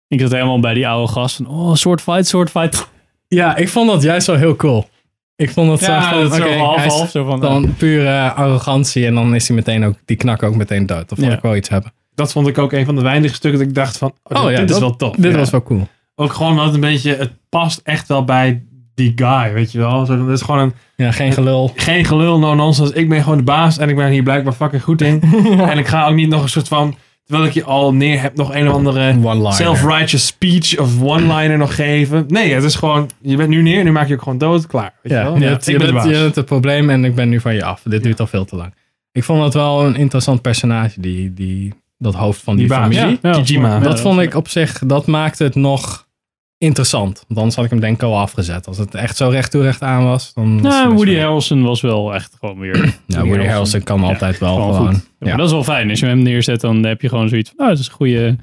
[0.09, 2.89] Ik zat helemaal bij die oude gast van, oh, soort fight, soort fight.
[3.29, 4.89] Ja, ik vond dat juist wel heel cool.
[5.37, 9.07] Ik vond dat Ja, zo van, dat zo half, half, zo van, dan pure arrogantie
[9.07, 11.09] en dan is hij meteen ook, die knak ook meteen dood.
[11.09, 11.37] Dat vond Ja.
[11.37, 11.93] ik wel iets hebben.
[12.14, 14.43] Dat vond ik ook een van de weinige stukken dat ik dacht van, oh, Oh
[14.47, 15.16] dit, ja, dit dat- is wel tof.
[15.16, 15.39] Dit Ja.
[15.39, 15.89] was wel cool.
[16.17, 18.62] Ook gewoon wat een beetje, het past echt wel bij
[18.95, 20.07] die guy, weet je wel.
[20.07, 21.73] Zo, dat is gewoon een, Ja, geen gelul.
[21.77, 22.95] geen gelul, no nonsense.
[22.95, 25.23] Ik ben gewoon de baas en ik ben hier blijkbaar fucking goed in.
[25.71, 26.95] En ik ga ook niet nog een soort van,
[27.25, 29.14] terwijl ik je al neer heb, nog een of andere
[29.49, 32.25] self-righteous speech of one-liner nog geven.
[32.29, 34.93] Nee, het is gewoon, je bent nu neer, nu maak je ook gewoon dood, klaar.
[35.03, 35.35] Weet je Ja, wel?
[35.39, 36.05] je, je, de bent, baas.
[36.05, 37.83] je hebt het probleem en ik ben nu van je af.
[37.85, 38.75] Dit duurt al veel te lang.
[39.12, 43.19] Ik vond het wel een interessant personage, die, die, dat hoofd van die, Die familie.
[43.23, 43.69] Ja, Kijima.
[43.69, 46.05] ja, dat vond ik op zich, dat maakte het nog
[46.59, 47.24] interessant.
[47.26, 48.66] Want anders had ik hem denk ik al afgezet.
[48.66, 51.16] Als het echt zo recht toe recht aan was, dan was het Nou, Woody.
[51.16, 52.94] Harrelson was wel echt gewoon weer...
[53.07, 54.92] Ja, Woody Harrelson kan altijd wel gewoon.
[55.18, 55.90] Ja, maar dat is wel fijn.
[55.90, 58.36] Als je hem neerzet, dan heb je gewoon zoiets van, oh, dat is een goede,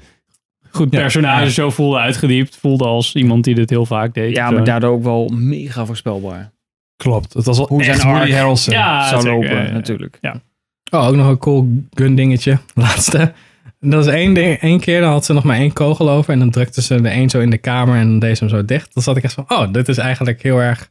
[0.70, 1.44] goed personage.
[1.44, 1.50] Ja.
[1.50, 2.56] Zo voelde uitgediept.
[2.56, 4.36] Voelde als iemand die dit heel vaak deed.
[4.36, 4.54] Ja, Zo.
[4.54, 6.52] maar daardoor ook wel mega voorspelbaar.
[6.96, 8.74] Klopt, het was wel Hoe zijn Woody Harrelson.
[8.74, 9.36] Ja, zou zeker.
[9.36, 9.70] lopen, Ja, ja.
[9.70, 10.18] natuurlijk.
[10.90, 12.58] Oh, ook nog een cool gun dingetje.
[12.74, 13.32] Laatste.
[13.90, 16.32] Dat is één, ding, één keer, dan had ze nog maar één kogel over.
[16.32, 18.52] En dan drukte ze de één zo in de kamer en dan deed ze hem
[18.52, 18.94] zo dicht.
[18.94, 20.90] Dan zat ik echt van, oh, dit is eigenlijk heel erg...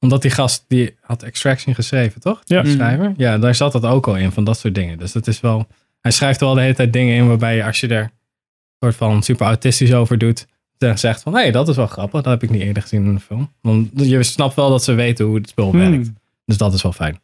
[0.00, 2.40] Omdat die gast, die had Extraction geschreven, toch?
[2.44, 2.62] Ja.
[2.62, 3.14] Die schrijver.
[3.16, 4.98] Ja, daar zat dat ook al in, van dat soort dingen.
[4.98, 5.66] Dus dat is wel...
[6.00, 8.10] Hij schrijft wel de hele tijd dingen in waarbij je, als je er
[8.80, 10.46] soort van super autistisch over doet...
[10.78, 12.22] Dan zegt van, hé, hey, dat is wel grappig.
[12.22, 13.52] Dat heb ik niet eerder gezien in een film.
[13.60, 15.90] Want je snapt wel dat ze weten hoe het spul Hmm.
[15.90, 16.10] werkt.
[16.44, 17.20] Dus dat is wel fijn.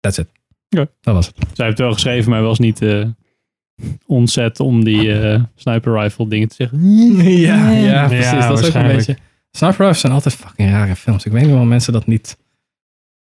[0.00, 0.28] That's it.
[0.68, 0.86] Ja.
[1.00, 1.36] Dat was het.
[1.52, 3.04] Zij heeft wel geschreven, maar was niet eh
[4.06, 6.78] ontzet om die eh, sniper rifle dingen te zeggen.
[7.40, 8.46] Ja, ja, precies.
[8.46, 9.16] dat is ook een beetje...
[9.50, 11.24] Sniper rifles zijn altijd fucking rare films.
[11.24, 12.36] Ik weet niet waarom mensen dat niet...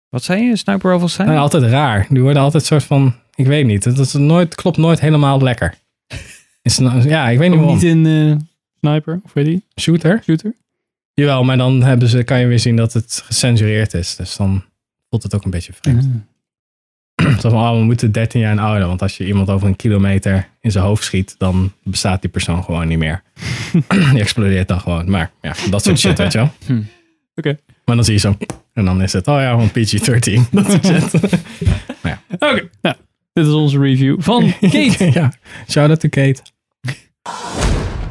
[0.10, 0.56] Wat zei je?
[0.56, 1.28] Sniper rifles zijn?
[1.28, 2.06] zijn altijd raar.
[2.10, 3.16] Die worden altijd soort van...
[3.36, 3.84] Ik weet niet.
[3.84, 5.74] Het is nooit, klopt nooit helemaal lekker.
[6.62, 7.76] Is, nou- ja, ik weet niet waarom.
[7.76, 8.36] niet in eh,
[8.80, 9.82] sniper, of weet je?
[9.82, 10.22] Shooter?
[10.24, 10.54] Shooter?
[11.14, 14.16] Jawel, maar dan hebben ze, kan je weer zien dat het gecensureerd is.
[14.16, 14.64] Dus dan
[15.10, 16.08] voelt het ook een beetje vreemd.
[17.42, 18.88] van, oh, we moeten 13 jaar en ouder.
[18.88, 22.64] Want als je iemand over een kilometer in zijn hoofd schiet, dan bestaat die persoon
[22.64, 23.24] gewoon niet meer.
[24.12, 25.10] die explodeert dan gewoon.
[25.10, 26.52] Maar ja, dat soort shit, weet je wel.
[26.66, 26.82] Hm.
[27.36, 27.58] Oké.
[27.86, 28.38] Maar dan zie je zo,
[28.74, 30.50] en dan is het, oh ja, gewoon PG-13.
[30.52, 31.14] Dat soort shit.
[32.40, 32.96] Oké, nou,
[33.34, 35.12] dit is onze review van Kate.
[35.14, 35.32] ja,
[35.70, 36.42] shout-out to Kate.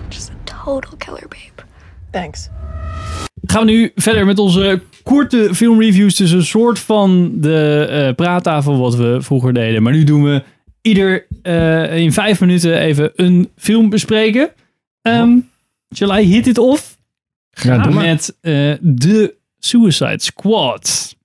[0.09, 0.35] Just a
[0.65, 1.69] total killer babe.
[2.11, 2.49] Thanks.
[3.43, 6.17] Gaan we nu verder met onze korte filmreviews.
[6.17, 9.83] Dus een soort van de eh, praattafel wat we vroeger deden.
[9.83, 10.43] Maar nu doen we
[10.81, 14.51] ieder eh, in vijf minuten even een film bespreken.
[15.03, 15.39] Ehm
[15.95, 16.99] shall I hit it off?
[17.51, 18.05] Ja, doe maar.
[18.05, 21.17] Met eh The Suicide Squad.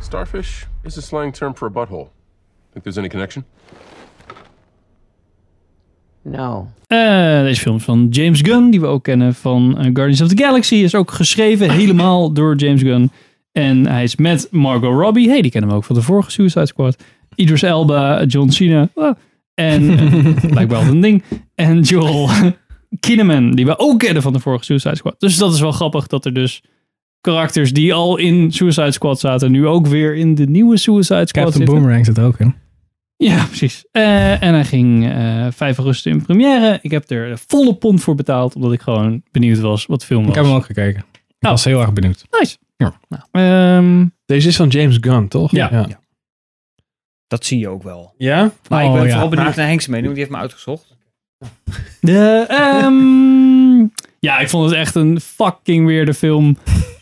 [0.00, 2.06] Starfish is a slang term for a butthole.
[2.72, 3.44] Think there's any connection?
[6.24, 6.68] No.
[6.86, 10.28] Eh, deze film is van James Gunn, die we ook kennen van eh, Guardians of
[10.28, 10.74] the Galaxy.
[10.74, 13.10] Is ook geschreven helemaal door James Gunn.
[13.52, 15.28] En hij is met Margot Robbie.
[15.28, 17.02] Hey, die kennen we ook van de vorige Suicide Squad.
[17.34, 18.88] Idris Elba, John Cena.
[18.94, 19.14] ah,
[19.54, 21.22] en eh, blijkbaar wel een ding.
[21.54, 22.28] En Joel
[23.00, 25.14] Kinnaman, die we ook kennen van de vorige Suicide Squad.
[25.18, 26.62] Dus dat is wel grappig dat er dus
[27.20, 31.30] karakters die al in Suicide Squad zaten, nu ook weer in de nieuwe Suicide Squad
[31.32, 31.74] Captain zitten.
[31.74, 32.54] Boomerang zit er ook in.
[33.16, 33.84] Ja, precies.
[33.90, 36.78] Eh, en hij ging eh 5 augustus in première.
[36.82, 40.06] Ik heb er de volle pond voor betaald, omdat ik gewoon benieuwd was wat de
[40.06, 40.28] film was.
[40.28, 41.04] Ik heb hem ook gekeken.
[41.38, 41.50] Ik Oh.
[41.50, 42.24] was heel erg benieuwd.
[42.30, 42.56] Nice.
[42.76, 42.94] Ja.
[43.30, 45.50] Ehm, Deze is van James Gunn, toch?
[45.50, 45.68] Ja.
[45.72, 46.00] Ja?
[47.26, 48.14] Dat zie je ook wel.
[48.16, 48.52] Ja?
[48.68, 49.10] Maar ik Oh, ben ja.
[49.10, 50.96] vooral benieuwd naar Henk's mening, want die heeft me uitgezocht.
[52.00, 53.80] de, ehm,
[54.20, 56.56] ja, ik vond het echt een fucking weirde film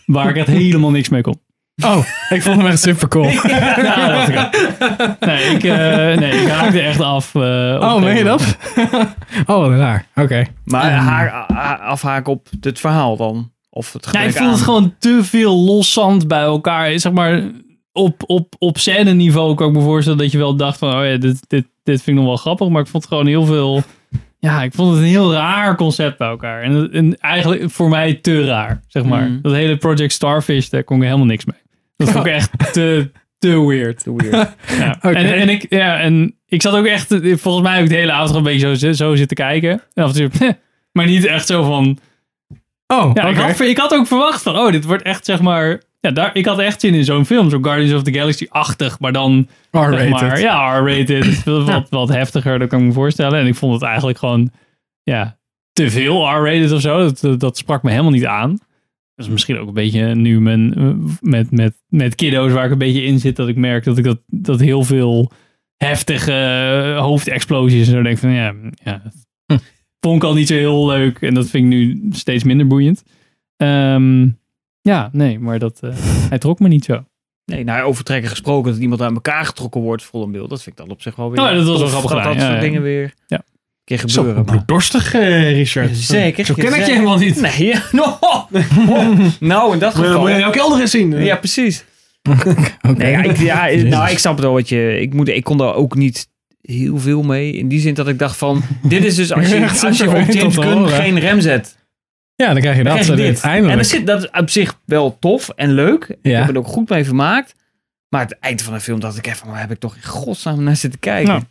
[0.07, 1.41] waar ik echt helemaal niks mee kon.
[1.85, 3.29] Oh, ik vond hem echt super cool.
[3.49, 7.35] Ja, dat ik- nee, ik, eh, nee, ik haakte echt af.
[7.35, 7.41] eh,
[7.81, 8.57] Oh, een meen je dat?
[9.47, 10.07] oh, wat raar.
[10.15, 10.45] Oké.
[10.65, 13.51] Maar haar, haar- afhaken op het verhaal dan?
[13.71, 16.99] Of het Ja, ik vond het gewoon te veel loszand bij elkaar.
[16.99, 17.43] Zeg maar,
[17.93, 21.05] op, op, op scène niveau kan ik me voorstellen dat je wel dacht van, oh
[21.07, 22.69] ja, dit, dit, dit vind ik nog wel grappig.
[22.69, 23.83] Maar ik vond het gewoon heel veel,
[24.39, 26.63] ja, ik vond het een heel raar concept bij elkaar.
[26.63, 29.23] En, en eigenlijk voor mij te raar, zeg maar.
[29.23, 29.39] Mm.
[29.43, 31.57] Dat hele Project Starfish, daar kon ik helemaal niks mee.
[31.97, 34.03] Dat vond ik echt te, te weird.
[34.03, 34.51] Te weird.
[34.79, 35.01] Ja.
[35.01, 38.13] En, en, ik, ja, en ik zat ook echt, volgens mij heb ik de hele
[38.13, 39.83] avond gewoon een beetje zo, zo zitten kijken.
[39.95, 40.57] En af en toe,
[40.93, 41.99] maar niet echt zo van,
[42.93, 43.47] Oh, ja, ik, oké.
[43.47, 45.83] had, ik had ook verwacht van, oh, dit wordt echt zeg maar.
[46.01, 49.13] Ja, daar, ik had echt zin in zo'n film, zo'n Guardians of the Galaxy-achtig, maar
[49.13, 49.49] dan.
[49.71, 50.11] zeg R-rated.
[50.11, 51.45] Maar, ja, R-rated.
[51.45, 53.41] wat, wat, wat heftiger, dat kan ik me voorstellen.
[53.41, 54.51] En ik vond het eigenlijk gewoon.
[55.03, 55.39] Ja,
[55.73, 56.99] te veel R-rated of zo.
[56.99, 58.59] Dat, dat, dat sprak me helemaal niet aan.
[59.23, 62.71] Dat is misschien ook een beetje nu mijn, eh, met, met, met kiddo's waar ik
[62.71, 65.31] een beetje in zit, dat ik merk dat ik dat, dat heel veel
[65.77, 68.55] heftige eh, hoofdexplosies en zo denk van ja,
[68.85, 69.03] ja
[69.47, 69.59] Hm.
[70.01, 73.03] vond ik al niet zo heel leuk en dat vind ik nu steeds minder boeiend.
[73.57, 74.29] Ehm,
[74.81, 75.91] ja, nee, maar dat, eh,
[76.29, 77.05] hij trok me niet zo.
[77.45, 80.51] Nee, nou, over trekken gesproken, dat iemand aan elkaar getrokken wordt vol een beeld.
[80.51, 81.41] Dat vind ik dan op zich wel weer.
[81.41, 82.33] Ja, dat was wel grappig Dat gedaan.
[82.33, 82.65] dat Ja, soort ja.
[82.65, 83.43] dingen weer Ja.
[83.99, 84.45] Keer Zo gebeuren.
[84.45, 85.97] maar- bloeddorstig, eh, Richard.
[85.97, 86.45] Zeker.
[86.45, 87.41] Zo ken ik je helemaal niet.
[87.41, 87.83] Nee, ja.
[87.93, 88.19] No.
[89.41, 90.21] nou, in dat geval.
[90.21, 91.25] moet je jouw kelder eens zien.
[91.25, 91.85] Ja, precies.
[92.31, 92.55] Oké.
[92.97, 95.01] Nee, ja, ik, ja, nou, ik snap het wel wat je.
[95.01, 96.29] Ik, moet, ik kon daar ook niet
[96.63, 97.53] heel veel mee.
[97.53, 98.63] In die zin dat ik dacht van.
[98.83, 101.41] Dit is dus als je, als je op James vervelend om te Gunn geen rem
[101.41, 101.77] zet.
[102.37, 103.05] Ja, dan krijg je Dan dat.
[103.05, 103.41] krijg je zo dit.
[103.43, 103.71] Eindelijk.
[103.71, 106.05] En dan zit dat op zich wel tof en leuk.
[106.09, 106.39] Ik Ja.
[106.41, 107.55] heb er ook goed mee vermaakt.
[108.09, 110.63] Maar het eind van de film dacht ik even, waar heb ik toch in godsnaam
[110.63, 111.29] naar zitten kijken?
[111.29, 111.43] Nou.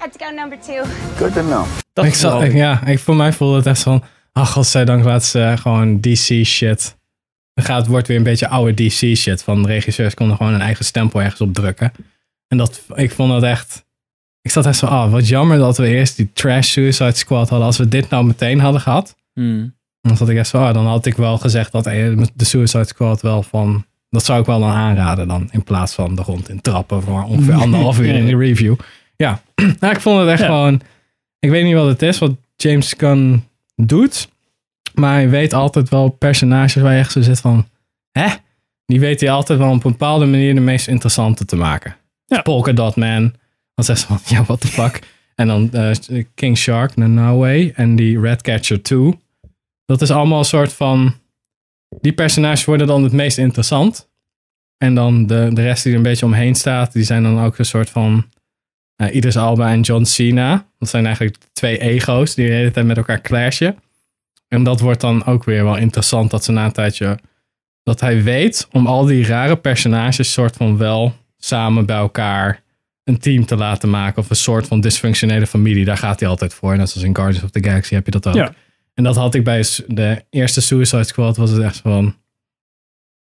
[0.00, 0.82] Had to go number two.
[1.16, 1.64] Good to know.
[1.92, 5.24] Dat ik zat, ik- ja, ik, voor mij voelde het echt van, ach, godzijdank laat
[5.24, 6.96] ze gewoon DC shit.
[7.54, 9.42] Dan gaat, het wordt weer een beetje oude DC shit.
[9.42, 11.92] Van de regisseurs konden gewoon een eigen stempel ergens op drukken.
[12.48, 13.84] En dat, ik vond dat echt,
[14.42, 17.66] ik zat echt zo, ah, wat jammer dat we eerst die trash Suicide Squad hadden.
[17.66, 19.74] Als we dit nou meteen hadden gehad, Hmm.
[20.00, 22.84] dan zat ik echt zo, ah, dan had ik wel gezegd dat eh, de Suicide
[22.86, 25.48] Squad wel van, dat zou ik wel dan aanraden dan.
[25.52, 28.74] In plaats van de grond in trappen voor ongeveer anderhalf uur in de review.
[29.20, 29.42] Ja,
[29.80, 30.46] nou, ik vond het echt Ja.
[30.46, 30.80] gewoon,
[31.38, 33.44] ik weet niet wat het is, wat James Gunn
[33.76, 34.28] doet.
[34.94, 37.68] Maar hij weet altijd wel personages waar je echt zo zit van,
[38.12, 38.26] hè?
[38.86, 41.96] Die weet hij altijd wel op een bepaalde manier de meest interessante te maken.
[42.26, 42.42] Ja.
[42.42, 43.34] Polka Dot Man.
[43.74, 45.00] Dan zegt ze van, ja, what the fuck.
[45.34, 49.18] En dan eh, King Shark, Nanawe en die Ratcatcher 2.
[49.84, 51.14] Dat is allemaal een soort van...
[52.00, 54.08] Die personages worden dan het meest interessant.
[54.78, 57.58] En dan de, de rest die er een beetje omheen staat, die zijn dan ook
[57.58, 58.24] een soort van...
[59.00, 60.66] eh Idris Alba en John Cena.
[60.78, 63.78] Dat zijn eigenlijk twee ego's die de hele tijd met elkaar clashen.
[64.48, 67.18] En dat wordt dan ook weer wel interessant dat ze na een tijdje...
[67.82, 72.62] Dat hij weet om al die rare personages soort van wel samen bij elkaar
[73.04, 74.22] een team te laten maken.
[74.22, 75.84] Of een soort van dysfunctionele familie.
[75.84, 76.76] Daar gaat hij altijd voor.
[76.76, 78.34] Net zoals in Guardians of the Galaxy heb je dat ook.
[78.34, 78.54] Ja.
[78.94, 81.36] En dat had ik bij de eerste Suicide Squad.
[81.36, 82.16] Was het echt van...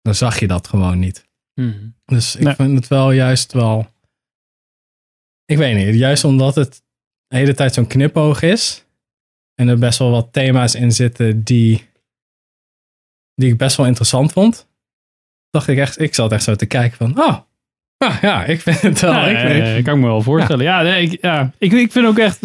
[0.02, 1.28] Dan zag je dat gewoon niet.
[1.54, 1.96] Hmm.
[2.06, 2.54] Dus ik Nee.
[2.56, 3.94] vind het wel juist wel...
[5.46, 5.96] Ik weet niet.
[5.96, 6.84] Juist omdat het
[7.28, 8.86] de hele tijd zo'n knipoog is.
[9.56, 11.88] En er best wel wat thema's in zitten die...
[13.36, 14.68] Die ik best wel interessant vond.
[15.50, 16.00] Dacht ik echt...
[16.00, 17.20] Ik zat echt zo te kijken van...
[17.20, 17.38] Oh,
[17.98, 19.12] ah, ja, ik vind het wel...
[19.12, 20.64] Ja, ik, ja, weet- ja, kan ik me wel voorstellen.
[20.66, 22.40] Ja, nee, ik, ja ik, ik vind ook echt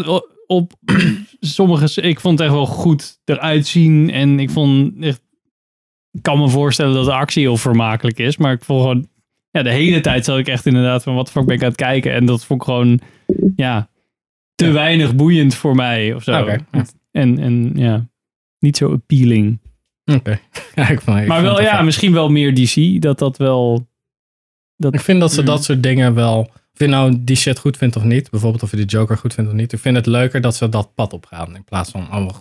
[0.46, 0.72] op
[1.40, 2.02] sommige.
[2.02, 4.10] Ik vond het echt wel goed eruit zien.
[4.10, 5.20] En ik vond echt.
[6.12, 8.36] Ik kan me voorstellen dat de actie heel vermakelijk is.
[8.36, 9.08] Maar ik vond gewoon.
[9.50, 11.68] Ja, de hele tijd zat ik echt inderdaad van wat de fuck ben ik aan
[11.68, 12.12] het kijken.
[12.12, 13.00] En dat vond ik gewoon.
[13.56, 13.88] Ja,
[14.54, 16.46] te weinig boeiend voor mij of zo.
[17.10, 18.08] En, en ja,
[18.58, 19.60] niet zo appealing.
[20.04, 20.40] Oké.
[20.74, 23.02] Ja, maar wel, ja, wel- misschien wel meer DC.
[23.02, 23.88] Dat dat wel.
[24.76, 25.46] Dat, Ik vind dat ze Mm.
[25.46, 26.38] dat soort dingen wel.
[26.40, 28.30] Of je nou die shit goed vindt of niet.
[28.30, 29.72] Bijvoorbeeld of je de Joker goed vindt of niet.
[29.72, 31.54] Ik vind het leuker dat ze dat pad opgaan.
[31.56, 32.32] In plaats van, oh, we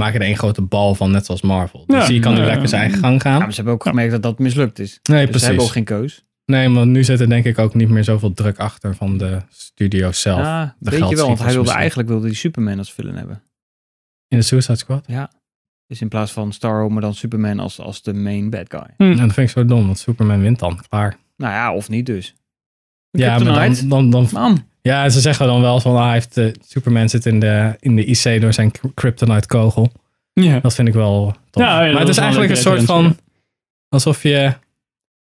[0.00, 1.84] maken er één grote bal van, net zoals Marvel.
[1.86, 2.12] Dus Ja.
[2.14, 2.68] je kan nu Ja, lekker ja.
[2.68, 3.32] zijn eigen gang gaan.
[3.32, 5.00] Ja, maar ze hebben ook gemerkt dat dat mislukt is.
[5.02, 5.40] Nee, dus precies.
[5.40, 6.24] ze hebben ook geen keus.
[6.52, 9.42] Nee, maar nu zit er denk ik ook niet meer zoveel druk achter van de
[9.50, 10.38] studio zelf.
[10.38, 11.80] Ja, de weet je wel, want hij wilde misschien.
[11.80, 13.42] eigenlijk wilde die Superman als villain hebben.
[14.28, 15.04] In de Suicide Squad?
[15.06, 15.30] Ja.
[15.86, 18.94] Dus in plaats van Starro, maar dan Superman als, als de main bad guy.
[18.96, 19.02] Hm.
[19.02, 20.80] En dat vind ik zo dom, want Superman wint dan.
[20.88, 21.16] Klaar.
[21.36, 22.34] Nou ja, of niet dus.
[23.10, 24.64] Ja, maar dan, dan, dan, Man.
[24.82, 27.96] ja, ze zeggen dan wel van, ah, hij heeft, eh, Superman zit in de, in
[27.96, 29.92] de IC door zijn kryptonite kogel.
[30.32, 30.60] Ja.
[30.60, 31.62] Dat vind ik wel tof.
[31.62, 33.16] Ja, ja, maar het is eigenlijk een soort van,
[33.88, 34.54] alsof je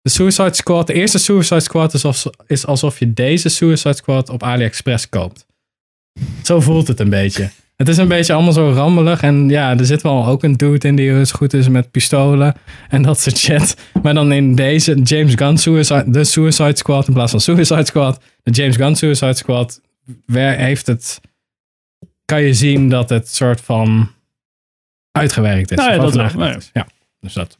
[0.01, 4.29] de Suicide Squad, de eerste Suicide Squad is, als, is alsof je deze Suicide Squad
[4.29, 5.45] op AliExpress koopt.
[6.43, 7.49] Zo voelt het een beetje.
[7.75, 9.21] Het is een beetje allemaal zo rammelig.
[9.21, 12.55] En ja, er zit wel ook een dude in die dus goed is met pistolen.
[12.89, 13.75] En dat soort shit.
[14.03, 18.21] Maar dan in deze James Gunn Suicide, de Suicide Squad in plaats van Suicide Squad.
[18.43, 19.81] De James Gunn Suicide Squad.
[20.25, 21.21] Waar heeft het...
[22.25, 24.11] Kan je zien dat het soort van
[25.11, 25.77] uitgewerkt is.
[25.77, 26.23] Nou ja, dat wel.
[26.23, 26.69] nagedacht Nou is.
[26.73, 26.87] Ja,
[27.19, 27.57] dus dat.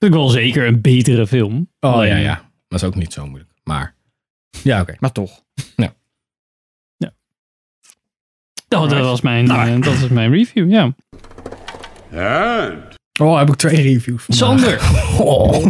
[0.00, 1.68] Dat is wel zeker een betere film.
[1.80, 2.50] Oh Alleen- ja, ja.
[2.68, 3.50] Dat is ook niet zo moeilijk.
[3.64, 3.94] Maar
[4.62, 4.96] ja, oké.
[5.00, 5.42] Maar toch.
[5.76, 5.92] Ja.
[8.68, 9.68] Dat, dat was mijn, Nou.
[9.68, 10.94] eh, dat is mijn review, ja.
[13.20, 14.48] Oh, heb ik twee reviews vandaag.
[14.48, 14.80] Sander.
[15.26, 15.66] Oh.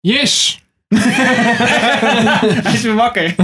[0.00, 0.62] Yes!
[0.88, 3.34] Hij is weer wakker.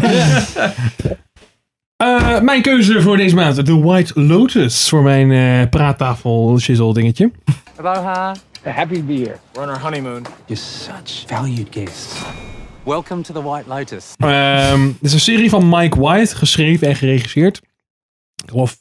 [1.96, 3.64] Eh, mijn keuze voor deze maand.
[3.64, 4.88] The White Lotus.
[4.88, 7.30] Voor mijn eh, praattafel shizzle dingetje.
[7.82, 8.34] Ha.
[8.64, 9.38] Happy to be here.
[9.54, 10.26] We're on our honeymoon.
[10.46, 12.22] You're such valued guests.
[12.84, 14.14] Welcome to the White Lotus.
[14.18, 16.36] Ehm, het is een serie van Mike White.
[16.36, 17.56] Geschreven en geregisseerd.
[18.44, 18.78] Ik geloof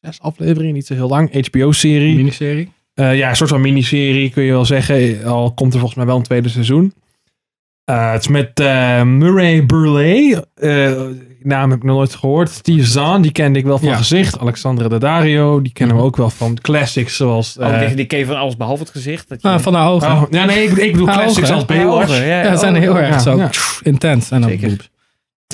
[0.00, 0.74] zes afleveringen.
[0.74, 1.46] Niet zo heel lang.
[1.46, 2.16] HBO-serie.
[2.16, 2.72] Miniserie.
[2.94, 5.24] Eh, ja, een soort van miniserie kun je wel zeggen.
[5.24, 6.94] Al komt er volgens mij wel een tweede seizoen.
[7.90, 10.44] Eh, het is met eh, Murray Burley.
[10.54, 10.92] Eh,
[11.42, 12.50] naam heb ik nog nooit gehoord.
[12.50, 13.96] Steve Zahn, die kende ik wel van Ja.
[13.96, 14.38] gezicht.
[14.38, 17.56] Alexandra Daddario, die kennen we ook wel van classics zoals...
[17.58, 19.28] Oh, eh, die, die ken je van alles behalve het gezicht.
[19.28, 19.48] Dat je...
[19.48, 20.10] Ah, van de ogen.
[20.12, 21.64] oh, ja, nee, ik, ik bedoel classics als?
[21.64, 22.18] Baywatch.
[22.18, 22.42] Ja.
[22.42, 23.50] Ja, zijn Oh, heel erg ja, zo ja.
[23.82, 24.30] intens.
[24.30, 24.50] En dan.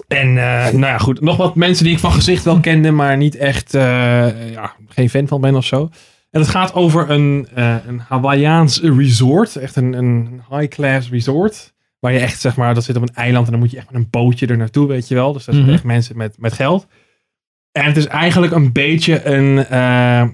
[0.08, 1.20] En eh, nou ja, goed.
[1.20, 5.10] Nog wat mensen die ik van gezicht wel kende, maar niet echt, eh, ja, geen
[5.10, 5.88] fan van ben of zo.
[6.30, 9.56] En het gaat over een, eh een Hawaiiaans resort.
[9.56, 11.74] Echt een, een high-class resort.
[12.06, 13.90] Waar je echt, zeg maar, dat zit op een eiland en dan moet je echt
[13.90, 15.32] met een bootje er naartoe, weet je wel.
[15.32, 15.74] Dus dat zijn Mhm.
[15.74, 16.86] echt mensen met, met geld.
[17.72, 19.70] En het is eigenlijk een beetje een, eh,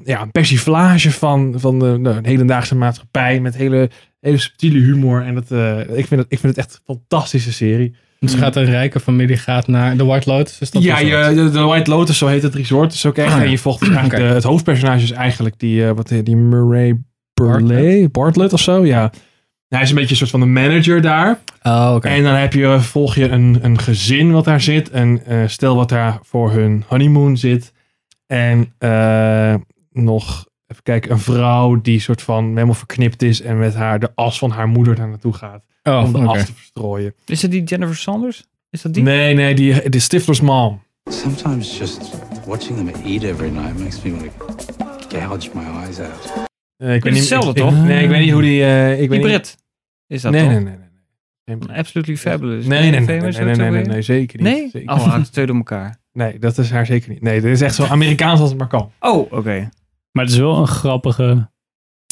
[0.05, 3.41] ja, een persiflage van, van de, de hedendaagse maatschappij.
[3.41, 5.23] Met hele, hele subtiele humor.
[5.23, 7.95] En dat, eh, ik, vind het, ik vind het echt een fantastische serie.
[8.19, 10.61] Dus gaat een rijke familie gaat naar de White Lotus.
[10.61, 12.91] Is dat Ja, je, de, de White Lotus, zo heet het resort.
[12.91, 13.33] Dus ook echt.
[13.33, 13.45] Ah, ja.
[13.45, 14.29] En je volgt dus eigenlijk Oké.
[14.29, 16.99] de, het hoofdpersonage is eigenlijk die, eh, wat, die Murray
[17.35, 19.11] Burley, Bartlett of zo, ja.
[19.73, 21.39] Hij is een beetje een soort van de manager daar.
[21.63, 22.09] Oh, oké.
[22.09, 24.93] En dan heb je, volg je een, een gezin wat daar zit.
[24.93, 27.73] Een eh, stel wat daar voor hun honeymoon zit.
[28.27, 29.55] En eh,
[29.91, 33.41] nog, even kijken, een vrouw die soort van helemaal verknipt is.
[33.43, 35.65] En met haar de as van haar moeder daar naartoe gaat.
[35.83, 37.15] Oh, om de as te verstrooien.
[37.27, 38.45] Is dat die Jennifer Saunders?
[38.71, 39.03] Is dat die?
[39.03, 40.83] Nee, nee, die, de Stifler's mom.
[41.11, 42.11] Sometimes just
[42.47, 44.31] watching them eat every night makes me want
[45.09, 46.33] to gouge my eyes out.
[46.77, 47.85] Eh, ik is hetzelfde, ik- toch?
[47.85, 48.63] Nee, ik weet niet hoe die...
[48.65, 49.61] eh, ik Die weet niet- Brit.
[50.13, 50.51] Is dat nee, toch?
[50.53, 50.63] nee,
[51.45, 52.67] nee, nee, Absolutely Fabulous.
[52.67, 53.93] Nee, nee, nee, nee, Famous, nee, nee, zo nee, nee, weer?
[53.93, 54.53] nee, zeker niet.
[54.53, 54.69] Nee?
[54.73, 54.95] Zeker.
[54.95, 55.97] Oh, haakt twee door elkaar.
[56.13, 57.23] Nee, dat is haar zeker niet.
[57.23, 58.91] Nee, dit is echt zo Amerikaans als het maar kan.
[59.01, 59.69] Oh, oké.
[60.13, 61.51] Maar het is wel een grappige...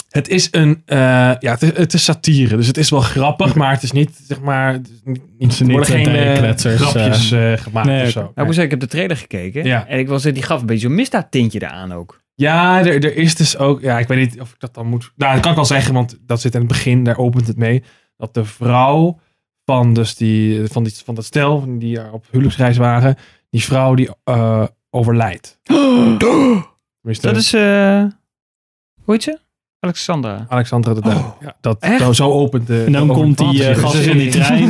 [0.09, 0.99] Het is een, eh,
[1.39, 4.21] ja, het is, het is satire, dus het is wel grappig, maar het is niet,
[4.27, 4.91] zeg maar, het
[5.39, 7.29] niet, er worden geen eh, eh, kletsers, grapjes
[7.63, 8.21] gemaakt nee, of zo.
[8.21, 9.65] Nou, ik moet zeggen, ik heb de trailer gekeken.
[9.65, 9.87] Ja.
[9.87, 12.20] En ik was, die gaf een beetje zo'n misdaadtintje eraan ook.
[12.41, 15.13] Ja, er, er is dus ook, ja, ik weet niet of ik dat dan moet,
[15.17, 17.57] nou, dat kan ik wel zeggen, want dat zit in het begin, daar opent het
[17.57, 17.83] mee,
[18.17, 19.19] dat de vrouw
[19.65, 23.17] van, dus die, van, die, van dat stel, van die er op huwelijksreis waren,
[23.51, 25.59] die vrouw die eh, overlijdt.
[27.33, 28.05] Dat is, eh
[29.05, 29.39] hoe heet ze?
[29.81, 30.47] Alexandra.
[30.49, 31.25] Alexandra de Duin.
[31.41, 32.01] ja, dat, echt?
[32.01, 32.83] zo- zo opent de.
[32.87, 34.69] En dan de komt die eh, Dus gast er in die trein.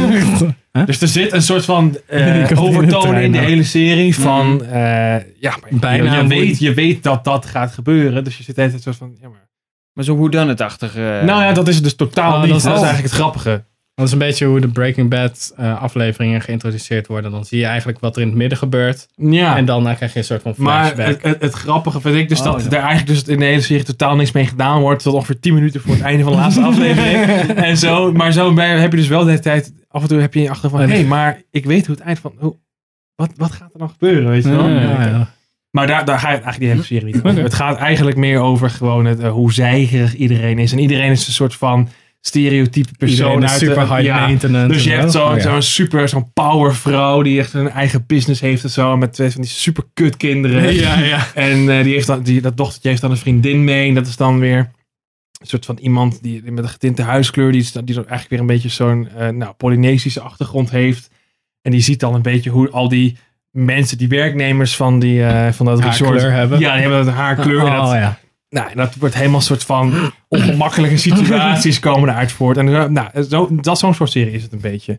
[0.86, 4.54] Dus er zit een soort van eh, in de overtoon in de hele serie van,
[4.54, 4.62] Mhm.
[4.64, 8.58] eh, ja, maar Bijna je, weet, je weet dat dat gaat gebeuren, dus je zit
[8.58, 9.48] altijd soort van, ja maar.
[9.92, 11.22] Maar zo hoe dan het achtige.
[11.24, 12.50] nou ja, dat is dus totaal Oh, niet.
[12.50, 13.64] dat Dat is- is, eigenlijk het grappige.
[14.00, 17.30] Dat is een beetje hoe de Breaking Bad eh, afleveringen geïntroduceerd worden.
[17.30, 19.08] Dan zie je eigenlijk wat er in het midden gebeurt.
[19.16, 19.56] Ja.
[19.56, 21.06] En dan eh, krijg je een soort van maar flashback.
[21.06, 22.70] het, het, het grappige vind ik dus Oh, dat ja.
[22.70, 25.02] er eigenlijk dus in de hele serie totaal niks mee gedaan wordt.
[25.02, 27.24] Tot ongeveer 10 minuten voor het einde van de laatste aflevering.
[27.54, 30.34] en zo, maar zo heb je dus wel de hele tijd, af en toe heb
[30.34, 32.56] je in je achter van, hé, hey, maar ik weet hoe het eind van, hoe,
[33.14, 34.68] wat, wat gaat er dan gebeuren, weet je wel?
[34.68, 35.34] Ja.
[35.70, 37.42] Maar daar, daar gaat het eigenlijk die hele serie niet over.
[37.42, 40.72] Het gaat eigenlijk meer over gewoon het, eh, hoe zeigerig iedereen is.
[40.72, 41.88] En iedereen is een soort van
[42.20, 43.42] stereotype persoon.
[43.48, 44.26] Uit de- super high ja.
[44.26, 44.72] maintenance.
[44.72, 45.18] Dus je hebt zo.
[45.18, 45.60] zo'n Oh, ja.
[45.60, 48.96] super, zo'n powervrouw die echt een eigen business heeft en zo.
[48.96, 50.74] Met twee van die super kut kinderen.
[50.74, 51.26] Ja, ja.
[51.34, 53.88] En eh, die heeft dan, die, dat dochtertje heeft dan een vriendin mee.
[53.88, 54.58] En dat is dan weer
[55.40, 57.52] een soort van iemand die, die met een getinte huiskleur.
[57.52, 61.10] Die, die dan eigenlijk weer een beetje zo'n eh, nou, Polynesische achtergrond heeft.
[61.62, 63.16] En die ziet dan een beetje hoe al die
[63.50, 66.10] mensen, die werknemers van, die, eh, van dat resort.
[66.10, 66.58] Haarkleur hebben.
[66.58, 67.66] Ja, die hebben dat haarkleur.
[67.66, 68.18] en dat, Oh ja.
[68.50, 72.56] Nou, dat wordt helemaal een soort van ongemakkelijke situaties komen eruit voort.
[72.56, 74.98] En eh, nou, zo, dat zo'n soort serie is het een beetje.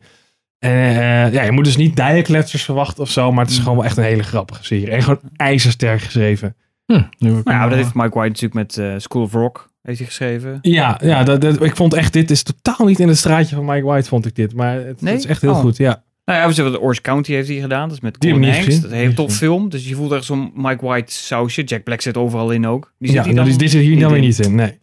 [0.60, 3.76] En eh, ja, je moet dus niet dijenkletsers verwachten of zo, maar het is gewoon
[3.76, 4.90] wel echt een hele grappige serie.
[4.92, 6.56] En gewoon ijzersterk geschreven.
[6.86, 9.34] Hm, Nou, hem ja, maar dat al- heeft Mike White natuurlijk met eh, School of
[9.34, 10.58] Rock heeft hij geschreven.
[10.62, 13.66] Ja, ja dat, dat- ik vond echt, dit is totaal niet in het straatje van
[13.66, 14.54] Mike White, vond ik dit.
[14.54, 15.14] Maar het, Nee?
[15.14, 15.60] het is echt heel Oh.
[15.60, 16.04] goed, ja.
[16.26, 17.88] Nou ja, we zeggen, Orange County heeft hij gedaan.
[17.88, 18.58] Dat is met Colin Hanks.
[18.58, 18.82] gezien.
[18.82, 19.70] Dat is een heel tof film.
[19.70, 21.64] Dus je voelt echt zo'n Mike White sausje.
[21.64, 22.94] Jack Black zit overal in ook.
[23.00, 24.56] Die zit Ja, hier dat dan is, dit zit hier dan weer niet in.
[24.56, 24.78] Nee.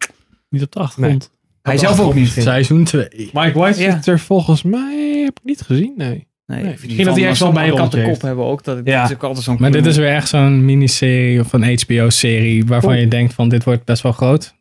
[0.49, 1.31] Niet op de achtergrond.
[1.61, 2.27] Hij zelf ook niet.
[2.29, 3.07] Seizoen 2.
[3.33, 3.91] Mike White Ja.
[3.95, 5.93] zit er volgens mij, heb ik niet gezien.
[5.97, 6.07] Nee.
[6.09, 8.63] Nee, Nee, ik vind misschien dat hij echt wel bij rolletje kop hebben ook.
[8.63, 9.03] Dat Ja.
[9.03, 12.99] is ook altijd zo'n Maar dit is weer echt zo'n miniserie of een HBO-serie waarvan
[12.99, 14.53] je denkt van dit wordt best wel groot.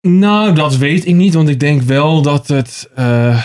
[0.00, 2.90] Nou, dat weet ik niet, want ik denk wel dat het.
[2.94, 3.42] eh,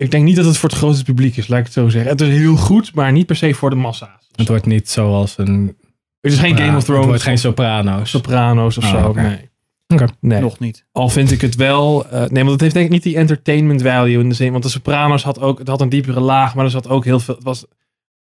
[0.00, 2.10] ik denk niet dat het voor het grootste publiek is, laat ik het zo zeggen.
[2.10, 4.28] Het is heel goed, maar niet per se voor de massa's.
[4.34, 5.76] Het wordt niet zoals een...
[6.20, 7.00] Het is geen Game of Thrones.
[7.00, 8.10] Het wordt geen Sopranos.
[8.10, 9.12] Sopranos of Oh, zo.
[9.12, 9.48] Nee.
[9.88, 10.06] Oké.
[10.20, 10.40] nee.
[10.40, 10.84] Nog niet.
[10.92, 12.06] Al vind ik het wel.
[12.10, 14.52] eh, nee, want het heeft denk ik niet die entertainment value in de zin.
[14.52, 15.58] Want de Sopranos had ook.
[15.58, 17.34] Het had een diepere laag, maar er zat ook heel veel.
[17.34, 17.64] Het was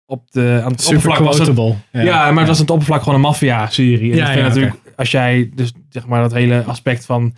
[0.06, 0.60] op de.
[0.64, 1.76] Aan het Super oppervlak was het, quotable.
[2.04, 4.10] Ja, maar het was aan het oppervlak gewoon een maffia-serie.
[4.10, 7.34] En Ja, ik vind ja, natuurlijk, als jij dus zeg maar dat hele aspect van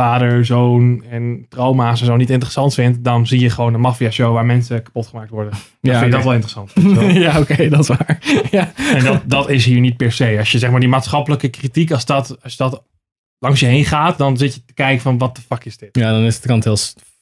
[0.00, 4.32] vader, zoon en trauma's en zo niet interessant vindt, dan zie je gewoon een maffia-show
[4.34, 5.52] waar mensen kapot gemaakt worden.
[5.52, 6.72] Dan Ja, vind je dat wel interessant.
[7.24, 8.18] ja, oké, dat is waar.
[8.50, 8.72] ja.
[8.94, 10.36] En dat, dat is hier niet per se.
[10.38, 12.82] Als je zeg maar die maatschappelijke kritiek, als dat, als dat
[13.38, 15.88] langs je heen gaat, dan zit je te kijken van wat de fuck is dit?
[15.96, 16.76] ja, dan is het kant heel...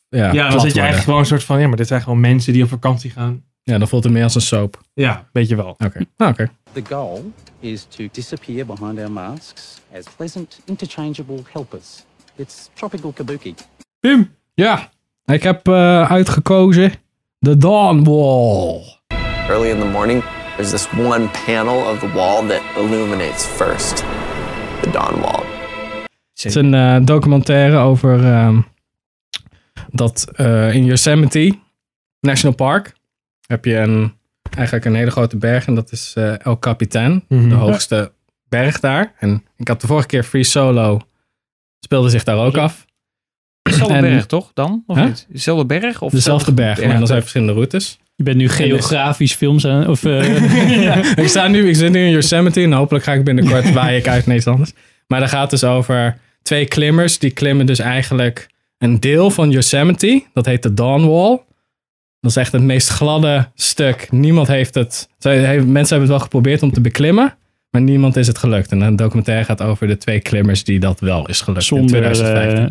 [0.09, 0.73] Ja, Ja, dan zit je worden.
[0.73, 3.43] eigenlijk gewoon een soort van, ja, maar dit zijn gewoon mensen die op vakantie gaan.
[3.63, 4.81] Ja, dan voelt het meer als een soap.
[4.95, 5.75] Ja, weet je wel.
[5.85, 6.05] Oké.
[6.17, 6.51] Ah, oké.
[6.73, 12.05] The goal is to disappear behind our masks as pleasant, interchangeable helpers.
[12.37, 13.55] It's tropical kabuki.
[14.01, 14.35] Pim.
[14.55, 14.91] Ja.
[15.25, 16.93] Ik heb eh, uitgekozen
[17.41, 18.83] The Dawn Wall.
[19.49, 20.23] Early in the morning,
[20.57, 23.97] there's this one panel of the wall that illuminates first.
[24.83, 25.43] The dawn wall.
[26.35, 28.61] Het is een eh, documentaire over ehm,
[29.91, 31.59] dat eh, in Yosemite
[32.21, 32.93] National Park
[33.47, 34.13] heb je een,
[34.57, 37.49] eigenlijk een hele grote berg en dat is eh, El Capitan, Mhm.
[37.49, 38.13] de hoogste
[38.49, 39.13] berg daar.
[39.19, 41.01] En ik had de vorige keer Free Solo,
[41.85, 42.85] speelde zich daar ook af.
[43.63, 44.83] Dezelfde En- berg toch dan?
[44.87, 45.05] Of Huh?
[45.07, 45.27] niet?
[45.29, 46.03] Dezelfde berg?
[46.03, 47.99] Of Dezelfde berg, maar dan zijn verschillende routes.
[48.15, 49.89] Je bent nu geografisch films aan...
[49.89, 53.25] Of, eh, ja, ik, sta nu, ik zit nu in Yosemite en hopelijk ga ik
[53.25, 54.73] binnenkort waaien ik uit naar iets anders.
[55.07, 57.19] Maar dat gaat dus over twee klimmers.
[57.19, 58.49] Die klimmen dus eigenlijk
[58.79, 60.23] een deel van Yosemite.
[60.33, 61.41] Dat heet de Dawn Wall.
[62.21, 64.07] Dat is echt het meest gladde stuk.
[64.11, 65.09] Niemand heeft het...
[65.23, 67.35] Mensen hebben het wel geprobeerd om te beklimmen.
[67.75, 68.71] Maar niemand is het gelukt.
[68.73, 71.89] En een documentaire gaat over de twee klimmers die dat wel is gelukt in zonder...
[71.89, 72.65] 2015.
[72.65, 72.71] eh,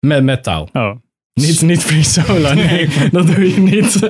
[0.00, 0.68] Met, met touw.
[0.72, 0.96] oh.
[1.34, 4.08] Niet, niet free solo, nee, dat doe je niet.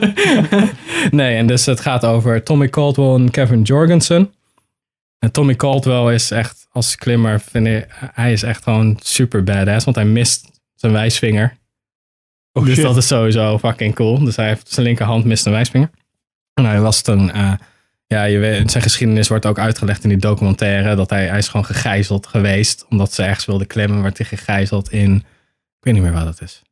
[1.20, 4.32] nee, en dus het gaat over Tommy Caldwell en Kevin Jorgensen.
[5.18, 9.84] En Tommy Caldwell is echt, als klimmer, vind ik, hij is echt gewoon super badass,
[9.84, 11.56] want hij mist zijn wijsvinger.
[12.52, 12.84] Oh, dus shit.
[12.84, 14.24] dat is sowieso fucking cool.
[14.24, 15.90] Dus hij heeft zijn linkerhand mist een wijsvinger.
[16.54, 17.52] En hij was toen, eh,
[18.14, 21.48] ja, je weet, zijn geschiedenis wordt ook uitgelegd in die documentaire, dat hij, hij is
[21.48, 25.24] gewoon gegijzeld geweest, omdat ze ergens wilden klimmen, werd hij gegijzeld in, ik
[25.80, 26.62] weet niet meer waar dat is.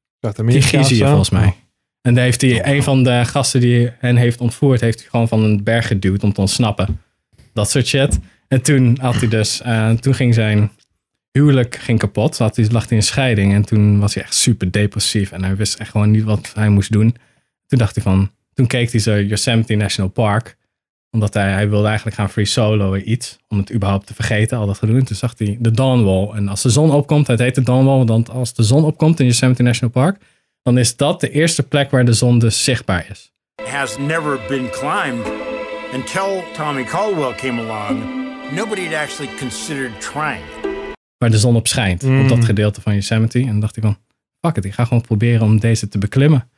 [0.46, 1.54] Kirgizië volgens mij.
[2.02, 5.28] En daar heeft hij, een van de gasten die hen heeft ontvoerd, heeft hij gewoon
[5.28, 7.00] van een berg geduwd om te ontsnappen.
[7.52, 8.18] Dat soort shit.
[8.48, 10.70] En toen had hij dus, eh, toen ging zijn
[11.32, 12.38] huwelijk ging kapot.
[12.38, 15.56] Had hij, lag hij in scheiding en toen was hij echt super depressief en hij
[15.56, 17.16] wist echt gewoon niet wat hij moest doen.
[17.66, 20.56] Toen dacht hij van, toen keek hij zo Yosemite National Park
[21.10, 23.38] omdat hij, hij wilde eigenlijk gaan free solo iets.
[23.48, 24.98] Om het überhaupt te vergeten, al dat gedoe.
[24.98, 26.28] En toen zag hij de Dawn Wall.
[26.36, 28.04] En als de zon opkomt, het heet de Dawn Wall.
[28.04, 30.20] Want als de zon opkomt in Yosemite National Park.
[30.62, 33.32] Dan is dat de eerste plek waar de zon dus zichtbaar is.
[33.70, 35.26] has never been climbed
[35.94, 38.02] until Tommy Caldwell came along.
[38.54, 40.44] Nobody had actually considered trying.
[41.18, 42.02] Waar de zon op schijnt.
[42.04, 42.28] Op Mm.
[42.28, 43.38] dat gedeelte van Yosemite.
[43.40, 43.96] En dan dacht hij van,
[44.40, 46.50] fuck it, ik ga gewoon proberen om deze te beklimmen.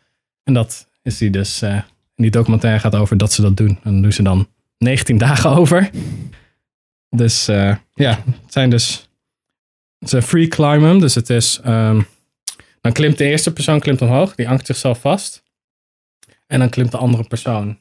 [0.44, 1.62] En dat is hij dus...
[1.62, 1.78] eh
[2.20, 3.68] in die documentaire gaat over dat ze dat doen.
[3.68, 4.48] En dan doen ze dan
[4.78, 5.90] 19 dagen over.
[7.16, 9.08] Dus eh, ja, het zijn dus...
[9.98, 11.60] Het is een free climb, dus het is...
[11.64, 12.00] ehm,
[12.80, 15.42] dan klimt de eerste persoon klimt omhoog, die ankert zichzelf vast.
[16.46, 17.78] En dan klimt de andere persoon.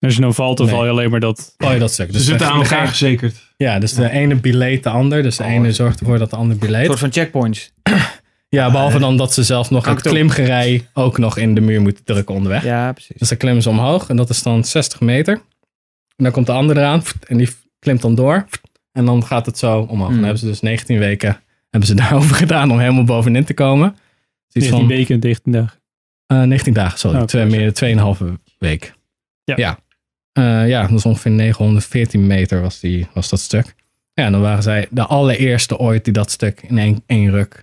[0.00, 0.74] Als je nou valt, dan Nee.
[0.74, 1.54] val je alleen maar dat...
[1.58, 2.12] Oh ja, dat stuk.
[2.12, 3.54] Ze zitten aan elkaar gezekerd.
[3.56, 5.22] Ja, dus de ene bileet de ander.
[5.22, 6.80] Dus de ene zorgt ervoor dat de ander bileet.
[6.80, 7.72] Een soort van checkpoints.
[8.56, 10.12] Ja, behalve dan dat ze zelf nog het ook.
[10.12, 12.64] klimgerij ook nog in de muur moeten drukken onderweg.
[12.64, 13.16] Ja, precies.
[13.18, 15.34] Dus dan klimmen ze omhoog en dat is dan 60 meter.
[16.16, 17.48] En dan komt de andere eraan en die
[17.78, 18.46] klimt dan door.
[18.92, 20.08] En dan gaat het zo omhoog.
[20.08, 23.54] En dan hebben ze dus 19 weken hebben ze daarover gedaan om helemaal bovenin te
[23.54, 23.96] komen.
[24.52, 25.80] Dus iets 19 van weken en 19 dagen.
[26.26, 27.18] eh, 19 dagen, sorry.
[27.18, 28.94] Oh, Twee, meer dan 2,5 week.
[29.44, 29.54] Ja.
[29.56, 29.78] Ja.
[30.32, 33.74] Eh, ja, dat is ongeveer 914 meter was, die, was dat stuk.
[34.14, 37.62] Ja, en dan waren zij de allereerste ooit die dat stuk in één, één ruk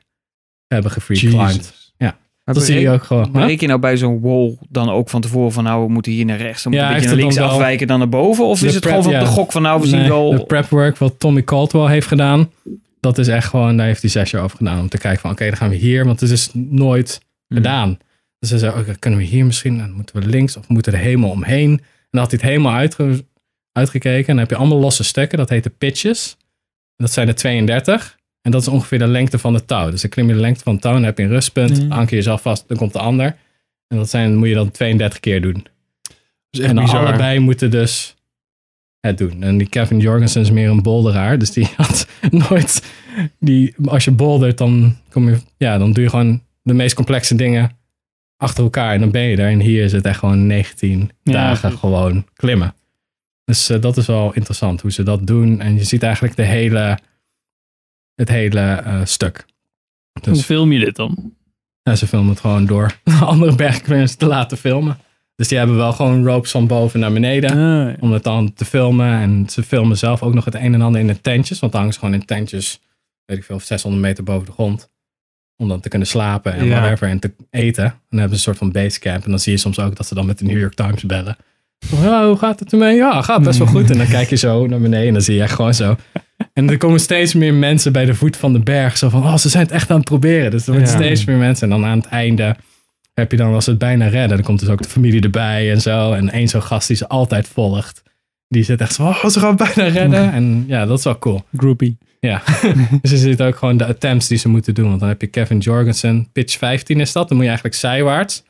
[0.74, 1.74] hebben gefreeclimbed.
[1.98, 3.32] Ja, Maar dat zie je ook gewoon.
[3.32, 6.26] Bereken je nou bij zo'n wall dan ook van tevoren van nou we moeten hier
[6.26, 8.46] naar rechts, dan Ja, moeten we een beetje naar links dan afwijken dan naar boven?
[8.46, 9.20] Of is het prep- gewoon van ja.
[9.20, 10.32] de gok van nou we zien Nee, wel...
[10.32, 12.52] De prepwork wat Tommy Caldwell heeft gedaan,
[13.00, 15.32] dat is echt gewoon, daar heeft hij zes jaar over gedaan om te kijken van
[15.32, 17.58] oké, dan gaan we hier, want het is nooit Hmm.
[17.58, 17.98] gedaan.
[18.40, 20.98] Dus ze zei, oké, kunnen we hier misschien, dan moeten we links of moeten we
[20.98, 21.72] er helemaal omheen.
[21.72, 23.24] En dan had hij het helemaal uitge-
[23.72, 24.20] uitgekeken.
[24.20, 26.38] En dan heb je allemaal losse stukken, dat heet de pitches.
[26.96, 28.18] En dat zijn er 32.
[28.42, 29.90] En dat is ongeveer de lengte van de touw.
[29.92, 31.92] Dus dan klim je de lengte van het touw, dan heb je een rustpunt, Mm.
[31.92, 33.36] anker je jezelf vast, dan komt de ander.
[33.88, 35.66] En dat zijn, moet je dan 32 keer doen.
[36.52, 37.06] echt en bizar.
[37.08, 38.16] allebei moeten dus
[39.00, 39.44] het doen.
[39.44, 41.38] En die Kevin Jorgensen is meer een boulderaar.
[41.38, 42.84] Dus die had nooit...
[43.40, 47.36] Die, als je bouldert, dan, kom je, ja, dan doe je gewoon de meest complexe
[47.36, 47.72] dingen
[48.38, 48.94] achter elkaar.
[48.94, 49.50] En dan ben je er.
[49.50, 52.74] En hier is het echt gewoon 19 Ja, dagen gewoon klimmen.
[53.46, 55.62] Dus eh, dat is wel interessant hoe ze dat doen.
[55.62, 56.98] En je ziet eigenlijk de hele,
[58.20, 59.46] het hele eh, stuk.
[60.22, 61.34] Hoe Dus film je dit dan?
[61.84, 64.98] ja, ze filmen het gewoon door andere bergklimmers te laten filmen.
[65.36, 67.52] Dus die hebben wel gewoon ropes van boven naar beneden.
[67.52, 69.20] Ah, Om het dan te filmen.
[69.20, 71.60] En ze filmen zelf ook nog het een en ander in de tentjes.
[71.60, 72.80] Want dan hangen ze gewoon in tentjes,
[73.26, 74.90] weet ik veel, 600 meter boven de grond.
[75.58, 76.80] Om dan te kunnen slapen en Ja.
[76.80, 77.08] whatever.
[77.10, 77.84] En te eten.
[77.86, 79.24] En dan hebben ze een soort van basecamp.
[79.24, 81.38] En dan zie je soms ook dat ze dan met de New York Times bellen.
[82.02, 82.96] Ja, hoe gaat het ermee?
[82.96, 83.90] Ja, gaat best wel goed.
[83.90, 85.96] En dan kijk je zo naar beneden en dan zie je echt gewoon zo.
[86.54, 88.98] En er komen steeds meer mensen bij de voet van de berg.
[88.98, 90.52] Zo van, oh, ze zijn het echt aan het proberen.
[90.52, 90.96] Dus er worden Ja.
[90.96, 91.72] steeds meer mensen.
[91.72, 92.56] En dan aan het einde
[93.14, 95.72] heb je dan, als ze het bijna redden, dan komt dus ook de familie erbij
[95.72, 96.14] en zo.
[96.14, 98.02] En één zo'n gast die ze altijd volgt.
[98.48, 100.32] Die zit echt zo, oh, ze gaan het bijna redden.
[100.32, 101.44] En ja, dat is wel cool.
[101.58, 101.98] Groupie.
[102.20, 102.42] Ja,
[103.02, 104.88] dus je ziet ook gewoon de attempts die ze moeten doen.
[104.88, 107.24] Want dan heb je Kevin Jorgensen, pitch 15 is dat.
[107.28, 108.44] Dan moet je eigenlijk zijwaarts.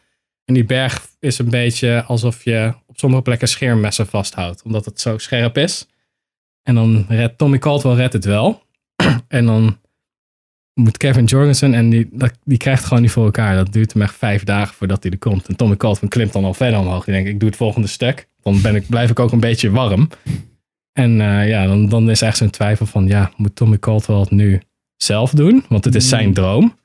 [0.45, 4.61] En die berg is een beetje alsof je op sommige plekken scheermessen vasthoudt.
[4.63, 5.87] Omdat het zo scherp is.
[6.69, 8.63] En dan redt Tommy Caldwell redt het wel.
[9.27, 9.77] en dan
[10.73, 13.55] moet Kevin Jorgensen, en die, dat, die krijgt gewoon niet voor elkaar.
[13.55, 15.47] Dat duurt hem echt vijf dagen voordat hij er komt.
[15.47, 17.05] En Tommy Caldwell klimt dan al verder omhoog.
[17.05, 18.27] Die denkt, ik doe het volgende stuk.
[18.41, 20.09] Dan ben ik, blijf ik ook een beetje warm.
[20.93, 24.31] En eh, ja, dan, dan is echt zo'n twijfel van, ja, moet Tommy Caldwell het
[24.31, 24.61] nu
[24.95, 25.65] zelf doen?
[25.69, 26.75] Want het is zijn droom.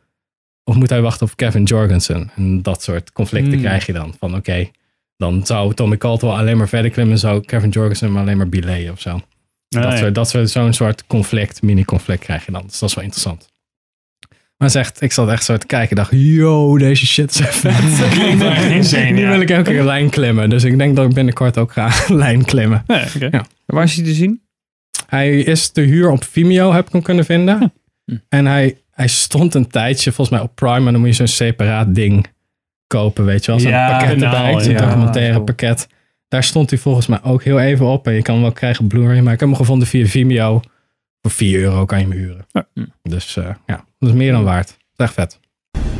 [0.64, 2.30] Of moet hij wachten op Kevin Jorgensen?
[2.36, 3.62] En dat soort conflicten Hmm.
[3.62, 4.14] krijg je dan.
[4.18, 4.70] Van oké,
[5.16, 7.18] dan zou Tommy Caldwell alleen maar verder klimmen.
[7.18, 9.20] Zou Kevin Jorgensen maar alleen maar belayen of zo.
[9.68, 12.62] Dat, soort, dat soort, zo'n soort conflict, mini-conflict krijg je dan.
[12.66, 13.52] Dus dat is wel interessant.
[14.56, 15.96] Maar zegt, ik zat echt zo te kijken.
[15.96, 18.08] dacht, yo, deze shit is echt vet.
[18.10, 19.30] Klinkt echt insane, Nu ja.
[19.30, 20.50] wil ik ook een lijn klimmen.
[20.50, 22.84] Dus ik denk dat ik binnenkort ook ga een lijn klimmen.
[22.86, 23.28] Ja, oké.
[23.30, 23.44] Ja.
[23.66, 24.42] Waar is hij te zien?
[25.06, 27.72] Hij is te huur op Vimeo, heb ik hem kunnen vinden.
[28.04, 28.16] Hm.
[28.28, 31.26] En hij, hij stond een tijdje, volgens mij op Prime, maar dan moet je zo'n
[31.26, 32.26] separaat ding
[32.86, 33.60] kopen, weet je wel.
[33.60, 34.78] Zo'n Ja, pakket kanaal, erbij, zo'n ja.
[34.86, 35.44] documentaire cool.
[35.44, 35.86] pakket.
[36.34, 38.06] Daar stond hij volgens mij ook heel even op.
[38.06, 40.60] En je kan hem ook krijgen op Blu-ray, maar ik heb hem gevonden via Vimeo.
[41.22, 42.46] Voor 4 euro kan je hem huren.
[43.02, 44.66] Dus eh, ja, dat is meer dan waard.
[44.66, 45.40] Dat is echt vet.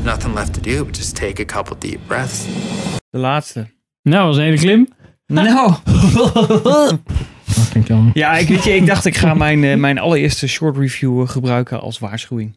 [0.03, 2.45] Nothing left to do but just take a couple deep breaths.
[3.11, 3.67] De laatste.
[4.03, 4.89] Nou, was een hele klim.
[5.27, 5.75] Nou.
[8.15, 11.29] Ja, ik, weet je, ik dacht ik ga mijn, eh, mijn allereerste short review eh,
[11.29, 12.57] gebruiken als waarschuwing.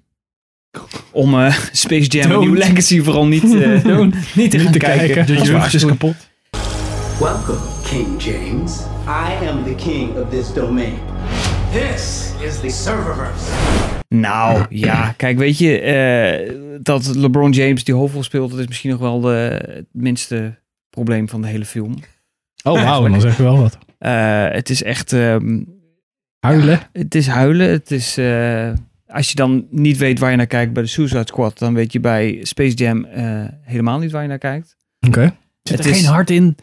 [1.12, 2.48] Om eh, Space Jam en Don't.
[2.48, 3.52] New Legacy vooral niet, eh,
[4.36, 5.14] niet te gaan te kijken.
[5.14, 5.38] kijken.
[5.38, 6.27] Als Je rug is kapot.
[7.20, 8.80] Welcome, King James.
[9.08, 10.94] I am the king of this domain.
[11.72, 13.52] This is the serververse.
[14.10, 15.12] Nou, ja.
[15.18, 19.22] Kijk, weet je, eh, dat LeBron James die hoofdrol speelt, dat is misschien nog wel
[19.22, 20.56] de, het minste
[20.90, 21.96] probleem van de hele film.
[22.64, 23.78] Oh, wauw, dan zeg je wel wat.
[23.98, 25.14] Eh, het is echt...
[25.14, 25.62] ehm,
[26.40, 26.80] Huilen.
[26.94, 27.70] Het is huilen.
[27.70, 28.70] Het is, eh,
[29.08, 31.92] als je dan niet weet waar je naar kijkt bij de Suicide Squad, dan weet
[31.94, 34.78] je bij Space Jam eh, helemaal niet waar je naar kijkt.
[35.08, 35.34] Oké.
[35.64, 36.56] Zit er Het is- geen hart in?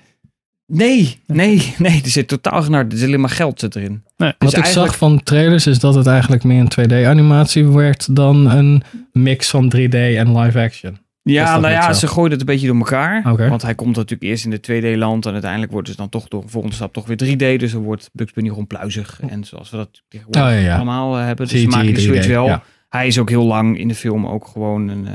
[0.67, 2.01] Nee, nee, nee.
[2.05, 2.93] Er zit totaal geen hart.
[2.93, 4.03] Er zit alleen maar geld zit erin.
[4.17, 4.35] Nee.
[4.39, 8.51] Dus Wat ik zag van trailers is dat het eigenlijk meer een 2D-animatie werd dan
[8.51, 8.83] een
[9.13, 10.99] mix van 3D en live action.
[11.23, 11.99] Ja, nou ja, zo?
[11.99, 13.23] ze gooien het een beetje door elkaar.
[13.49, 14.59] Want hij komt natuurlijk eerst in de
[14.97, 17.59] 2D-land en uiteindelijk wordt het dan toch door een volgende stap toch weer 3D.
[17.59, 19.21] Dus dan wordt Bugs Bunny gewoon pluizig.
[19.29, 20.75] En zoals we dat Oh, ja, ja.
[20.77, 21.49] allemaal eh, hebben.
[21.49, 22.47] Dus ze maken 3D, switch wel.
[22.47, 22.63] ja.
[22.89, 25.15] Hij is ook heel lang in de film ook gewoon een, eh,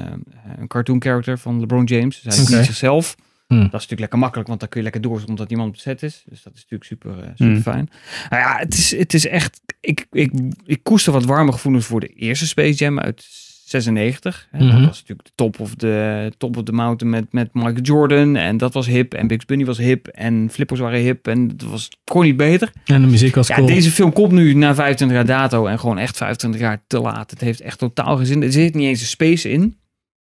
[0.59, 2.21] een cartoon character van LeBron James.
[2.21, 3.15] Dus hij is niet zichzelf.
[3.53, 3.55] Hm.
[3.55, 6.03] Dat is natuurlijk lekker makkelijk, want dan kun je lekker door omdat iemand de set
[6.03, 6.23] is.
[6.29, 7.61] Dus dat is natuurlijk super, eh, super Hmm.
[7.61, 7.89] fijn.
[8.29, 9.61] Nou ja, het is, het is echt...
[9.79, 10.31] Ik, ik,
[10.65, 13.25] ik koester wat warme gevoelens voor de eerste Space Jam uit
[13.65, 14.47] 96.
[14.51, 14.57] Hè.
[14.63, 14.71] Mhm.
[14.75, 18.35] Dat was natuurlijk de top of the, top of the mountain met, met Michael Jordan.
[18.35, 19.13] En dat was hip.
[19.13, 20.07] En Bugs Bunny was hip.
[20.07, 21.27] En flippers waren hip.
[21.27, 22.71] En het was gewoon niet beter.
[22.85, 23.67] En de muziek was Ja, cool.
[23.67, 25.65] deze film komt nu na 25 jaar dato.
[25.65, 27.31] En gewoon echt 25 jaar te laat.
[27.31, 28.43] Het heeft echt totaal geen zin.
[28.43, 29.77] Er zit niet eens een space in.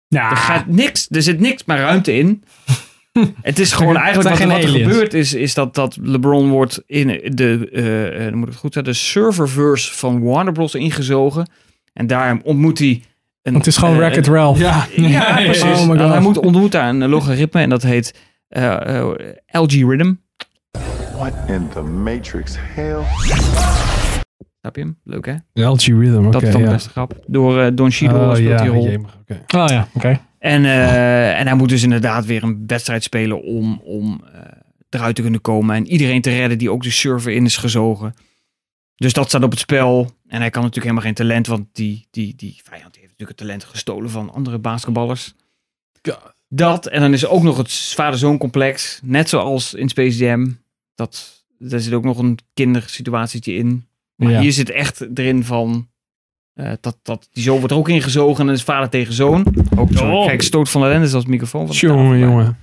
[0.08, 0.30] Ja.
[0.30, 1.06] Er gaat niks.
[1.10, 2.42] Er zit niks maar ruimte in.
[3.42, 7.06] Het is gewoon eigenlijk wat, wat er gebeurt is, is dat, dat LeBron wordt in
[7.34, 10.74] de, eh, eh, dan moet ik het goed zeggen, de serververse van Warner Bros.
[10.74, 11.48] ingezogen.
[11.92, 13.02] En daar ontmoet hij
[13.42, 13.54] een...
[13.54, 14.58] het is gewoon eh, Wreck-It een- Ralph.
[14.58, 15.62] Ja, ja, precies.
[15.62, 16.08] Oh my Nou, god.
[16.10, 18.14] hij moet ontmoet daar een logaritme en dat heet
[18.48, 19.08] eh, eh,
[19.46, 20.12] LG Rhythm.
[21.16, 22.96] What in the Matrix hell?
[24.60, 24.98] Snap je hem?
[25.04, 25.34] Leuk hè?
[25.68, 26.30] LG Rhythm, oké.
[26.30, 27.18] dat is dan de beste grap.
[27.26, 28.86] Door eh, Don Cheadle Oh, speelt die rol.
[29.56, 30.20] Oh ja, oké.
[30.44, 34.40] En, eh, en hij moet dus inderdaad weer een wedstrijd spelen om, om eh,
[34.90, 35.76] eruit te kunnen komen.
[35.76, 38.14] En iedereen te redden die ook de server in is gezogen.
[38.96, 40.10] Dus dat staat op het spel.
[40.28, 43.36] En hij kan natuurlijk helemaal geen talent, want die, die, die vijand heeft natuurlijk het
[43.36, 45.34] talent gestolen van andere basketballers.
[46.48, 49.00] Dat, en dan is er ook nog het vader-zoon complex.
[49.02, 50.58] Net zoals in Space Jam.
[50.94, 53.86] Dat, daar zit ook nog een kindersituatietje in.
[54.14, 54.40] Maar Ja.
[54.40, 55.88] hier zit echt erin van...
[56.54, 59.46] eh, dat, dat die zoon wordt er ook ingezogen en is vader tegen zoon.
[59.76, 60.26] Ook Oh.
[60.26, 61.74] kijk, stoot van de lens als microfoon.
[61.74, 62.58] Van Jongen.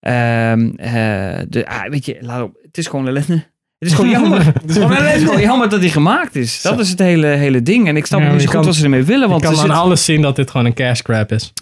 [0.00, 3.52] Ehm, eh, de, ah, weet je, laat op, het is gewoon ellende.
[3.78, 4.44] Het is gewoon jammer.
[4.62, 5.08] het is gewoon ellende.
[5.08, 6.62] Het is gewoon jammer dat hij gemaakt is.
[6.62, 7.88] Dat is het hele, hele ding.
[7.88, 9.28] En ik snap Ja, niet zo goed wat ze ermee willen.
[9.28, 11.52] Want je kan aan zit- alles zien dat dit gewoon een cash grab is.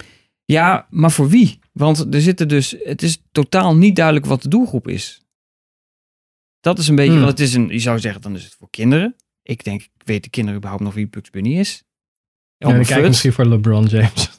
[0.44, 1.58] ja, maar voor wie?
[1.72, 5.20] Want er zitten dus, het is totaal niet duidelijk wat de doelgroep is.
[6.60, 7.20] Dat is een beetje, Hmm.
[7.20, 9.16] want het is een, je zou zeggen, dan is het voor kinderen.
[9.42, 11.82] Ik denk, weten kinderen überhaupt nog wie Bugs Bunny is?
[12.56, 13.08] Ja, dan Elmer kijk ik Fudd.
[13.08, 14.30] misschien voor LeBron James.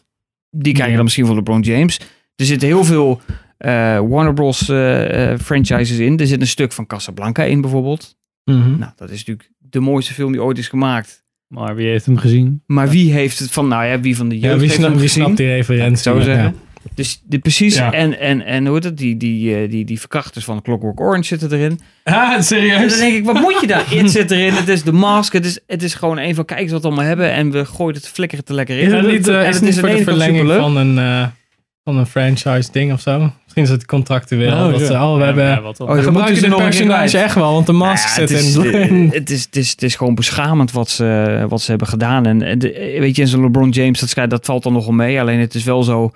[0.50, 2.00] Die kijken dan misschien voor LeBron James.
[2.36, 3.22] Er zitten heel veel
[3.58, 4.70] eh, Warner Bros.
[4.70, 6.18] eh, eh, franchises in.
[6.20, 8.18] Er zit een stuk van Casablanca in bijvoorbeeld.
[8.44, 8.78] Mhm.
[8.78, 11.24] Nou, dat is natuurlijk de mooiste film die ooit is gemaakt.
[11.48, 12.64] Maar wie heeft hem gezien?
[12.66, 14.90] Maar wie heeft het van, nou ja, wie van de jeugd Ja, wie, heeft snapt,
[14.92, 15.24] hem wie gezien?
[15.24, 16.04] snapt die referentie?
[16.04, 16.54] Zo Ja.
[16.96, 17.92] Dus die, precies, Ja.
[17.92, 21.24] en, en, en hoe heet het, die, die, eh, die, die verkrachters van Clockwork Orange
[21.24, 21.80] zitten erin.
[22.04, 22.98] Ah, En dan serieus?
[22.98, 23.94] denk ik, wat moet je daar?
[23.94, 26.60] It zit erin, het is de mask, het is, het is gewoon een van, kijk
[26.60, 28.86] eens wat we allemaal hebben en we gooien het flikkeren er lekker in.
[28.86, 31.28] Is het niet, eh, en is het niet de ene kant verlenging van een, eh,
[31.84, 33.20] van een franchise ding of zo?
[33.44, 34.52] Misschien is het contractueel.
[34.66, 35.46] Oh, dat ze, oh, we Ja, hebben...
[35.46, 35.88] ja, wat dan?
[35.88, 37.26] we Oh, gebruiken ze een personage kwijt.
[37.26, 39.10] echt wel, want de mask Ja, zit het, is, in.
[39.12, 42.26] eh, het, is, het, is, het is gewoon beschamend wat ze, wat ze hebben gedaan.
[42.26, 44.74] En eh, de- eh, weet je, en zo'n LeBron James, dat, schijnt- dat valt dan
[44.74, 45.20] nog wel mee.
[45.22, 46.12] Alleen het is wel zo...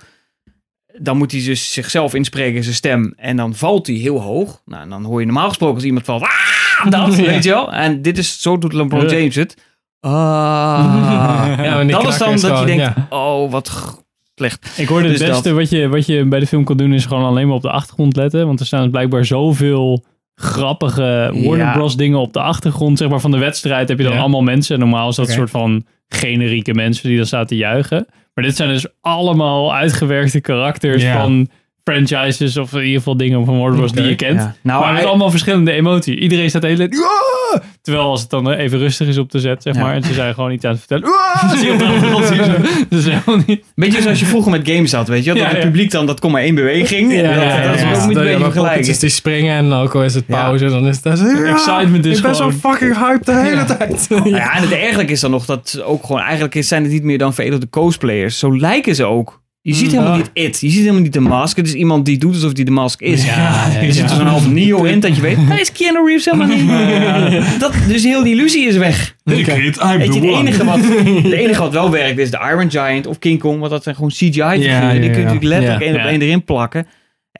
[1.00, 3.12] Dan moet hij dus zichzelf inspreken in zijn stem.
[3.16, 4.62] En dan valt hij heel hoog.
[4.64, 6.22] Nou, en dan hoor je normaal gesproken als iemand valt...
[6.22, 7.22] Ah, dat, Ja.
[7.22, 7.72] weet je wel.
[7.72, 9.16] En dit is, zo doet LeBron Ja.
[9.16, 9.56] James het.
[10.00, 11.54] Ah.
[11.64, 12.82] Ja, dat is dan is dat je denkt...
[12.82, 13.06] ja.
[13.10, 13.96] Oh, wat
[14.34, 14.74] slecht.
[14.78, 15.58] Ik hoorde het Dus beste dat.
[15.58, 17.70] wat, je, wat je bij de film kan doen is gewoon alleen maar op de
[17.70, 18.46] achtergrond letten.
[18.46, 20.04] Want er staan blijkbaar zoveel
[20.34, 21.72] grappige Warner Ja.
[21.72, 22.98] Bros dingen op de achtergrond.
[22.98, 24.18] Zeg maar van de wedstrijd heb je dan Ja.
[24.20, 24.78] allemaal mensen.
[24.78, 28.06] Normaal is dat soort van generieke mensen die dan staan te juichen.
[28.38, 31.48] Maar dit zijn dus allemaal uitgewerkte karakters van
[31.92, 34.40] franchises of in ieder geval dingen van Warner Bros die je kent.
[34.40, 34.54] Ja.
[34.62, 36.18] Nou, maar met hij- allemaal verschillende emotie.
[36.20, 37.02] Iedereen staat de hele tijd...
[37.02, 39.80] "Ah!" Terwijl als het dan even rustig is op de set, zeg Ja.
[39.82, 39.94] maar.
[39.94, 41.04] En ze zijn gewoon iets aan het vertellen.
[41.04, 41.42] "Ah!"
[42.88, 43.64] Dat is helemaal niet...
[43.74, 45.32] Beetje zoals je vroeger met games had, weet je?
[45.32, 47.12] Dat Ja, het publiek dan, dat kon maar één beweging.
[47.12, 49.00] Ja, dat, dat is ook niet een beetje poppetjes vergelijken.
[49.00, 50.34] die springen en ook al is het Ja.
[50.42, 51.18] pauze, dan is het...
[51.18, 54.08] Ja, Excitement is ik ben zo fucking hyped de hele tijd.
[54.24, 57.18] Ja, en het ergelijke is dan nog dat ook gewoon, eigenlijk zijn het niet meer
[57.18, 58.38] dan veredelde cosplayers.
[58.38, 59.40] Zo lijken ze ook.
[59.60, 60.60] Je ziet helemaal niet it.
[60.60, 61.56] Je ziet helemaal niet de mask.
[61.56, 63.24] Het is iemand die doet alsof hij de mask is.
[63.24, 64.16] Ja, ja, er zit ja.
[64.16, 67.60] zo'n half Neo in dat je weet, hij is Keanu Reeves helemaal niet.
[67.60, 69.16] Dat, dus heel die illusie is weg.
[69.24, 70.80] Ik Weet je, het enige, wat,
[71.22, 73.58] het enige wat wel werkt is de Iron Giant of King Kong.
[73.58, 74.60] Want dat zijn gewoon CGI-figuren.
[74.60, 76.86] Ja, ja, die kun je natuurlijk letterlijk één op één erin plakken.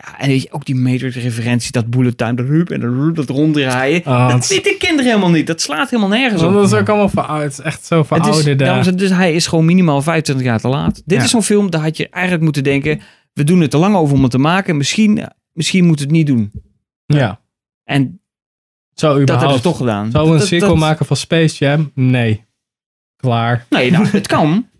[0.05, 3.15] Ja, en weet je, ook die Matrix-referentie, dat bullet time, de rup en de rup,
[3.17, 4.01] dat ronddraaien.
[4.07, 5.47] Oh, dat ziet de kinderen helemaal niet.
[5.47, 6.53] Dat slaat helemaal nergens op.
[6.53, 7.51] Dat is ook allemaal verouderd.
[7.57, 8.99] Het is echt zo verouderd.
[8.99, 10.95] dus hij is gewoon minimaal 25 jaar te laat.
[11.05, 11.25] Dit Ja.
[11.25, 13.01] is zo'n film, daar had je eigenlijk moeten denken...
[13.33, 14.77] we doen het te lang over om het te maken.
[14.77, 16.53] Misschien, misschien moet het niet doen.
[17.07, 17.41] Ja,
[17.85, 18.21] En
[18.95, 20.11] zo dat hebben ze toch gedaan.
[20.11, 21.91] Zou een Dat- sequel dat- maken van Space Jam?
[21.95, 22.45] Nee.
[23.17, 23.67] Klaar.
[23.71, 24.67] Nee, nou, het kan.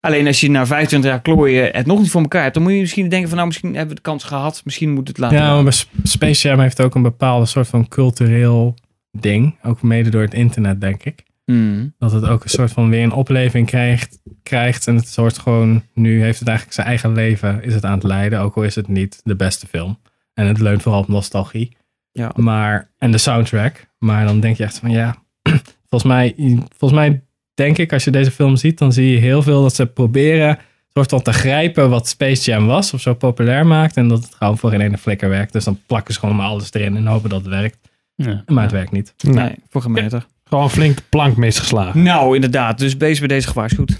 [0.00, 2.54] Alleen als je na 25 jaar klooien het nog niet voor elkaar hebt...
[2.54, 3.36] dan moet je misschien denken van...
[3.36, 4.60] nou, misschien hebben we de kans gehad.
[4.64, 5.38] Misschien moet het laten.
[5.38, 8.74] Ja, maar Space Jam heeft ook een bepaalde soort van cultureel
[9.10, 9.58] ding.
[9.62, 11.22] Ook mede door het internet, denk ik.
[11.44, 11.94] Hmm.
[11.98, 14.18] Dat het ook een soort van weer een opleving krijgt.
[14.42, 15.82] krijgt en het soort gewoon...
[15.94, 18.40] Nu heeft het eigenlijk zijn eigen leven is het aan het leiden.
[18.40, 19.98] Ook al is het niet de beste film.
[20.34, 21.76] En het leunt vooral op nostalgie.
[22.12, 22.32] Ja.
[22.36, 23.86] Maar, en de soundtrack.
[23.98, 25.16] Maar dan denk je echt van ja...
[25.88, 26.34] volgens, mij,
[26.76, 27.22] volgens mij
[27.60, 28.78] denk ik als je deze film ziet...
[28.78, 30.58] dan zie je heel veel dat ze proberen...
[30.92, 32.94] soort van te grijpen wat Space Jam was.
[32.94, 33.96] Of zo populair maakt.
[33.96, 35.52] En dat het gewoon voor geen ene flikker werkt.
[35.52, 37.78] Dus dan plakken ze gewoon maar alles erin en hopen dat het werkt.
[38.14, 38.42] Ja.
[38.46, 39.14] Maar het werkt niet.
[39.22, 40.26] Nee, Nee, voor geen meter.
[40.44, 42.02] gewoon flink de plank misgeslagen.
[42.02, 42.78] Nou, inderdaad.
[42.78, 43.96] Dus bezig bij deze gewaarschuwd.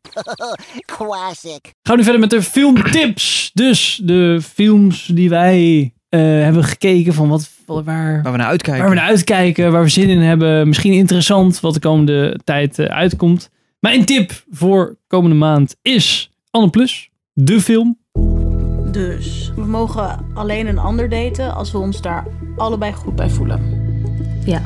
[0.96, 1.60] Classic.
[1.62, 3.50] Gaan we nu verder met de filmtips.
[3.54, 8.46] Dus de films die wij eh, hebben gekeken van wat, wat- waar, Waar we naar
[8.46, 8.82] uitkijken.
[8.82, 10.68] waar we naar uitkijken, waar we zin in hebben.
[10.68, 13.50] Misschien interessant wat de komende tijd eh, uitkomt.
[13.80, 17.98] Mijn tip voor komende maand is Anne Plus, de film.
[18.92, 22.26] Dus we mogen alleen een ander daten als we ons daar
[22.56, 23.60] allebei goed bij voelen.
[24.44, 24.58] Ja.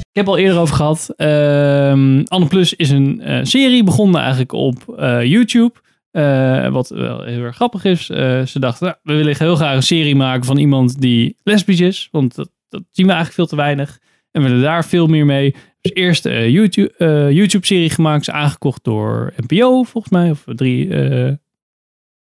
[0.00, 1.08] Ik heb al eerder over gehad.
[1.16, 5.72] Ehm Anne Plus is een eh, serie begonnen eigenlijk op eh, YouTube.
[6.16, 8.10] Eh, wat wel heel erg grappig is.
[8.10, 11.80] Eh, ze dachten, nou, we willen heel graag een serie maken van iemand die lesbisch
[11.80, 12.08] is.
[12.10, 13.98] Want dat, dat zien we eigenlijk veel te weinig.
[14.30, 15.54] En we willen daar veel meer mee.
[15.80, 18.20] Dus eerst een YouTube, eh, YouTube-serie gemaakt.
[18.20, 20.30] Is aangekocht door NPO volgens mij.
[20.30, 20.88] Of drie...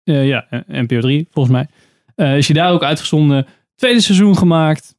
[0.04, 1.56] ja, NPO 3 volgens
[2.16, 2.38] mij.
[2.38, 3.46] Is je daar ook uitgezonden.
[3.76, 4.96] Tweede seizoen gemaakt.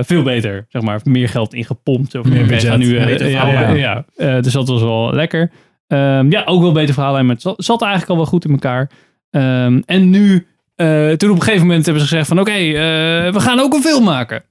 [0.00, 1.00] Veel beter, zeg maar.
[1.04, 2.14] Meer geld ingepompt.
[2.14, 2.78] Of meer budget.
[2.78, 4.40] Nu, ja, ja, ja.
[4.40, 5.50] Dus dat was wel lekker.
[5.90, 7.12] Ehm, ja, ook wel beter verhaal.
[7.12, 8.90] Maar het zat, zat eigenlijk al wel goed in elkaar.
[9.30, 12.40] Ehm, en nu, eh, toen op een gegeven moment hebben ze gezegd van...
[12.40, 14.44] Oké, eh, we gaan ook een film maken.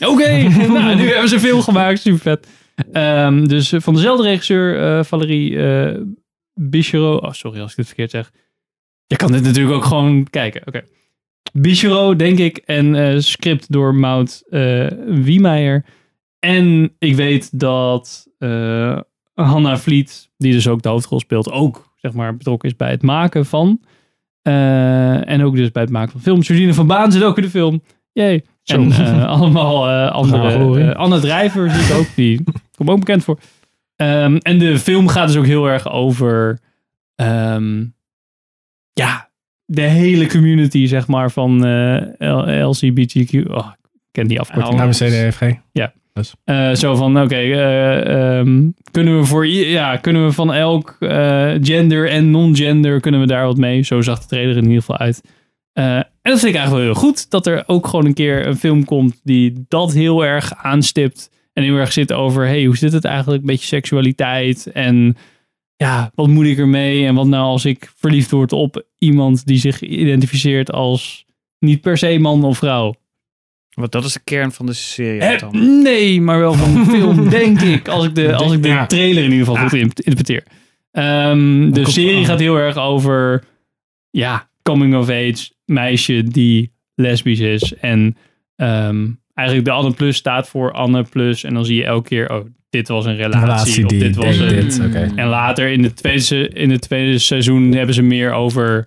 [0.00, 0.30] Oké,
[0.72, 2.00] nou, nu hebben ze een film gemaakt.
[2.00, 2.48] Super vet.
[2.92, 6.00] Ehm, dus van dezelfde regisseur, eh, Valerie eh
[6.54, 7.16] Bichero.
[7.16, 8.30] Oh, sorry als ik dit verkeerd zeg.
[9.06, 10.62] Je kan dit natuurlijk ook gewoon kijken.
[10.64, 10.82] Oké.
[11.52, 12.56] Bichero, denk ik.
[12.56, 15.84] En script door Maud eh Wiemeijer.
[16.38, 18.26] En ik weet dat
[19.44, 23.02] Hanna Vliet, die dus ook de hoofdrol speelt, ook zeg maar, betrokken is bij het
[23.02, 23.80] maken van.
[24.42, 26.46] eh, en ook dus bij het maken van films.
[26.46, 27.82] Jordine van Baan zit ook in de film.
[28.12, 28.44] Jee.
[28.64, 30.94] En eh, allemaal Gaan andere.
[30.94, 32.06] Anne Drijver ik ook.
[32.14, 32.44] Die
[32.76, 33.38] komt ook bekend voor.
[33.96, 36.58] Ehm, en de film gaat dus ook heel erg over.
[37.14, 37.84] ehm,
[38.92, 39.30] ja,
[39.64, 41.60] de hele community, zeg maar, van
[42.64, 43.50] LGBTQ.
[43.50, 44.80] Oh, ik ken die afkorting.
[44.80, 45.42] ABCDFG.
[45.72, 45.92] Ja.
[46.44, 51.52] Eh, zo van, oké, eh, ehm, kunnen we voor ja, kunnen we van elk eh,
[51.60, 53.82] gender en non-gender kunnen we daar wat mee?
[53.82, 55.20] Zo zag de trailer in ieder geval uit.
[55.72, 58.56] En dat vind ik eigenlijk wel heel goed, dat er ook gewoon een keer een
[58.56, 62.92] film komt die dat heel erg aanstipt en heel erg zit over, hey, hoe zit
[62.92, 65.16] het eigenlijk, een beetje seksualiteit en
[65.76, 69.58] ja, wat moet ik ermee en wat nou als ik verliefd word op iemand die
[69.58, 71.24] zich identificeert als
[71.58, 72.94] niet per se man of vrouw.
[73.78, 75.20] Want dat is de kern van de serie.
[75.20, 75.82] Eh, dan.
[75.82, 77.88] nee, maar wel van de film, denk ik.
[77.88, 78.86] Als ik de, als ik de Ja.
[78.86, 80.42] trailer in ieder geval goed in- interpreteer.
[80.90, 82.26] Ehm, de komt- serie ah.
[82.26, 83.44] gaat heel erg over,
[84.10, 87.74] ja, coming of age, meisje die lesbisch is.
[87.80, 88.16] En
[88.56, 91.44] ehm, eigenlijk de Anne Plus staat voor Anne Plus.
[91.44, 93.40] En dan zie je elke keer, oh, dit was een relatie.
[93.40, 94.48] relatie of dit was een...
[94.48, 95.12] dit, oké.
[95.16, 98.86] En later in, de tweede, in het tweede seizoen hebben ze meer over...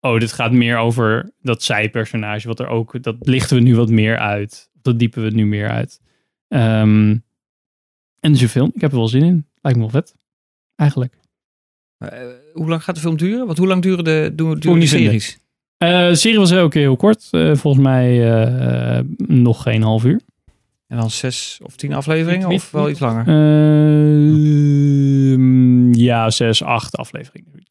[0.00, 2.48] Oh, dit gaat meer over dat zij-personage.
[2.48, 3.02] Wat er ook...
[3.02, 4.70] Dat lichten we nu wat meer uit.
[4.82, 6.00] Dat diepen we nu meer uit.
[6.48, 7.16] Ehm,
[8.20, 8.70] en dus een film.
[8.74, 9.46] Ik heb er wel zin in.
[9.60, 10.14] Lijkt me wel vet.
[10.76, 11.18] Eigenlijk.
[11.98, 12.18] Eh,
[12.52, 13.46] hoe lang gaat de film duren?
[13.46, 15.38] Want hoe lang duren de, duren, de series?
[15.76, 17.28] Eh, de serie was ook heel kort.
[17.30, 18.18] Eh, volgens mij
[19.16, 20.20] nog geen half uur.
[20.86, 23.26] En dan zes of tien afleveringen of wel iets langer?
[25.28, 25.40] Ehm,
[25.92, 27.66] ja, zes, acht afleveringen.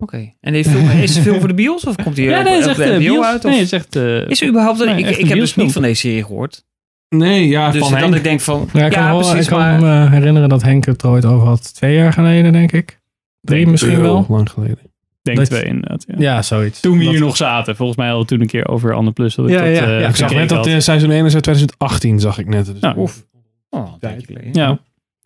[0.00, 0.32] Oké.
[0.40, 2.68] En die film, is de film voor de bios of komt die Ja, op- nee,
[2.70, 3.24] op de NPO bios.
[3.26, 3.44] uit?
[3.44, 3.50] Of?
[3.50, 4.84] Nee, is echt, eh, is er überhaupt...
[4.84, 6.64] nee, ik, ik heb dus niet van deze serie gehoord.
[7.08, 8.14] Nee, ja, Dus van dat Henk.
[8.14, 8.68] ik denk van...
[8.72, 9.80] Ja, ik kan, ja, wel- precies, ik kan maar...
[9.80, 11.74] me herinneren dat Henk het er ooit over had.
[11.74, 13.00] Twee jaar geleden, denk ik.
[13.40, 14.26] Drie Denk misschien wel.
[14.28, 14.78] lang geleden.
[15.22, 16.04] Denk Dat- twee inderdaad.
[16.06, 16.14] Ja.
[16.18, 16.80] Ja, zoiets.
[16.80, 17.76] Toen we Dat- hier nog zaten.
[17.76, 19.34] Volgens mij hadden we toen een keer over Anne Plus.
[19.34, 20.08] Dat ik Ja, dat, ja, eh, ja.
[20.08, 22.66] Ik zag net dat de seizoen 1 is uit 2018, zag ik net.
[22.66, 22.94] Dus Ja.
[22.96, 23.26] oef.
[23.70, 24.50] Oh, een tijdje geleden.
[24.52, 24.78] Ja.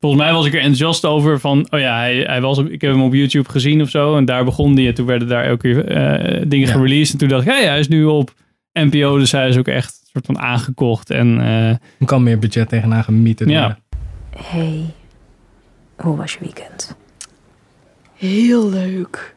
[0.04, 2.80] Volgens mij was ik er enthousiast over van, oh ja, hij, hij was, op- ik
[2.80, 4.16] heb hem op YouTube gezien of zo.
[4.16, 6.72] En daar begon hij en toen werden daar elke keer eh, dingen Ja.
[6.72, 7.12] gereleased.
[7.12, 8.34] En toen dacht ik, hey, hij is nu op
[8.72, 11.10] NPO, dus hij is ook echt een soort van aangekocht.
[11.10, 11.40] En
[12.00, 13.60] eh, kan meer budget tegenaan gemieten Ja.
[13.60, 13.78] worden.
[14.50, 14.84] Hey,
[15.96, 16.96] hoe was je weekend?
[18.14, 19.34] Heel leuk.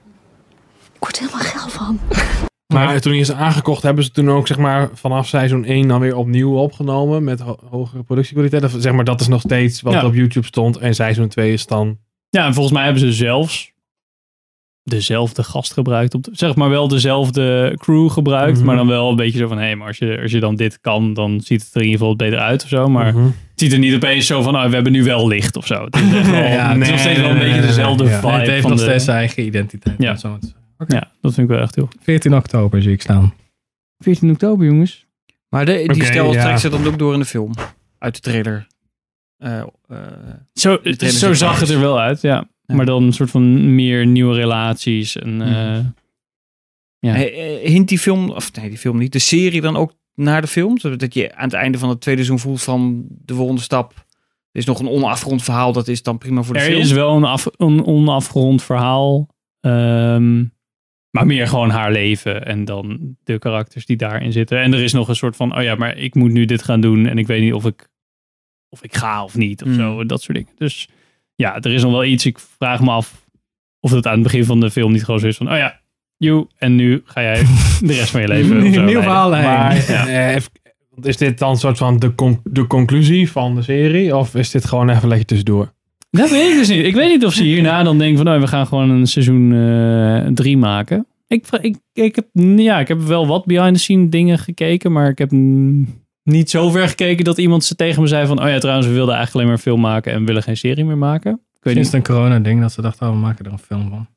[0.93, 1.99] Ik word helemaal geil van.
[2.73, 5.99] Maar toen hij is aangekocht, hebben ze toen ook zeg maar, vanaf seizoen 1 dan
[5.99, 8.63] weer opnieuw opgenomen met ho- hogere productiekwaliteit.
[8.63, 10.05] Of zeg maar, dat is nog steeds wat Ja.
[10.05, 10.77] op YouTube stond.
[10.77, 11.97] En seizoen 2 is dan.
[12.29, 13.71] ja, en volgens mij hebben ze zelfs
[14.83, 16.13] dezelfde gast gebruikt.
[16.13, 18.57] Op de- zeg maar wel dezelfde crew gebruikt.
[18.57, 18.65] Mhm.
[18.65, 20.55] Maar dan wel een beetje zo van, hé, hey, maar als je, als je dan
[20.55, 22.87] dit kan, dan ziet het er in ieder geval beter uit of zo.
[22.87, 25.65] Maar het ziet er niet opeens zo van, oh, we hebben nu wel licht of
[25.67, 25.83] zo.
[25.83, 28.19] Het is, wel, Ja, het is nog steeds wel een beetje dezelfde Ja.
[28.19, 28.31] vibe.
[28.31, 29.95] Het heeft van nog de- steeds zijn eigen identiteit.
[29.97, 30.15] Ja.
[30.15, 30.37] zo
[30.87, 31.97] Ja, dat vind ik wel echt heel goed.
[32.01, 33.33] 14 oktober zie ik staan.
[33.99, 35.05] 14 oktober, jongens.
[35.49, 36.43] Maar de, die stel ja.
[36.43, 37.53] trekt ze dan ook door in de film.
[37.97, 38.67] Uit de trailer.
[39.37, 39.67] Eh, eh,
[40.53, 42.47] Zo, trailer zo zag het er wel uit, ja.
[42.67, 42.75] Ja.
[42.75, 45.15] Maar dan een soort van meer nieuwe relaties.
[45.17, 45.85] En, eh,
[46.99, 47.15] ja.
[47.15, 50.41] eh, eh, hint die film, of nee, die film niet, de serie dan ook naar
[50.41, 50.79] de film?
[50.79, 53.93] Zodat je aan het einde van het tweede seizoen voelt van de volgende stap.
[54.51, 56.79] Er is nog een onafgerond verhaal, dat is dan prima voor de er film.
[56.79, 59.27] is wel een, af, een onafgerond verhaal.
[59.59, 60.43] ehm,
[61.17, 64.59] maar meer gewoon haar leven en dan de karakters die daarin zitten.
[64.61, 66.81] En er is nog een soort van, oh ja, maar ik moet nu dit gaan
[66.81, 67.05] doen.
[67.07, 67.87] En ik weet niet of ik,
[68.69, 69.63] of ik ga of niet.
[69.63, 69.75] Of Mm.
[69.75, 70.51] zo, dat soort dingen.
[70.57, 70.87] Dus
[71.35, 72.25] ja, er is nog wel iets.
[72.25, 73.25] Ik vraag me af
[73.79, 75.79] of het aan het begin van de film niet gewoon zo is van, oh ja,
[76.17, 77.43] you, en nu ga jij
[77.81, 78.73] de rest van je leven.
[78.73, 80.07] zo Nieuw verhaal Maar Ja.
[80.07, 80.51] eh, even-
[81.01, 84.15] is dit dan een soort van de, de conclusie van de serie?
[84.15, 85.73] Of is dit gewoon even lekker tussendoor?
[86.17, 86.85] Dat weet ik dus niet.
[86.85, 90.33] Ik weet niet of ze hierna dan denken van, oh, we gaan gewoon een seizoen
[90.35, 91.07] 3 maken.
[91.27, 92.25] Ik, ik, ik, heb,
[92.55, 95.31] ja, ik heb wel wat behind the scene dingen gekeken, maar ik heb
[96.23, 98.93] niet zo ver gekeken dat iemand ze tegen me zei van, oh ja, trouwens, we
[98.93, 101.31] wilden eigenlijk alleen maar een film maken en willen geen serie meer maken.
[101.33, 102.07] Ik weet Sinds niet.
[102.07, 104.07] een corona ding dat ze dachten, oh, we maken er een film van.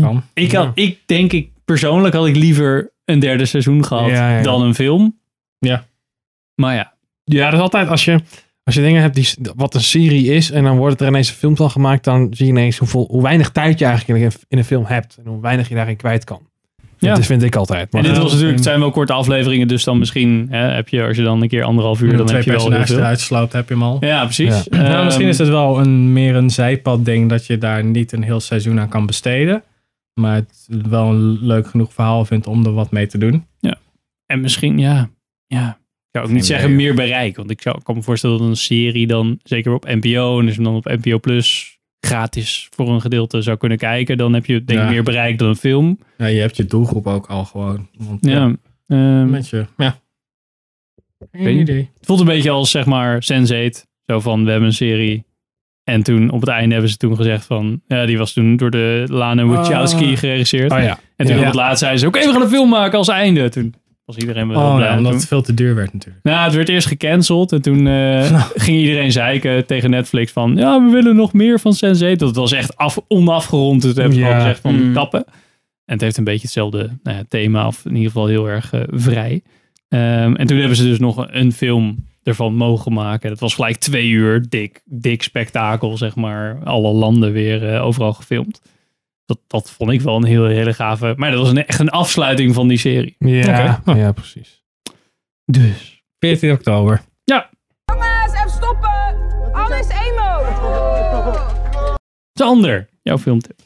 [0.00, 0.22] Kan.
[0.34, 4.42] Ik, had, ik denk, ik persoonlijk had ik liever een derde seizoen gehad Ja, ja.
[4.42, 5.18] dan een film.
[5.58, 5.86] Ja.
[6.54, 6.94] Maar ja,
[7.24, 8.20] Ja, dat is altijd als je,
[8.64, 11.34] als je dingen hebt die, wat een serie is en dan wordt er ineens een
[11.34, 14.32] film van gemaakt, dan zie je ineens hoeveel, hoe weinig tijd je eigenlijk in een,
[14.48, 16.40] in een film hebt en hoe weinig je daarin kwijt kan.
[16.98, 17.14] Ja.
[17.14, 17.94] Dat vind ik altijd.
[17.94, 21.02] en dit was natuurlijk, het zijn wel korte afleveringen, dus dan misschien hè, heb je,
[21.02, 23.00] als je dan een keer anderhalf uur, dan twee heb je wel heel personages veel.
[23.00, 23.96] eruit sloopt, heb je hem al.
[24.00, 24.64] Ja, precies.
[24.70, 24.82] Ja.
[24.82, 28.12] Nou, misschien Ehm, is het wel een, meer een zijpad ding dat je daar niet
[28.12, 29.62] een heel seizoen aan kan besteden.
[30.20, 33.46] Maar het wel een leuk genoeg verhaal vindt om er wat mee te doen.
[33.60, 33.76] Ja.
[34.26, 35.08] En misschien, ja,
[35.46, 35.78] ja.
[36.14, 37.36] Ik zou ook niet Geen zeggen meer bereik.
[37.36, 40.56] Want ik zou, kan me voorstellen dat een serie dan, zeker op NPO, en dus
[40.56, 44.16] dan op NPO Plus gratis voor een gedeelte zou kunnen kijken.
[44.18, 44.90] Dan heb je denk ik Ja.
[44.90, 45.98] meer bereik dan een film.
[46.18, 47.88] Ja, je hebt je doelgroep ook al gewoon.
[47.98, 48.56] Want, Ja.
[48.86, 50.00] ehm, Met je, ja.
[51.32, 51.60] niet.
[51.60, 51.90] idee.
[51.96, 53.84] Het voelt een beetje als zeg maar Sense8.
[54.06, 55.24] Zo van, we hebben een serie.
[55.84, 57.80] En toen op het einde hebben ze toen gezegd van...
[57.86, 60.18] Ja, die was toen door de Lana Wachowski Ah.
[60.18, 60.72] geregisseerd.
[60.72, 60.98] Oh ja.
[61.16, 61.40] En toen Ja.
[61.40, 62.06] op het laatst zeiden ze...
[62.06, 63.48] Oké, we gaan een film maken als einde.
[63.48, 63.74] Toen
[64.04, 64.88] was iedereen wel Oh, blij.
[64.88, 66.24] ja, omdat Toen- het veel te duur werd natuurlijk.
[66.24, 70.56] Nou, het werd eerst gecanceld en toen eh, ging iedereen zeiken tegen Netflix van...
[70.56, 72.16] Ja, we willen nog meer van Sense8.
[72.16, 73.80] Dat was echt af, onafgerond.
[73.80, 74.26] Toen hebben ze Ja.
[74.26, 74.92] gewoon gezegd van Mm.
[74.94, 75.24] kappen.
[75.84, 78.72] En het heeft een beetje hetzelfde nou ja, thema, of in ieder geval heel erg
[78.72, 79.42] eh, vrij.
[79.88, 83.28] Ehm, en toen hebben ze dus nog een film ervan mogen maken.
[83.30, 86.58] Dat was gelijk twee uur, dik, dik spektakel, zeg maar.
[86.64, 88.60] Alle landen weer eh, overal gefilmd.
[89.26, 91.14] Dat, dat vond ik wel een hele, hele gave...
[91.16, 93.16] Maar dat was een, echt een afsluiting van die serie.
[93.18, 94.62] Ja, ja, precies.
[95.44, 96.02] Dus.
[96.18, 97.02] 14 oktober.
[97.24, 97.50] Ja,
[97.84, 99.52] Jongens, even stoppen!
[99.52, 100.42] Alles emo!
[102.32, 103.60] Sander, jouw filmtip.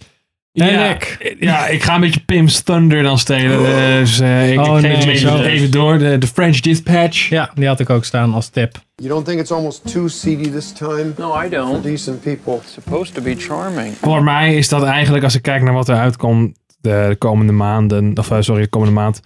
[0.64, 0.97] Ja,
[1.39, 3.62] ja, ik ga een beetje Pim's Thunder dan stelen.
[4.01, 5.98] Dus eh, ik, Oh, ik geef nee, het even, door.
[5.98, 7.28] De, de French Dispatch.
[7.28, 8.80] Ja, die had ik ook staan als tip.
[8.94, 11.12] You don't think it's almost too seedy this time?
[11.16, 11.72] No, I don't.
[11.72, 12.55] For decent people.
[12.55, 13.94] It's supposed to be charming.
[14.01, 17.52] Voor mij is dat eigenlijk, als ik kijk naar wat er uitkomt de, de komende
[17.52, 19.20] maanden, of eh, sorry, de komende maand,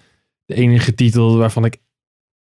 [0.46, 1.76] de enige titel waarvan ik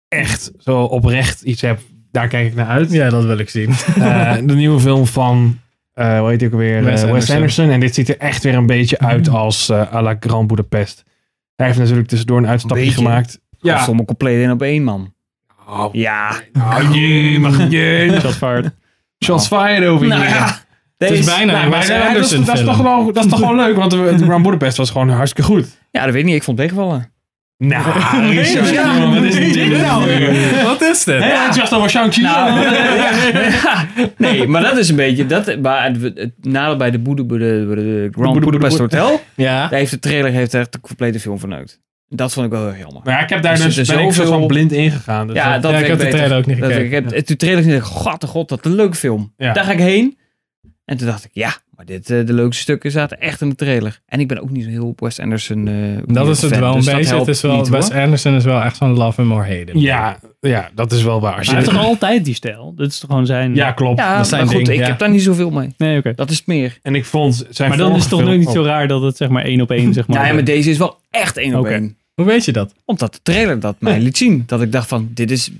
[0.08, 1.80] echt zo oprecht iets heb,
[2.12, 2.92] daar kijk ik naar uit.
[2.92, 3.70] Ja, dat wil ik zien.
[3.98, 5.58] Eh, de nieuwe film van,
[6.00, 6.84] eh hoe heet hij ook weer?
[6.84, 7.34] Wes Wes, Wes Anderson.
[7.34, 7.70] Anderson.
[7.70, 11.04] En dit ziet er echt weer een beetje uit als eh à la Grand Budapest.
[11.56, 12.96] Hij heeft natuurlijk tussendoor een uitstapje beetje?
[12.96, 13.40] gemaakt.
[13.58, 13.78] Ja.
[13.78, 15.14] Stomme compleet in op één man.
[15.92, 16.40] Ja.
[16.56, 18.18] Oh jee, mag je.
[18.20, 18.74] Shots fired.
[19.24, 20.30] Shots fired over Nou hier.
[20.30, 20.58] ja,
[20.98, 23.38] Het is bijna Nou, maar dat, is, Anderson dat, is toch gewoon, dat is toch
[23.38, 25.78] gewoon leuk, want de, de Grand Budapest was gewoon hartstikke goed.
[25.90, 26.36] Ja, dat weet ik niet.
[26.36, 27.12] Ik vond het tegenvallen.
[27.60, 27.84] Nou,
[28.34, 29.10] Richard, Ja.
[29.14, 30.06] wat is dit nou?
[30.64, 31.22] Wat is dit?
[31.22, 32.22] Hé, ik dacht al wel Shang-Chi.
[32.22, 32.66] Nou,
[34.18, 35.26] nee, maar dat is een beetje...
[35.26, 39.20] Dat, maar het, het nadeel bij de, Boede, de, Grand Budapest Hotel...
[39.34, 39.68] Ja.
[39.68, 41.80] Daar heeft de trailer heeft echt de complete film verneukt.
[42.08, 43.00] Dat vond ik wel heel erg jammer.
[43.04, 45.26] Maar ja, ik heb daar dus, zitten ben ik zoveel- van blind ingegaan.
[45.26, 47.04] Dus ja, dat- dat Ja, ik heb de trailer ook niet Dat- gekeken.
[47.04, 47.80] Ik heb de trailer gezien.
[47.80, 49.32] God, de god, dat een leuke film.
[49.36, 49.52] Ja.
[49.52, 50.18] Daar ga ik heen.
[50.84, 53.54] En toen dacht ik, ja, maar dit, eh, de leukste stukken zaten echt in de
[53.54, 54.00] trailer.
[54.06, 55.68] En ik ben ook niet zo heel Wes Anderson.
[55.68, 55.74] eh,
[56.06, 57.16] Dat is het fan, wel een dus beetje.
[57.16, 57.90] Het is wel, niet, Wes.
[57.90, 59.76] Anderson is wel echt zo'n love or hate him.
[59.78, 61.36] ja, ja, dat is wel waar.
[61.36, 62.72] Als Hij je, heeft toch altijd die stijl?
[62.76, 63.54] Dat is toch gewoon zijn...
[63.54, 63.98] ja, klopt.
[63.98, 64.90] Ja, Dat zijn maar goed, ding, ik ja.
[64.90, 65.74] heb daar niet zoveel mee.
[65.76, 66.12] Nee, oké.
[66.14, 66.78] Dat is het meer.
[66.82, 69.16] En ik vond zijn Maar dan is het toch nu niet zo raar dat het
[69.16, 70.18] zeg maar één op één zeg maar...
[70.20, 71.96] Ja, ja, maar deze is wel echt één op één.
[72.14, 72.74] Hoe weet je dat?
[72.84, 74.42] Omdat de trailer dat mij liet zien.
[74.46, 75.50] Dat ik dacht van, dit is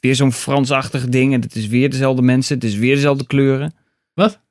[0.00, 1.32] weer zo'n Fransachtig ding.
[1.34, 2.54] En het is weer dezelfde mensen.
[2.54, 3.74] Het is weer dezelfde kleuren.
[4.14, 4.42] Wat?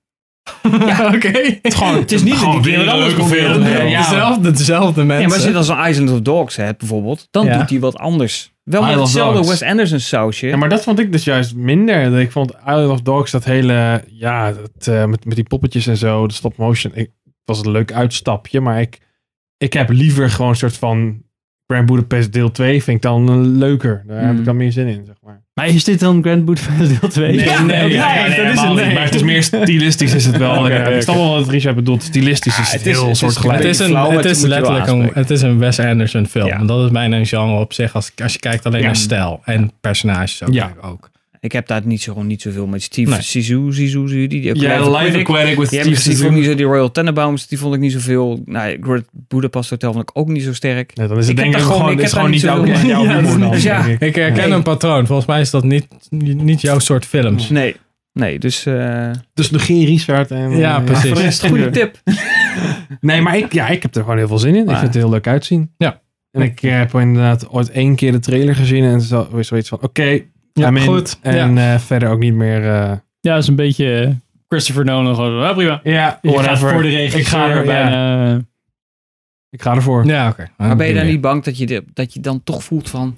[0.86, 1.58] Ja, Oké.
[1.62, 3.64] Het, gewoon, het is niet Gewoon weer keer een leuke film.
[3.64, 5.28] Ja, dezelfde, dezelfde Ja, mensen.
[5.28, 7.58] maar als je dan zo'n Island of Dogs hebt bijvoorbeeld, dan Ja.
[7.58, 8.54] doet hij wat anders.
[8.64, 9.48] Wel met Isle hetzelfde.
[9.50, 10.48] Wes Anderson sausje.
[10.48, 12.20] Ja, maar dat vond ik dus juist minder.
[12.20, 15.98] Ik vond Island of Dogs, dat hele, ja, dat, eh, met, met die poppetjes en
[15.98, 16.92] zo, de stop motion.
[16.96, 19.00] Ik, het was een leuk uitstapje, maar ik,
[19.58, 21.22] ik heb liever gewoon een soort van
[21.68, 24.04] Grand Budapest deel 2 vind ik dan leuker.
[24.08, 24.40] Daar heb Mm.
[24.40, 25.43] ik dan meer zin in, zeg maar.
[25.54, 27.36] Maar is dit dan Grand Budapest deel 2?
[27.36, 28.86] Nee, nee, ja, ja, nee, dat is het.
[28.86, 28.94] niet.
[28.94, 30.52] Maar het is meer stilistisch is het wel.
[30.70, 32.04] Ja, oké, ik snap wel wat Richard bedoelt.
[32.04, 33.58] Stilistisch is het, het is- heel het soortgelijk.
[33.58, 36.48] Het is, een, flauw, het het is letterlijk een, het is een Wes Anderson film.
[36.48, 36.60] Ja.
[36.60, 38.86] En dat is bijna een genre op zich als, als je kijkt alleen Ja.
[38.86, 40.54] naar stijl en personages ook.
[40.54, 40.74] Ja.
[40.82, 41.10] ook.
[41.44, 43.22] Ik heb daar niet, zo, niet zoveel met Steve Nee.
[43.22, 46.66] Zissou, Zissou, die, die Ja, Live Aquatic with die, Steve die vond niet zo, die
[46.66, 48.42] Royal Tenenbaums, die vond ik niet zoveel.
[48.46, 50.96] Nou, Great Budapest Hotel vond ik ook niet zo sterk.
[50.96, 52.66] Nee, dan is het Ik denk ik gewoon, gewoon- ik is heb gewoon niet jouw,
[52.66, 53.52] jouw Ja, humor dan.
[53.52, 53.86] dus ja.
[53.86, 54.00] ik.
[54.16, 54.50] Herken Nee.
[54.52, 55.06] een patroon.
[55.06, 57.50] Volgens mij is dat niet, niet, jouw soort films.
[57.50, 57.76] Nee,
[58.14, 60.58] nee, dus eh Dus de geen Richard en...
[60.58, 61.08] Ja, eh, precies.
[61.08, 61.98] voor de rest- goede tip.
[63.02, 64.62] Nee, maar ik, ja, ik heb er gewoon heel veel zin in.
[64.64, 65.72] Ik vind het heel leuk uitzien.
[65.78, 66.02] Ja.
[66.32, 70.22] En ik heb inderdaad ooit één keer de trailer gezien en zo, zoiets van, oké,
[70.54, 70.84] Ja, I'm in.
[70.86, 71.18] goed.
[71.22, 72.58] En eh, verder ook niet meer...
[72.58, 74.10] eh, Ja, dat is een beetje eh,
[74.48, 75.16] Christopher Nolan.
[75.16, 75.80] Gewoon, ja, prima.
[75.84, 76.70] ja, whatever.
[76.72, 78.46] voor de regisseur Ik ga, er,
[79.50, 80.06] ik ga ervoor.
[80.06, 80.50] Ja, oké.
[80.58, 83.16] Maar ben je dan niet bang dat je, de- dat je dan toch voelt van...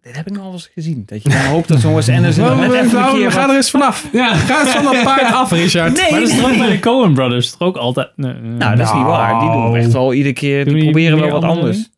[0.00, 1.02] dit heb ik nog wel eens gezien.
[1.06, 3.40] Dat je dan hoopt dat zo'n Wes Anderson Nou, net even een nou, keer ga
[3.40, 4.08] wat- er eens vanaf.
[4.12, 5.92] Ja, ga eens van dat paard af, Richard.
[5.92, 6.58] Nee, maar dat is toch ook nee.
[6.58, 8.08] bij de Coen Brothers toch ook altijd...
[8.16, 8.50] Nee, nee.
[8.50, 9.40] Nou, dat is niet waar.
[9.40, 11.88] Die doen echt wel iedere keer, die Doen die proberen wel wat anders.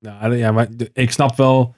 [0.00, 1.74] Nou, ja, maar ik snap wel.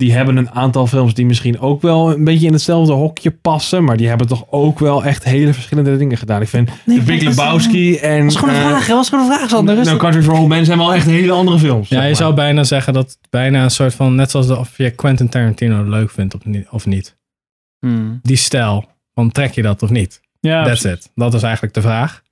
[0.00, 3.84] Die hebben een aantal films die misschien ook wel een beetje in hetzelfde hokje passen.
[3.84, 6.42] Maar die hebben toch ook wel echt hele verschillende dingen gedaan.
[6.42, 8.22] Ik vind The Big Lebowski en...
[8.22, 9.84] Dat is gewoon een eh, vraag, was gewoon een vraag, Sander.
[9.84, 11.88] No Country for Old Men zijn wel echt hele andere films.
[11.88, 12.16] Ja, zeg je maar.
[12.16, 15.28] zou bijna zeggen dat het bijna een soort van, net zoals de, of je Quentin
[15.28, 16.66] Tarantino leuk vindt of niet.
[16.70, 17.16] Of niet.
[17.78, 18.18] Hmm.
[18.22, 20.20] Die stijl, van trek je dat of niet?
[20.40, 21.04] Ja, That's precies.
[21.04, 21.12] it.
[21.14, 22.22] Dat is eigenlijk de vraag.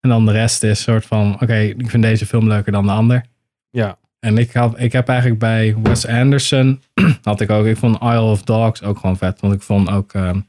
[0.00, 2.92] En dan de rest is soort van, oké, ik vind deze film leuker dan de
[2.92, 3.24] ander.
[3.70, 3.98] Ja.
[4.20, 6.82] En ik, had, ik heb eigenlijk bij Wes Anderson,
[7.22, 9.40] had ik ook, ik vond Isle of Dogs ook gewoon vet.
[9.40, 10.40] Want ik vond ook, ehm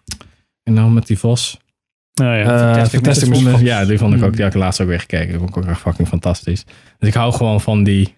[0.63, 1.59] en dan met die Vos.
[2.13, 3.35] Nou ja, Eh, Fantastic Fantastic Mr.
[3.35, 3.41] Mr.
[3.41, 3.51] Fox.
[3.51, 3.61] Fox.
[3.63, 4.35] Ja, die vond ik ook, Hmm.
[4.35, 5.27] die had ik laatst ook weer gekeken.
[5.27, 6.65] Die vond ik ook echt fucking fantastisch.
[6.97, 8.15] Dus ik hou gewoon van die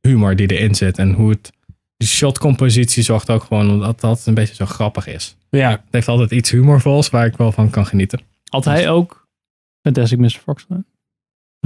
[0.00, 0.98] humor die erin zit.
[0.98, 1.52] En hoe het,
[1.96, 5.36] die shotcompositie zorgt ook gewoon dat dat een beetje zo grappig is.
[5.50, 5.70] Ja.
[5.70, 8.20] Het heeft altijd iets humorvols waar ik wel van kan genieten.
[8.50, 9.28] Had hij ook
[9.82, 10.28] Fantastic Mr.
[10.30, 10.84] Fox gedaan?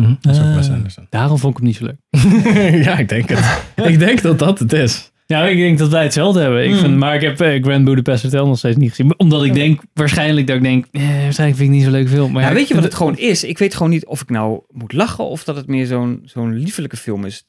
[0.00, 1.06] Mhm, dat is ook Wes Eh, Anderson.
[1.10, 2.84] Daarom vond ik hem niet zo leuk.
[2.86, 3.62] ja, ik denk het.
[3.92, 5.10] ik denk dat dat het is.
[5.26, 6.64] Ja, ik denk dat wij hetzelfde hebben.
[6.64, 6.78] Ik Hmm.
[6.78, 9.14] vind, maar ik heb eh, Grand Budapest Hotel nog steeds niet gezien.
[9.18, 12.08] Omdat ik denk, waarschijnlijk dat ik denk, eh, waarschijnlijk vind ik het niet zo'n leuk
[12.08, 12.32] film.
[12.32, 13.44] Maar Ja, ja, weet je wat het gewoon is?
[13.44, 16.54] Ik weet gewoon niet of ik nou moet lachen of dat het meer zo'n zo'n
[16.58, 17.44] liefelijke film is.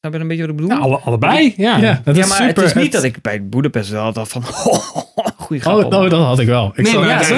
[0.00, 0.76] Snap je een beetje wat ik bedoel?
[0.76, 1.76] Ja, alle- allebei, ja.
[1.78, 2.54] Ja, het ja, is maar super.
[2.62, 4.42] het is niet het- dat ik bij Budapest wel had van,
[5.60, 5.74] grap.
[5.76, 6.04] Oh, allemaal.
[6.04, 6.72] oh, dat had ik wel.
[6.74, 7.28] Ik Nee, maar ja, ja,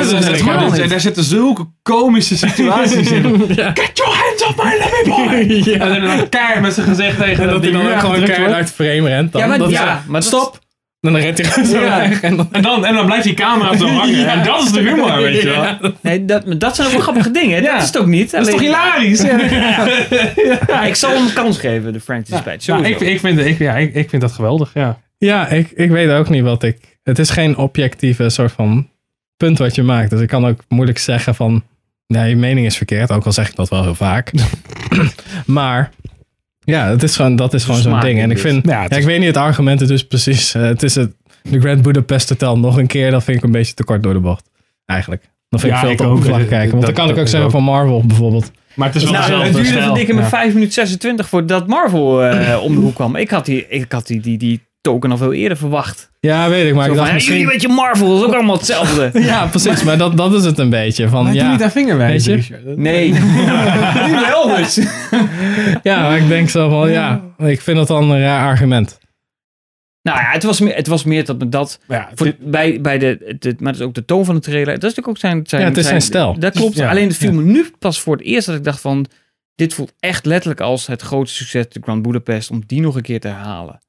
[0.61, 3.23] dat is- daar zitten zulke komische situaties in.
[3.49, 5.55] Get your hands off my living boy!
[5.75, 5.87] Ja.
[5.95, 8.53] En dan keihard met zijn gezicht tegen En dat hij die dan ook gewoon keihard
[8.53, 9.33] uit frame rent.
[9.33, 9.41] Dan.
[9.41, 10.65] Ja, maar- dat is ja, zo, maar dat- stop!
[11.01, 11.99] En dan rent hij gewoon zo Ja.
[11.99, 12.21] weg.
[12.21, 14.17] En dan, En dan, en dan blijft die camera zo hangen.
[14.21, 14.27] Ja.
[14.27, 15.63] En dat is de humor, weet je wel.
[15.63, 15.79] Ja.
[16.01, 17.63] Nee, dat, dat zijn ook wel grappige dingen.
[17.63, 17.73] Ja.
[17.73, 18.31] Dat is het ook niet.
[18.31, 19.23] Dat is toch hilarisch?
[20.67, 22.67] Ja, ik zal hem een kans geven, de Frank Dispatch.
[22.67, 24.99] Nou, ik, ik, vind, ik, ja, ik, ik vind dat geweldig, ja.
[25.19, 26.96] Ja, ik, ik weet ook niet wat ik...
[27.07, 28.89] Het is geen objectieve soort van
[29.37, 30.11] punt wat je maakt.
[30.11, 31.63] Dus ik kan ook moeilijk zeggen van...
[32.07, 33.13] Nee, je mening is verkeerd.
[33.13, 34.33] Ook al zeg ik dat wel heel vaak.
[35.47, 35.91] maar
[36.65, 38.21] ja, het is gewoon, dat is gewoon zo'n ding.
[38.21, 38.67] En ik vind...
[38.67, 40.55] Ja, Ja, het ik is- weet niet het argument is dus precies...
[40.55, 41.13] eh, het is het
[41.43, 43.11] de Grand Budapest Hotel nog een keer.
[43.11, 44.51] Dat vind ik een beetje te kort door de bocht.
[44.85, 45.23] Eigenlijk.
[45.49, 46.71] Dan vind Ja, ik veel ik te oppervlakkig kijken.
[46.71, 47.55] Want dan dat- kan ik ook ik zeggen ook.
[47.55, 48.51] van Marvel bijvoorbeeld.
[48.75, 50.29] Maar het is wel Nou, dezelfde het duurde een dikke met Ja.
[50.29, 53.17] 5 minuten 26 voordat Marvel eh, om de hoek kwam.
[53.17, 56.11] Ik had die, ik had die, die, die token al veel eerder verwacht.
[56.21, 56.75] Ja, weet ik.
[56.75, 57.35] Maar Zo ik van, dacht hey, misschien...
[57.35, 59.11] jullie weet je, Marvel is ook allemaal hetzelfde.
[59.33, 59.83] Ja, precies.
[59.83, 61.09] Maar dat, dat is het een beetje.
[61.09, 62.75] Van, Maar doe ja, niet aan vingerwijzen, Weet je?
[62.77, 63.13] Nee,
[64.31, 64.81] wel dus.
[65.83, 68.99] ja, maar ik denk zo van, ja, ik vind dat dan een raar argument.
[70.03, 71.81] Nou ja, het was meer, het was meer dat me dat...
[71.89, 74.41] Ja, het Voor, bij, bij de, de, maar dat is ook de toon van de
[74.41, 74.75] trailer.
[74.75, 75.41] Dat is natuurlijk ook zijn...
[75.47, 76.39] zijn Ja, het is zijn stijl.
[76.39, 76.77] Dat klopt.
[76.77, 79.07] Ja, Alleen het viel me nu pas voor het eerst dat ik dacht van...
[79.55, 82.51] Dit voelt echt letterlijk als het grootste succes de Grand Budapest...
[82.51, 83.81] om die nog een keer te herhalen.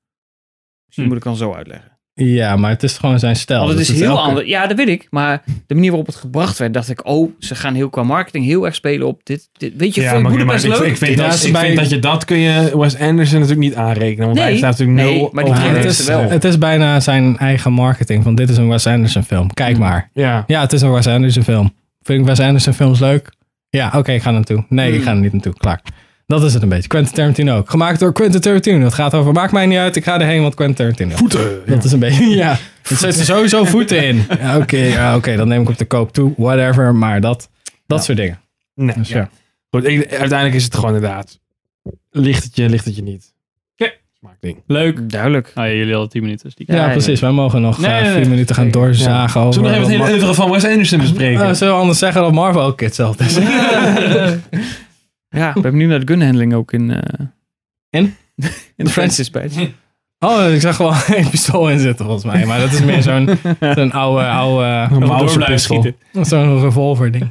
[0.87, 1.07] Misschien Hm.
[1.09, 1.95] moet ik dan zo uitleggen.
[2.13, 3.57] Ja, maar het is gewoon zijn stijl.
[3.59, 4.47] Want het Dus is heel elke- anders.
[4.47, 5.07] Ja, dat weet ik.
[5.09, 7.05] Maar de manier waarop het gebracht werd, dacht ik...
[7.07, 9.49] Oh, ze gaan heel qua marketing heel erg spelen op dit.
[9.57, 10.87] dit weet je, Ja, maar, maar best ik, leuk.
[10.87, 13.67] ik, vind Ja, dat, ik bij- vind dat je dat kun je Wes Anderson natuurlijk
[13.67, 14.25] niet aanrekenen.
[14.25, 16.29] Want hij Nee, staat natuurlijk nee, nul maar die het, de- is wel.
[16.29, 18.23] het is bijna zijn eigen marketing.
[18.23, 19.53] Van dit is een Wes Anderson film.
[19.53, 20.09] Kijk maar.
[20.13, 20.43] Ja.
[20.47, 21.73] Ja, het is een Wes Anderson film.
[22.01, 23.31] Vind ik Wes Anderson films leuk?
[23.69, 24.65] Ja, oké, ik ga naartoe.
[24.69, 25.53] Nee, ik ga er niet naartoe.
[25.53, 25.81] Klaar.
[26.27, 26.87] Dat is het een beetje.
[26.87, 27.69] Quentin Tarantino ook.
[27.69, 28.83] Gemaakt door Quentin Tarantino.
[28.83, 31.15] Het gaat over, maakt mij niet uit, ik ga erheen, want Quentin Tarantino.
[31.15, 31.61] Voeten.
[31.65, 32.57] Dat is een beetje, ja.
[32.89, 34.25] Er zitten sowieso voeten in.
[34.39, 36.33] Ja, oké, ja, oké, dan neem ik op de koop toe.
[36.37, 37.49] Whatever, maar dat,
[37.85, 38.39] dat soort dingen.
[38.75, 39.17] Nee, Dus ja.
[39.17, 39.29] ja.
[39.69, 41.39] Goed, ik, uiteindelijk is het gewoon inderdaad.
[42.11, 43.35] Ligt het je, ligt het je niet.
[44.67, 45.09] Leuk.
[45.09, 45.51] Duidelijk.
[45.53, 46.45] Ah, ja, jullie hadden 10 minuten.
[46.45, 46.65] Dus die...
[46.75, 47.19] Ja, Ja, precies.
[47.19, 48.29] Wij mogen nog Nee, eh, nee, vier nee.
[48.29, 49.53] minuten gaan doorzagen over...
[49.53, 51.41] Zullen we nog even het hele oeuvre van Wes Anderson bespreken?
[51.41, 53.37] Eh, zullen we anders zeggen dat Marvel ook hetzelfde is?
[55.29, 56.91] Ja, ik ben benieuwd naar de gunhandling ook in...
[56.91, 57.25] eh,
[57.89, 58.15] In?
[58.77, 59.55] in de French Dispatch.
[60.19, 62.45] Oh, ik zag gewoon een pistool in zitten volgens mij.
[62.45, 64.87] Maar dat is meer zo'n zo'n oude, oude...
[64.95, 65.91] Een Mauser-pistool.
[66.21, 67.29] Zo'n revolver ding.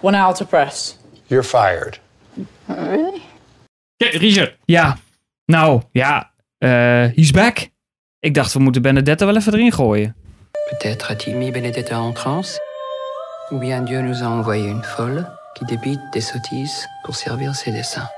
[0.00, 0.96] One hour to press.
[1.26, 2.00] You're fired.
[2.66, 3.20] Really?
[3.96, 4.56] Ja, Richard.
[4.64, 4.98] Ja,
[5.44, 6.30] nou, ja.
[6.58, 7.68] eh he's back.
[8.20, 10.16] Ik dacht, we moeten Benedetta wel even erin gooien.
[10.70, 12.60] Peut-être a-t-il mis Benedetta en transe
[13.50, 17.72] Ou bien Dieu nous a envoyé une folle qui débite des sottises pour servir ses
[17.72, 18.08] desseins.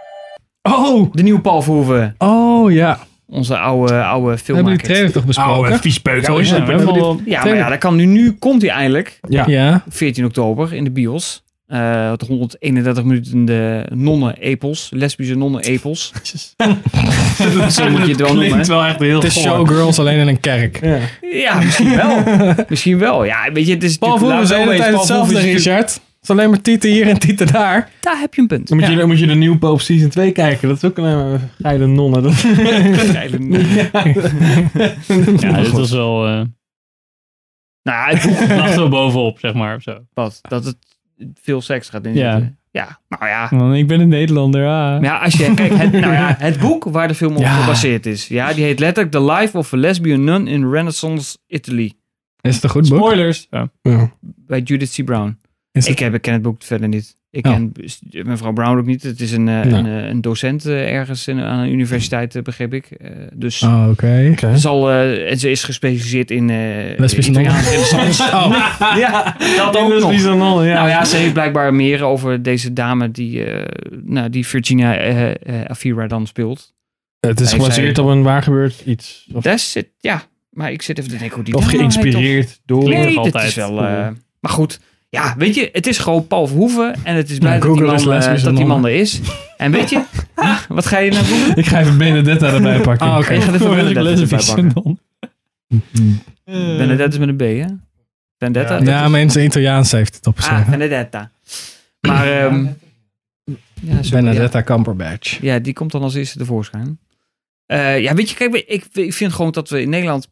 [0.62, 2.14] Oh, de nieuwe Paul Verhoeven.
[2.18, 2.98] Oh, ja.
[3.26, 4.78] Onze oude, oude We hebben filmmaker.
[4.78, 5.52] die trailer toch besproken?
[5.54, 6.24] Oude viespeuk.
[6.24, 8.04] Sorry, oude ja, Ja, maar ja, dat kan nu.
[8.04, 9.18] Nu komt hij eindelijk.
[9.28, 9.44] Ja.
[9.46, 9.82] Ja.
[9.88, 11.42] 14 oktober in de bios.
[11.66, 14.90] Eh, het 131 minuten de nonnen-epos.
[14.94, 16.12] Lesbische nonnen-epos.
[17.68, 18.46] Zo moet je het wel noemen.
[18.48, 19.42] Klinkt wel echt heel Het is goor.
[19.42, 20.80] showgirls alleen in een kerk.
[21.20, 22.22] Ja, misschien wel.
[22.68, 23.24] misschien wel.
[23.24, 26.00] Ja, weet je, het is Paul Verhoeven de hetzelfde, is natuurlijk- Richard.
[26.20, 27.90] Het is alleen maar tieten hier en tieten daar.
[28.01, 28.68] Daar heb je een punt.
[28.68, 30.68] Dan moet, je, dan moet je de nieuwe Pope Season 2 kijken.
[30.68, 32.22] Dat is ook een uh, geile nonnen.
[32.22, 32.32] Dat...
[33.16, 33.90] geile nonnen.
[35.40, 36.28] ja, dit was wel...
[36.28, 36.42] Uh...
[37.82, 39.76] Nou, het lag zo bovenop, zeg maar.
[39.76, 39.98] Of zo.
[40.14, 40.38] Wat?
[40.42, 40.76] Dat het
[41.34, 42.42] veel seks gaat inzetten.
[42.42, 42.59] Ja.
[42.72, 43.48] Ja, nou ja.
[43.51, 45.02] Man, ik ben een Nederlander, ah.
[45.02, 47.60] Ja, als je kijkt, het, nou ja, het boek waar de film op ja.
[47.60, 48.28] gebaseerd is.
[48.28, 51.92] Ja, die heet letterlijk The Life of a Lesbian Nun in Renaissance Italy.
[52.40, 52.98] Is het een goed boek?
[52.98, 53.47] Spoilers.
[53.51, 53.70] Ja.
[53.82, 54.12] Ja.
[54.20, 55.05] Bij Judith C.
[55.05, 55.38] Brown.
[55.72, 57.18] Ik, heb, ik ken het boek verder niet.
[57.30, 57.52] Ik oh.
[57.52, 57.72] ken
[58.26, 59.02] mevrouw Brown ook niet.
[59.02, 62.74] Het is een, uh, een, uh, een, docent uh, ergens in, aan een universiteit, begreep
[62.74, 62.88] ik.
[63.34, 63.88] dus oh.
[63.90, 64.36] Okay.
[64.55, 66.47] Zal, en ze is gespecialiseerd in
[66.97, 68.22] lesbische renaissance.
[68.36, 68.97] oh.
[68.97, 70.64] ja, dat ook nog.
[70.64, 70.74] Ja.
[70.74, 73.44] Nou ja, ze heeft blijkbaar meer over deze dame die,
[74.02, 75.34] nou, die Virginia
[75.66, 76.74] Afira dan speelt.
[77.20, 79.26] Het is gebaseerd op een waar gebeurd iets.
[79.32, 79.42] Of...
[79.42, 81.55] Dat zit, ja, maar ik zit even te denken hoe die...
[81.55, 82.88] Of geïnspireerd door...
[82.88, 83.48] Nee, altijd.
[83.48, 83.72] is wel...
[83.72, 84.80] maar goed...
[85.11, 86.95] Ja, weet je, het is gewoon Paul Verhoeven.
[87.05, 89.20] En het is blij ja, dat, die man, uh, dat die man er is.
[89.57, 90.03] En weet je,
[90.69, 91.55] wat ga je nou doen?
[91.55, 93.07] Ik ga even Benedetta erbij pakken.
[93.07, 93.24] Ah, oké.
[93.24, 93.37] Okay.
[93.37, 94.99] Ik ga even Benedetta erbij pakken.
[96.45, 97.66] Benedetta is met een B, hè?
[98.39, 98.78] Vendetta?
[98.82, 100.65] Ja, ja zijn Italiaans heeft het opgeschreven.
[100.65, 101.31] Ah, Benedetta.
[102.01, 102.77] Maar, um,
[103.81, 104.65] ja, Benedetta ja.
[104.65, 105.39] Cumberbatch.
[105.41, 106.99] Ja, die komt dan als eerste tevoorschijn.
[107.66, 110.28] Uh, ja, weet je, kijk, ik, ik vind gewoon dat we in Nederland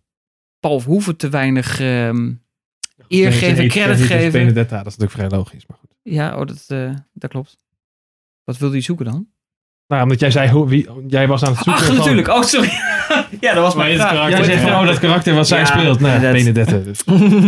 [0.60, 1.80] Paul Verhoeven te weinig...
[1.80, 2.46] Um,
[3.08, 4.32] eer geven, credit geven.
[4.32, 5.90] Benedetta, dat is natuurlijk vrij logisch, maar goed.
[6.02, 7.58] Ja, oh, dat, uh, dat klopt.
[8.44, 9.26] Wat wilde je zoeken dan?
[9.86, 11.82] Nou, omdat jij zei, hoe, wie, jij was aan het zoeken.
[11.82, 11.96] Ach, van...
[11.96, 12.28] natuurlijk.
[12.28, 12.68] Oh, sorry.
[13.40, 14.30] ja, dat was mijn vraag.
[14.30, 16.00] Jij zegt van, oh, dat karakter wat zij Ja, speelt.
[16.00, 16.76] Nee, dat- Benedetta.
[16.88, 17.00] Dus.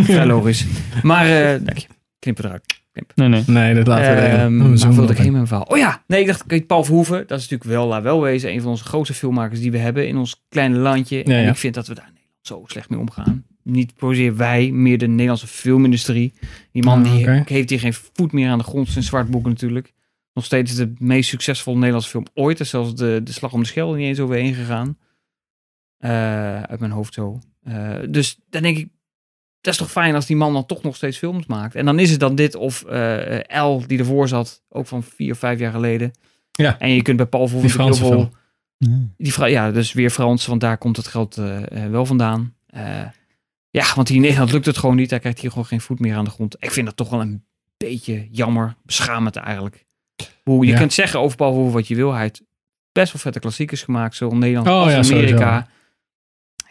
[0.04, 0.66] Vrij logisch.
[1.02, 1.86] Maar, eh dank je.
[2.18, 2.78] Knip eruit.
[2.92, 3.12] Knip.
[3.14, 3.42] Nee, nee.
[3.46, 4.78] Nee, dat laten we Ehm, erin.
[4.78, 5.64] zoomen wilde ik mijn verhaal?
[5.64, 8.52] Oh ja, nee, ik dacht, kijk, Paul Verhoeven, dat is natuurlijk wel, laat wel wezen,
[8.52, 11.16] een van onze grootste filmmakers die we hebben in ons kleine landje.
[11.16, 11.50] Ja, en ja.
[11.50, 13.44] ik vind dat we daar in Nederland zo slecht mee omgaan.
[13.70, 16.32] Niet zozeer wij, meer de Nederlandse filmindustrie.
[16.72, 17.42] Die man die oké.
[17.46, 19.92] heeft hier geen voet meer aan de grond zijn zwart boek natuurlijk.
[20.34, 22.58] Nog steeds de meest succesvolle Nederlandse film ooit.
[22.58, 24.98] Er is zelfs de, de Slag om de Schelde niet eens overheen gegaan.
[25.98, 27.38] Eh, uit mijn hoofd zo.
[27.62, 28.88] Eh, dus dan denk ik,
[29.60, 31.74] dat is toch fijn als die man dan toch nog steeds films maakt.
[31.74, 35.32] En dan is het dan dit of eh L die ervoor zat, ook van vier
[35.32, 36.10] of vijf jaar geleden.
[36.50, 36.78] Ja.
[36.78, 38.30] En je kunt bij Paul Verhoeven Die heel veel-
[39.16, 41.34] Die ja, dus weer Frans, want daar komt het geld
[41.90, 42.54] wel vandaan.
[43.70, 45.10] Ja, want hier in Nederland lukt het gewoon niet.
[45.10, 46.56] Hij krijgt hier gewoon geen voet meer aan de grond.
[46.58, 47.44] Ik vind dat toch wel een
[47.76, 49.86] beetje jammer, beschamend eigenlijk.
[50.44, 50.78] Hoe je Ja.
[50.78, 52.12] kunt zeggen over Paul Verhoeven wat je wil.
[52.12, 52.42] Hij heeft
[52.92, 55.34] best wel vette klassiekers gemaakt, zowel Nederland Oh, als ja, sowieso.
[55.36, 55.68] Amerika.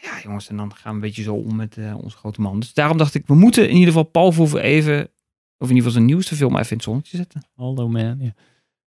[0.01, 2.59] Ja, jongens, en dan gaan we een beetje zo om met eh, onze grote man.
[2.59, 5.07] Dus daarom dacht ik, we moeten in ieder geval Paul Verhoeven even, of
[5.69, 7.45] in ieder geval zijn nieuwste film even in het zonnetje zetten.
[7.55, 8.33] Hallo man, ja.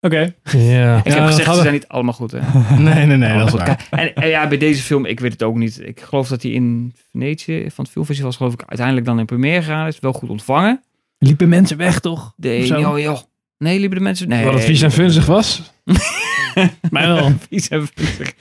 [0.01, 0.35] Oké.
[0.45, 0.99] Ja.
[1.05, 2.33] Ik heb gezegd, ze zijn niet allemaal goed.
[2.33, 2.39] Hè?
[2.79, 3.61] Nee, nee, nee, dat is.
[3.91, 5.81] En, en ja, bij deze film, ik weet het ook niet.
[5.85, 9.63] Ik geloof dat hij in Venetië van het filmfestival geloof ik, uiteindelijk dan in première
[9.63, 9.99] gegaan is.
[10.01, 10.83] Wel goed ontvangen.
[11.19, 12.33] Liepen mensen weg, toch?
[12.37, 12.81] Nee, zo?
[12.81, 13.19] joh, joh.
[13.59, 14.29] Nee, liepen de mensen...
[14.29, 14.45] Nee.
[14.45, 15.73] Wat het vies en funzig was.
[16.91, 17.33] Mij wel.
[17.49, 18.33] Vies en funzig.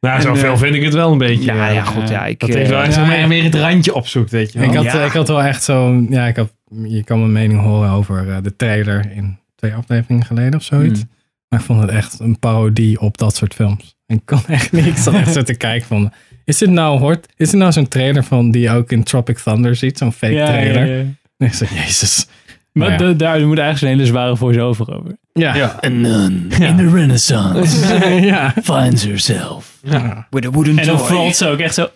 [0.00, 1.44] Nou, En, zoveel eh, vind ik het wel een beetje.
[1.54, 3.54] Ja, ja, Eh, goed, ja, ik, dat heeft wel eh, echt ja, meer, meer het
[3.54, 4.68] randje opzoekt, weet je wel.
[4.68, 5.04] Ik had, Ja.
[5.04, 6.04] ik had wel echt zo...
[6.08, 6.52] Ja, ik had,
[6.84, 11.00] je kan mijn mening horen over eh, de trailer in twee afleveringen geleden of zoiets.
[11.00, 11.08] Mm.
[11.48, 13.94] Maar ik vond het echt een parodie op dat soort films.
[14.06, 14.86] En ik kon echt niet.
[14.86, 16.12] Ik zat echt zo te kijken van...
[16.44, 19.38] Is dit nou, hoort, is dit nou zo'n trailer van die je ook in Tropic
[19.38, 19.98] Thunder ziet?
[19.98, 20.86] Zo'n fake Ja, trailer?
[20.86, 21.04] ja, ja.
[21.36, 22.26] En ik zei, jezus.
[22.72, 23.08] Maar Nou ja.
[23.08, 25.16] de- daar moet eigenlijk zo'n hele zware voice-over over.
[25.32, 25.54] Ja.
[25.54, 25.78] Ja.
[25.84, 28.54] A nun in the renaissance ja.
[28.62, 29.78] finds herself.
[29.82, 30.26] Ja.
[30.30, 31.06] With a wooden En dan toy.
[31.06, 31.88] valt ze ook echt zo...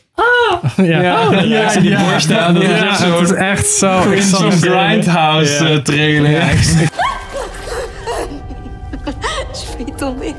[0.77, 0.85] Ja.
[0.85, 3.67] Ja, Oh, ja, ja, die borst aan, dat is ja, echt zo- Het is echt
[3.67, 4.11] zo...
[4.11, 5.71] ik zat- Zo'n Grindhouse Ja.
[5.71, 6.43] eh, trailer.
[10.21, 10.35] Ik,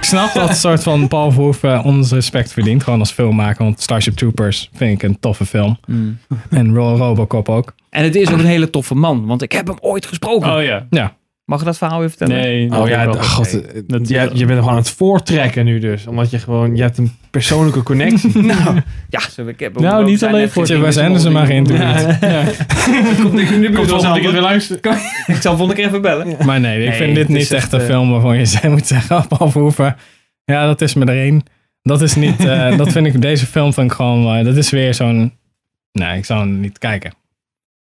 [0.00, 2.82] snap dat het soort van Paul Verhoeven ons respect verdient.
[2.82, 3.64] Gewoon als filmmaker.
[3.64, 5.78] Want Starship Troopers vind ik een toffe film.
[5.86, 6.18] Mm.
[6.50, 7.74] En Ro- Robocop ook.
[7.90, 10.56] En het is ook een hele toffe man, want ik heb hem ooit gesproken.
[10.56, 10.86] Oh ja.
[10.90, 11.16] Ja.
[11.44, 12.42] Mag je dat verhaal even vertellen?
[12.42, 12.70] Nee.
[12.80, 13.22] Oh ja, wel.
[13.22, 13.62] god, Nee.
[13.62, 16.06] eh, Dat- ja, je bent gewoon aan het voortrekken nu dus.
[16.06, 18.42] Omdat je gewoon, je hebt een persoonlijke connectie.
[18.54, 21.42] nou, ja, zo, ik heb Nou, niet zijn alleen voor- geen Wes dingen Anderson maar
[21.48, 21.76] mogen doen.
[23.30, 24.98] Komt ik nu Komt volgende keer weer luisteren.
[25.26, 26.36] Ik zal volgende keer even bellen.
[26.46, 28.86] Maar nee, ik Nee, vind dit niet echt een eh, film waarvan je zei- moet
[28.86, 29.96] zeggen, Paul Verhoeven.
[30.44, 31.42] Ja, dat is me er één.
[31.82, 34.70] Dat is niet, eh, dat vind ik, deze film vind ik gewoon, eh, dat is
[34.70, 35.32] weer zo'n,
[35.92, 37.12] nee, ik zou hem niet kijken.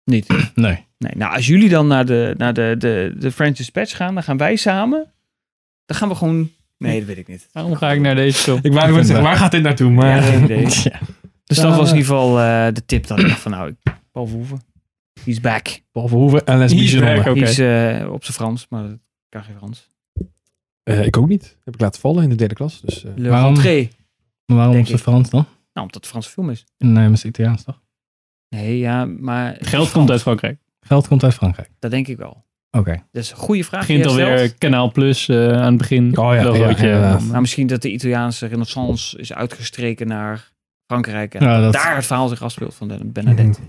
[0.05, 0.27] Niet.
[0.55, 0.87] Nee.
[0.99, 4.23] Nee, nou, als jullie dan naar de, naar de, de, de French Dispatch gaan, dan
[4.23, 5.11] gaan wij samen.
[5.85, 6.51] Dan gaan we gewoon.
[6.77, 7.49] Nee, dat weet ik niet.
[7.51, 8.59] Waarom ga ik naar deze film?
[8.63, 9.91] Ik wou zeggen, waar gaat dit naartoe?
[9.91, 10.65] Maar, Ja, geen idee.
[10.83, 10.99] Ja.
[11.45, 13.93] Dus dat was in ieder geval eh, de tip dat ik dacht van nou, ik-
[14.11, 14.61] Paul Verhoeven.
[15.23, 15.81] He's back.
[15.91, 16.93] Paul Verhoeven en Les He's
[17.57, 18.97] eh, op zijn Frans, maar dat
[19.29, 19.87] kan geen Frans.
[20.83, 21.57] Eh, ik ook niet.
[21.63, 22.81] Heb ik laten vallen in de derde klas.
[22.81, 23.53] Dus, eh, Le Waarom?
[23.53, 23.89] Rentrée.
[24.45, 24.97] Waarom het ik.
[24.97, 25.39] Frans dan?
[25.73, 26.65] Nou, omdat het een Franse film is.
[26.77, 27.81] Nee, maar het is Italiaans toch?
[28.49, 29.57] Nee, ja, maar...
[29.59, 30.59] Geld komt uit Frankrijk.
[30.89, 31.69] Geld komt uit Frankrijk.
[31.79, 32.45] Dat denk ik wel.
[32.71, 33.03] Oké.
[33.11, 33.79] Dat is een goede vraag.
[33.87, 34.53] Begint alweer.
[34.57, 36.17] Kanaal Plus eh, aan het begin.
[36.17, 37.19] Oh ja, ja.
[37.19, 40.51] Maar misschien dat de Italiaanse renaissance is uitgestreken naar
[40.85, 41.33] Frankrijk.
[41.33, 43.59] En Ja, dat- daar het verhaal zich afspeelt van de Bernadette.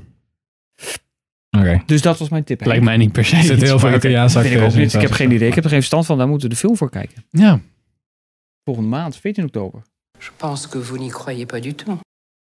[1.59, 1.83] Oké.
[1.87, 2.65] Dus dat was mijn tip.
[2.65, 3.37] Lijkt mij niet per se.
[3.37, 3.95] Er zit heel veel.
[3.95, 5.49] Italiaanse ik acteurs in, Ik heb geen idee.
[5.49, 6.19] Ik heb er geen verstand van.
[6.19, 7.25] Daar moeten we de film voor kijken.
[7.31, 7.61] Ja.
[8.65, 9.83] Volgende maand, 14 oktober.
[10.19, 11.89] Je pense que vous n'y croyez pas du tout.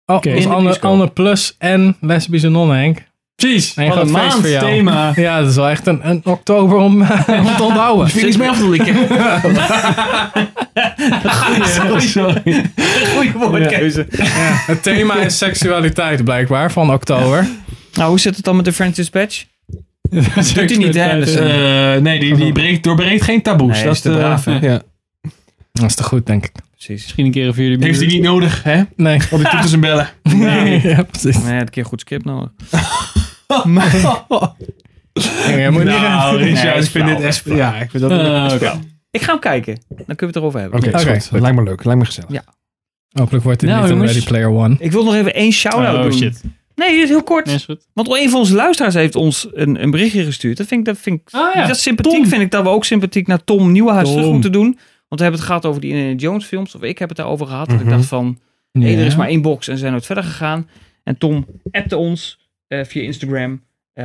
[0.06, 0.32] Oh, Oké.
[0.32, 0.90] bioscoop.
[0.90, 3.10] Anne Plus en lesbische nonnen, Henk.
[3.42, 3.74] Precies.
[3.74, 4.40] En Wat een voor jou.
[4.40, 5.12] maandthema.
[5.16, 8.08] Ja, dat is wel echt een, een oktober om, eh, om te onthouden.
[8.08, 8.96] Vind iets mee af te likken.
[11.64, 12.70] Sorry, sorry.
[13.14, 14.06] Goeie woordkeuze.
[14.10, 14.24] Ja,
[14.66, 17.48] het thema is seksualiteit blijkbaar van oktober.
[17.92, 19.44] Nou, hoe zit het dan met de French Dispatch?
[20.10, 21.18] Doet hij niet, hè?
[21.18, 23.74] Dus, Eh, nee, die, die breekt, doorbreekt geen taboes.
[23.76, 24.82] Nee, dat is te eh, braaf, ja.
[25.72, 26.52] Dat is te goed, denk ik.
[26.70, 27.02] Precies.
[27.02, 28.82] Misschien een keer een vierde Heeft hij niet nodig, hè?
[28.96, 29.18] Nee.
[29.30, 30.08] Al die toeters en bellen.
[30.22, 31.42] Nee, ja, precies.
[31.42, 32.50] Nee, een keer goed script nodig.
[35.46, 37.44] Ja, moet Nou, Nee, Richard, ik vind dit echt...
[37.44, 38.10] Ja, ik vind dat...
[38.10, 38.80] Eh, Oké, oké.
[39.10, 39.78] Ik ga hem kijken.
[39.88, 40.78] Dan kunnen we het erover hebben.
[40.78, 41.30] Oké, goed.
[41.30, 41.84] Dat lijkt me leuk.
[41.84, 42.30] Lijkt me gezellig.
[42.30, 42.44] Ja.
[43.12, 44.06] Hopelijk wordt dit Nou, niet een.
[44.06, 44.76] Ready Player One.
[44.78, 46.12] Ik wil nog even één shout-out Oh doen.
[46.12, 46.42] shit.
[46.74, 47.46] Nee, dit is heel kort.
[47.46, 47.86] Nee, is goed.
[47.94, 50.56] Want een van onze luisteraars heeft ons een, een berichtje gestuurd.
[50.56, 51.66] Dat vind ik, dat vind ik, Ah, ja.
[51.66, 52.12] dat is sympathiek.
[52.14, 52.26] Tom.
[52.26, 54.16] Vind ik dat we ook sympathiek naar Tom Nieuwenhuis Tom.
[54.16, 54.64] terug moeten doen.
[55.08, 56.74] Want we hebben het gehad over die Indiana Jones films.
[56.74, 57.68] Of ik heb het daarover gehad.
[57.68, 57.86] Dat Mhm.
[57.88, 58.38] ik dacht van,
[58.72, 58.86] Ja.
[58.86, 60.68] er is maar één box en ze zijn nooit verder gegaan.
[61.04, 62.41] En Tom appte ons eh,
[62.82, 63.62] via Instagram
[63.92, 64.04] eh,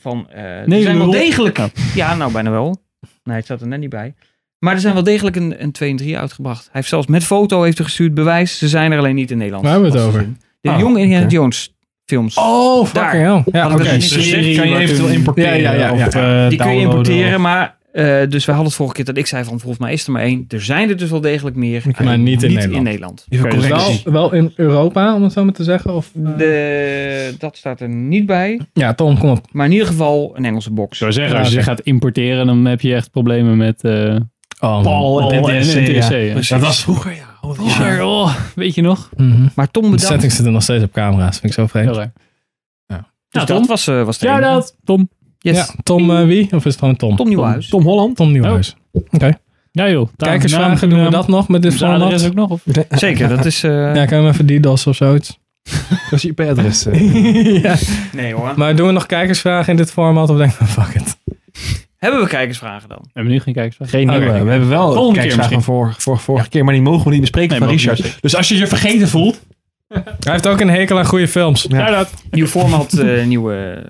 [0.00, 1.58] van, eh er Nee, zijn wel degelijk...
[1.94, 2.82] Ja, nou bijna wel.
[3.24, 4.14] Nee, het staat er net niet bij.
[4.58, 6.62] Maar er zijn wel degelijk een, een 2 en 3 uitgebracht.
[6.62, 8.58] Hij heeft zelfs met foto heeft gestuurd bewijs.
[8.58, 9.64] Ze zijn er alleen niet in Nederland.
[9.64, 10.28] Waar hebben we het over?
[10.60, 11.26] De Ah, jonge Indiana.
[11.26, 11.74] Jones
[12.04, 12.36] films.
[12.36, 13.14] Oh, fucking Daar.
[13.14, 13.42] hell.
[13.52, 13.82] Ja, oké.
[13.84, 15.60] dat niet Dus die kan je eventueel importeren.
[15.60, 16.06] Ja, ja, ja, ja.
[16.06, 19.04] Of, eh, Die kun je importeren, of- maar eh, dus wij hadden het vorige keer
[19.04, 20.44] dat ik zei van volgens mij is er maar één.
[20.48, 21.82] Er zijn er dus wel degelijk meer.
[22.04, 22.82] Maar niet in Nederland.
[22.84, 23.26] Nederland.
[23.28, 24.00] Even Oké, dus correctie.
[24.04, 25.94] wel, wel in Europa, om het zo maar te zeggen?
[25.94, 26.36] Of, eh?
[26.38, 28.60] De, dat staat er niet bij.
[28.72, 29.46] Ja, Tom, kom op.
[29.52, 30.90] Maar in ieder geval een Engelse box.
[30.90, 31.64] Ik zou zeggen, Ja, als je oké.
[31.64, 34.16] gaat importeren, dan heb je echt problemen met eh
[34.60, 36.16] Oh, Paul en Paul ja.
[36.16, 36.34] ja.
[36.34, 37.24] Dat was vroeger, ja.
[37.40, 39.10] Oh, dat Ja, oh, weet je nog?
[39.16, 39.46] Mhm.
[39.54, 40.10] Maar Tom De bedankt.
[40.12, 41.38] settings zitten nog steeds op camera's.
[41.38, 41.94] Vind ik zo vreemd.
[41.94, 42.06] Dus
[42.86, 43.66] Ja, dat Tom.
[43.66, 44.44] was, was de enige.
[44.46, 45.08] out, Tom.
[45.46, 45.56] Yes.
[45.56, 46.44] Ja, Tom eh, wie?
[46.52, 47.16] Of is het gewoon Tom?
[47.16, 47.68] Tom Nieuwhuis.
[47.68, 48.16] Tom Holland.
[48.16, 48.76] Tom Nieuwhuis.
[49.10, 49.38] Oké.
[49.72, 50.08] Ja joh.
[50.16, 52.24] Kijkersvragen, doen we dat nog met dit format?
[52.26, 52.50] ook nog?
[52.50, 52.62] Of?
[52.90, 53.62] Zeker, dat is...
[53.62, 55.38] eh, Ja, kunnen we even DDoS of zoiets?
[56.10, 56.86] Dat is je IP-adres.
[56.86, 57.62] eh.
[57.62, 57.76] ja.
[58.12, 58.52] Nee hoor.
[58.56, 61.16] Maar doen we nog kijkersvragen in dit format of denken we fuck it?
[61.96, 62.98] Hebben we kijkersvragen dan?
[63.02, 63.90] We hebben nu geen kijkersvraag.
[63.90, 64.18] Geen Oké.
[64.18, 64.44] nieuwe.
[64.44, 65.62] We hebben wel Volgende kijksvraag
[65.98, 68.18] van vorige, keer, maar die mogen we niet bespreken Nee, van niet Richard.
[68.22, 69.40] Dus als je je vergeten voelt...
[69.88, 70.02] Hij
[70.32, 71.66] heeft ook een hekel aan goede films.
[71.68, 71.94] Ja.
[71.94, 72.10] Out.
[72.30, 73.84] Nieuw format, eh, nieuwe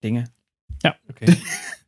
[0.00, 0.32] dingen.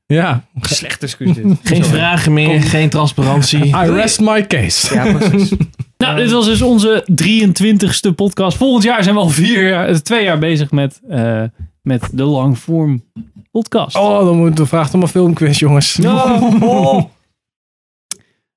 [0.07, 0.45] Ja.
[0.61, 1.45] Slecht excuus dit.
[1.63, 1.99] Geen Sorry.
[1.99, 3.67] vragen meer, geen transparantie.
[3.67, 4.95] I rest my case.
[4.95, 5.53] Ja, precies.
[5.97, 8.57] Nou, dit was dus onze 23ste podcast.
[8.57, 11.43] Volgend jaar zijn we al vier jaar, eh, twee jaar bezig met, eh,
[11.83, 13.05] met de langform
[13.51, 13.97] podcast.
[13.97, 15.99] Oh, dan moeten we vragen om een filmquiz, jongens.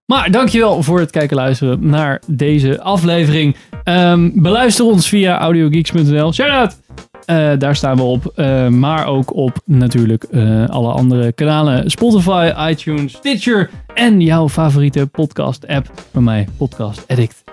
[0.05, 3.55] Maar dankjewel voor het kijken en luisteren naar deze aflevering.
[3.84, 6.34] Ehm, beluister ons via audiogeeks.nl.
[6.34, 6.77] Shout out!
[7.26, 8.32] Eh, daar staan we op.
[8.36, 11.91] Eh, maar ook op natuurlijk eh, alle andere kanalen.
[11.91, 15.91] Spotify, iTunes, Stitcher en jouw favoriete podcast app.
[16.12, 17.44] Bij mij Podcast Addict.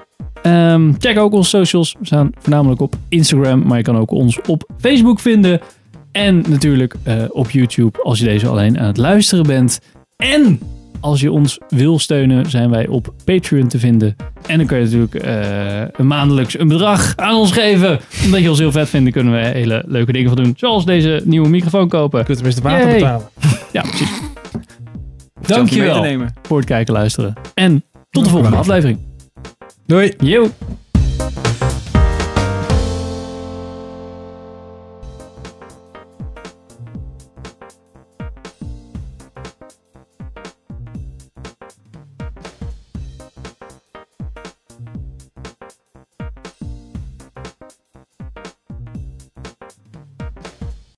[0.43, 1.97] Ehm, check ook onze socials.
[1.99, 3.67] We staan voornamelijk op Instagram.
[3.67, 5.61] Maar je kan ook ons op Facebook vinden.
[6.13, 6.95] En natuurlijk
[7.29, 9.81] op YouTube als je deze alleen aan het luisteren bent.
[10.17, 10.61] En
[11.01, 14.17] als je ons wil steunen, zijn wij op Patreon te vinden.
[14.47, 18.01] En dan kun je natuurlijk eh, een maandelijks een bedrag aan ons geven.
[18.25, 20.55] Omdat je ons heel vet vindt, dan kunnen we hele leuke dingen van doen.
[20.57, 22.25] Zoals deze nieuwe microfoon kopen.
[22.25, 22.99] Kunt tenminste water Yay.
[22.99, 23.29] betalen.
[23.73, 24.11] Ja, precies.
[25.41, 26.35] Dankjewel nemen.
[26.43, 27.35] voor het kijken en luisteren.
[27.55, 28.99] En tot de volgende aflevering.
[29.87, 30.13] Doei.
[30.19, 30.49] Yo.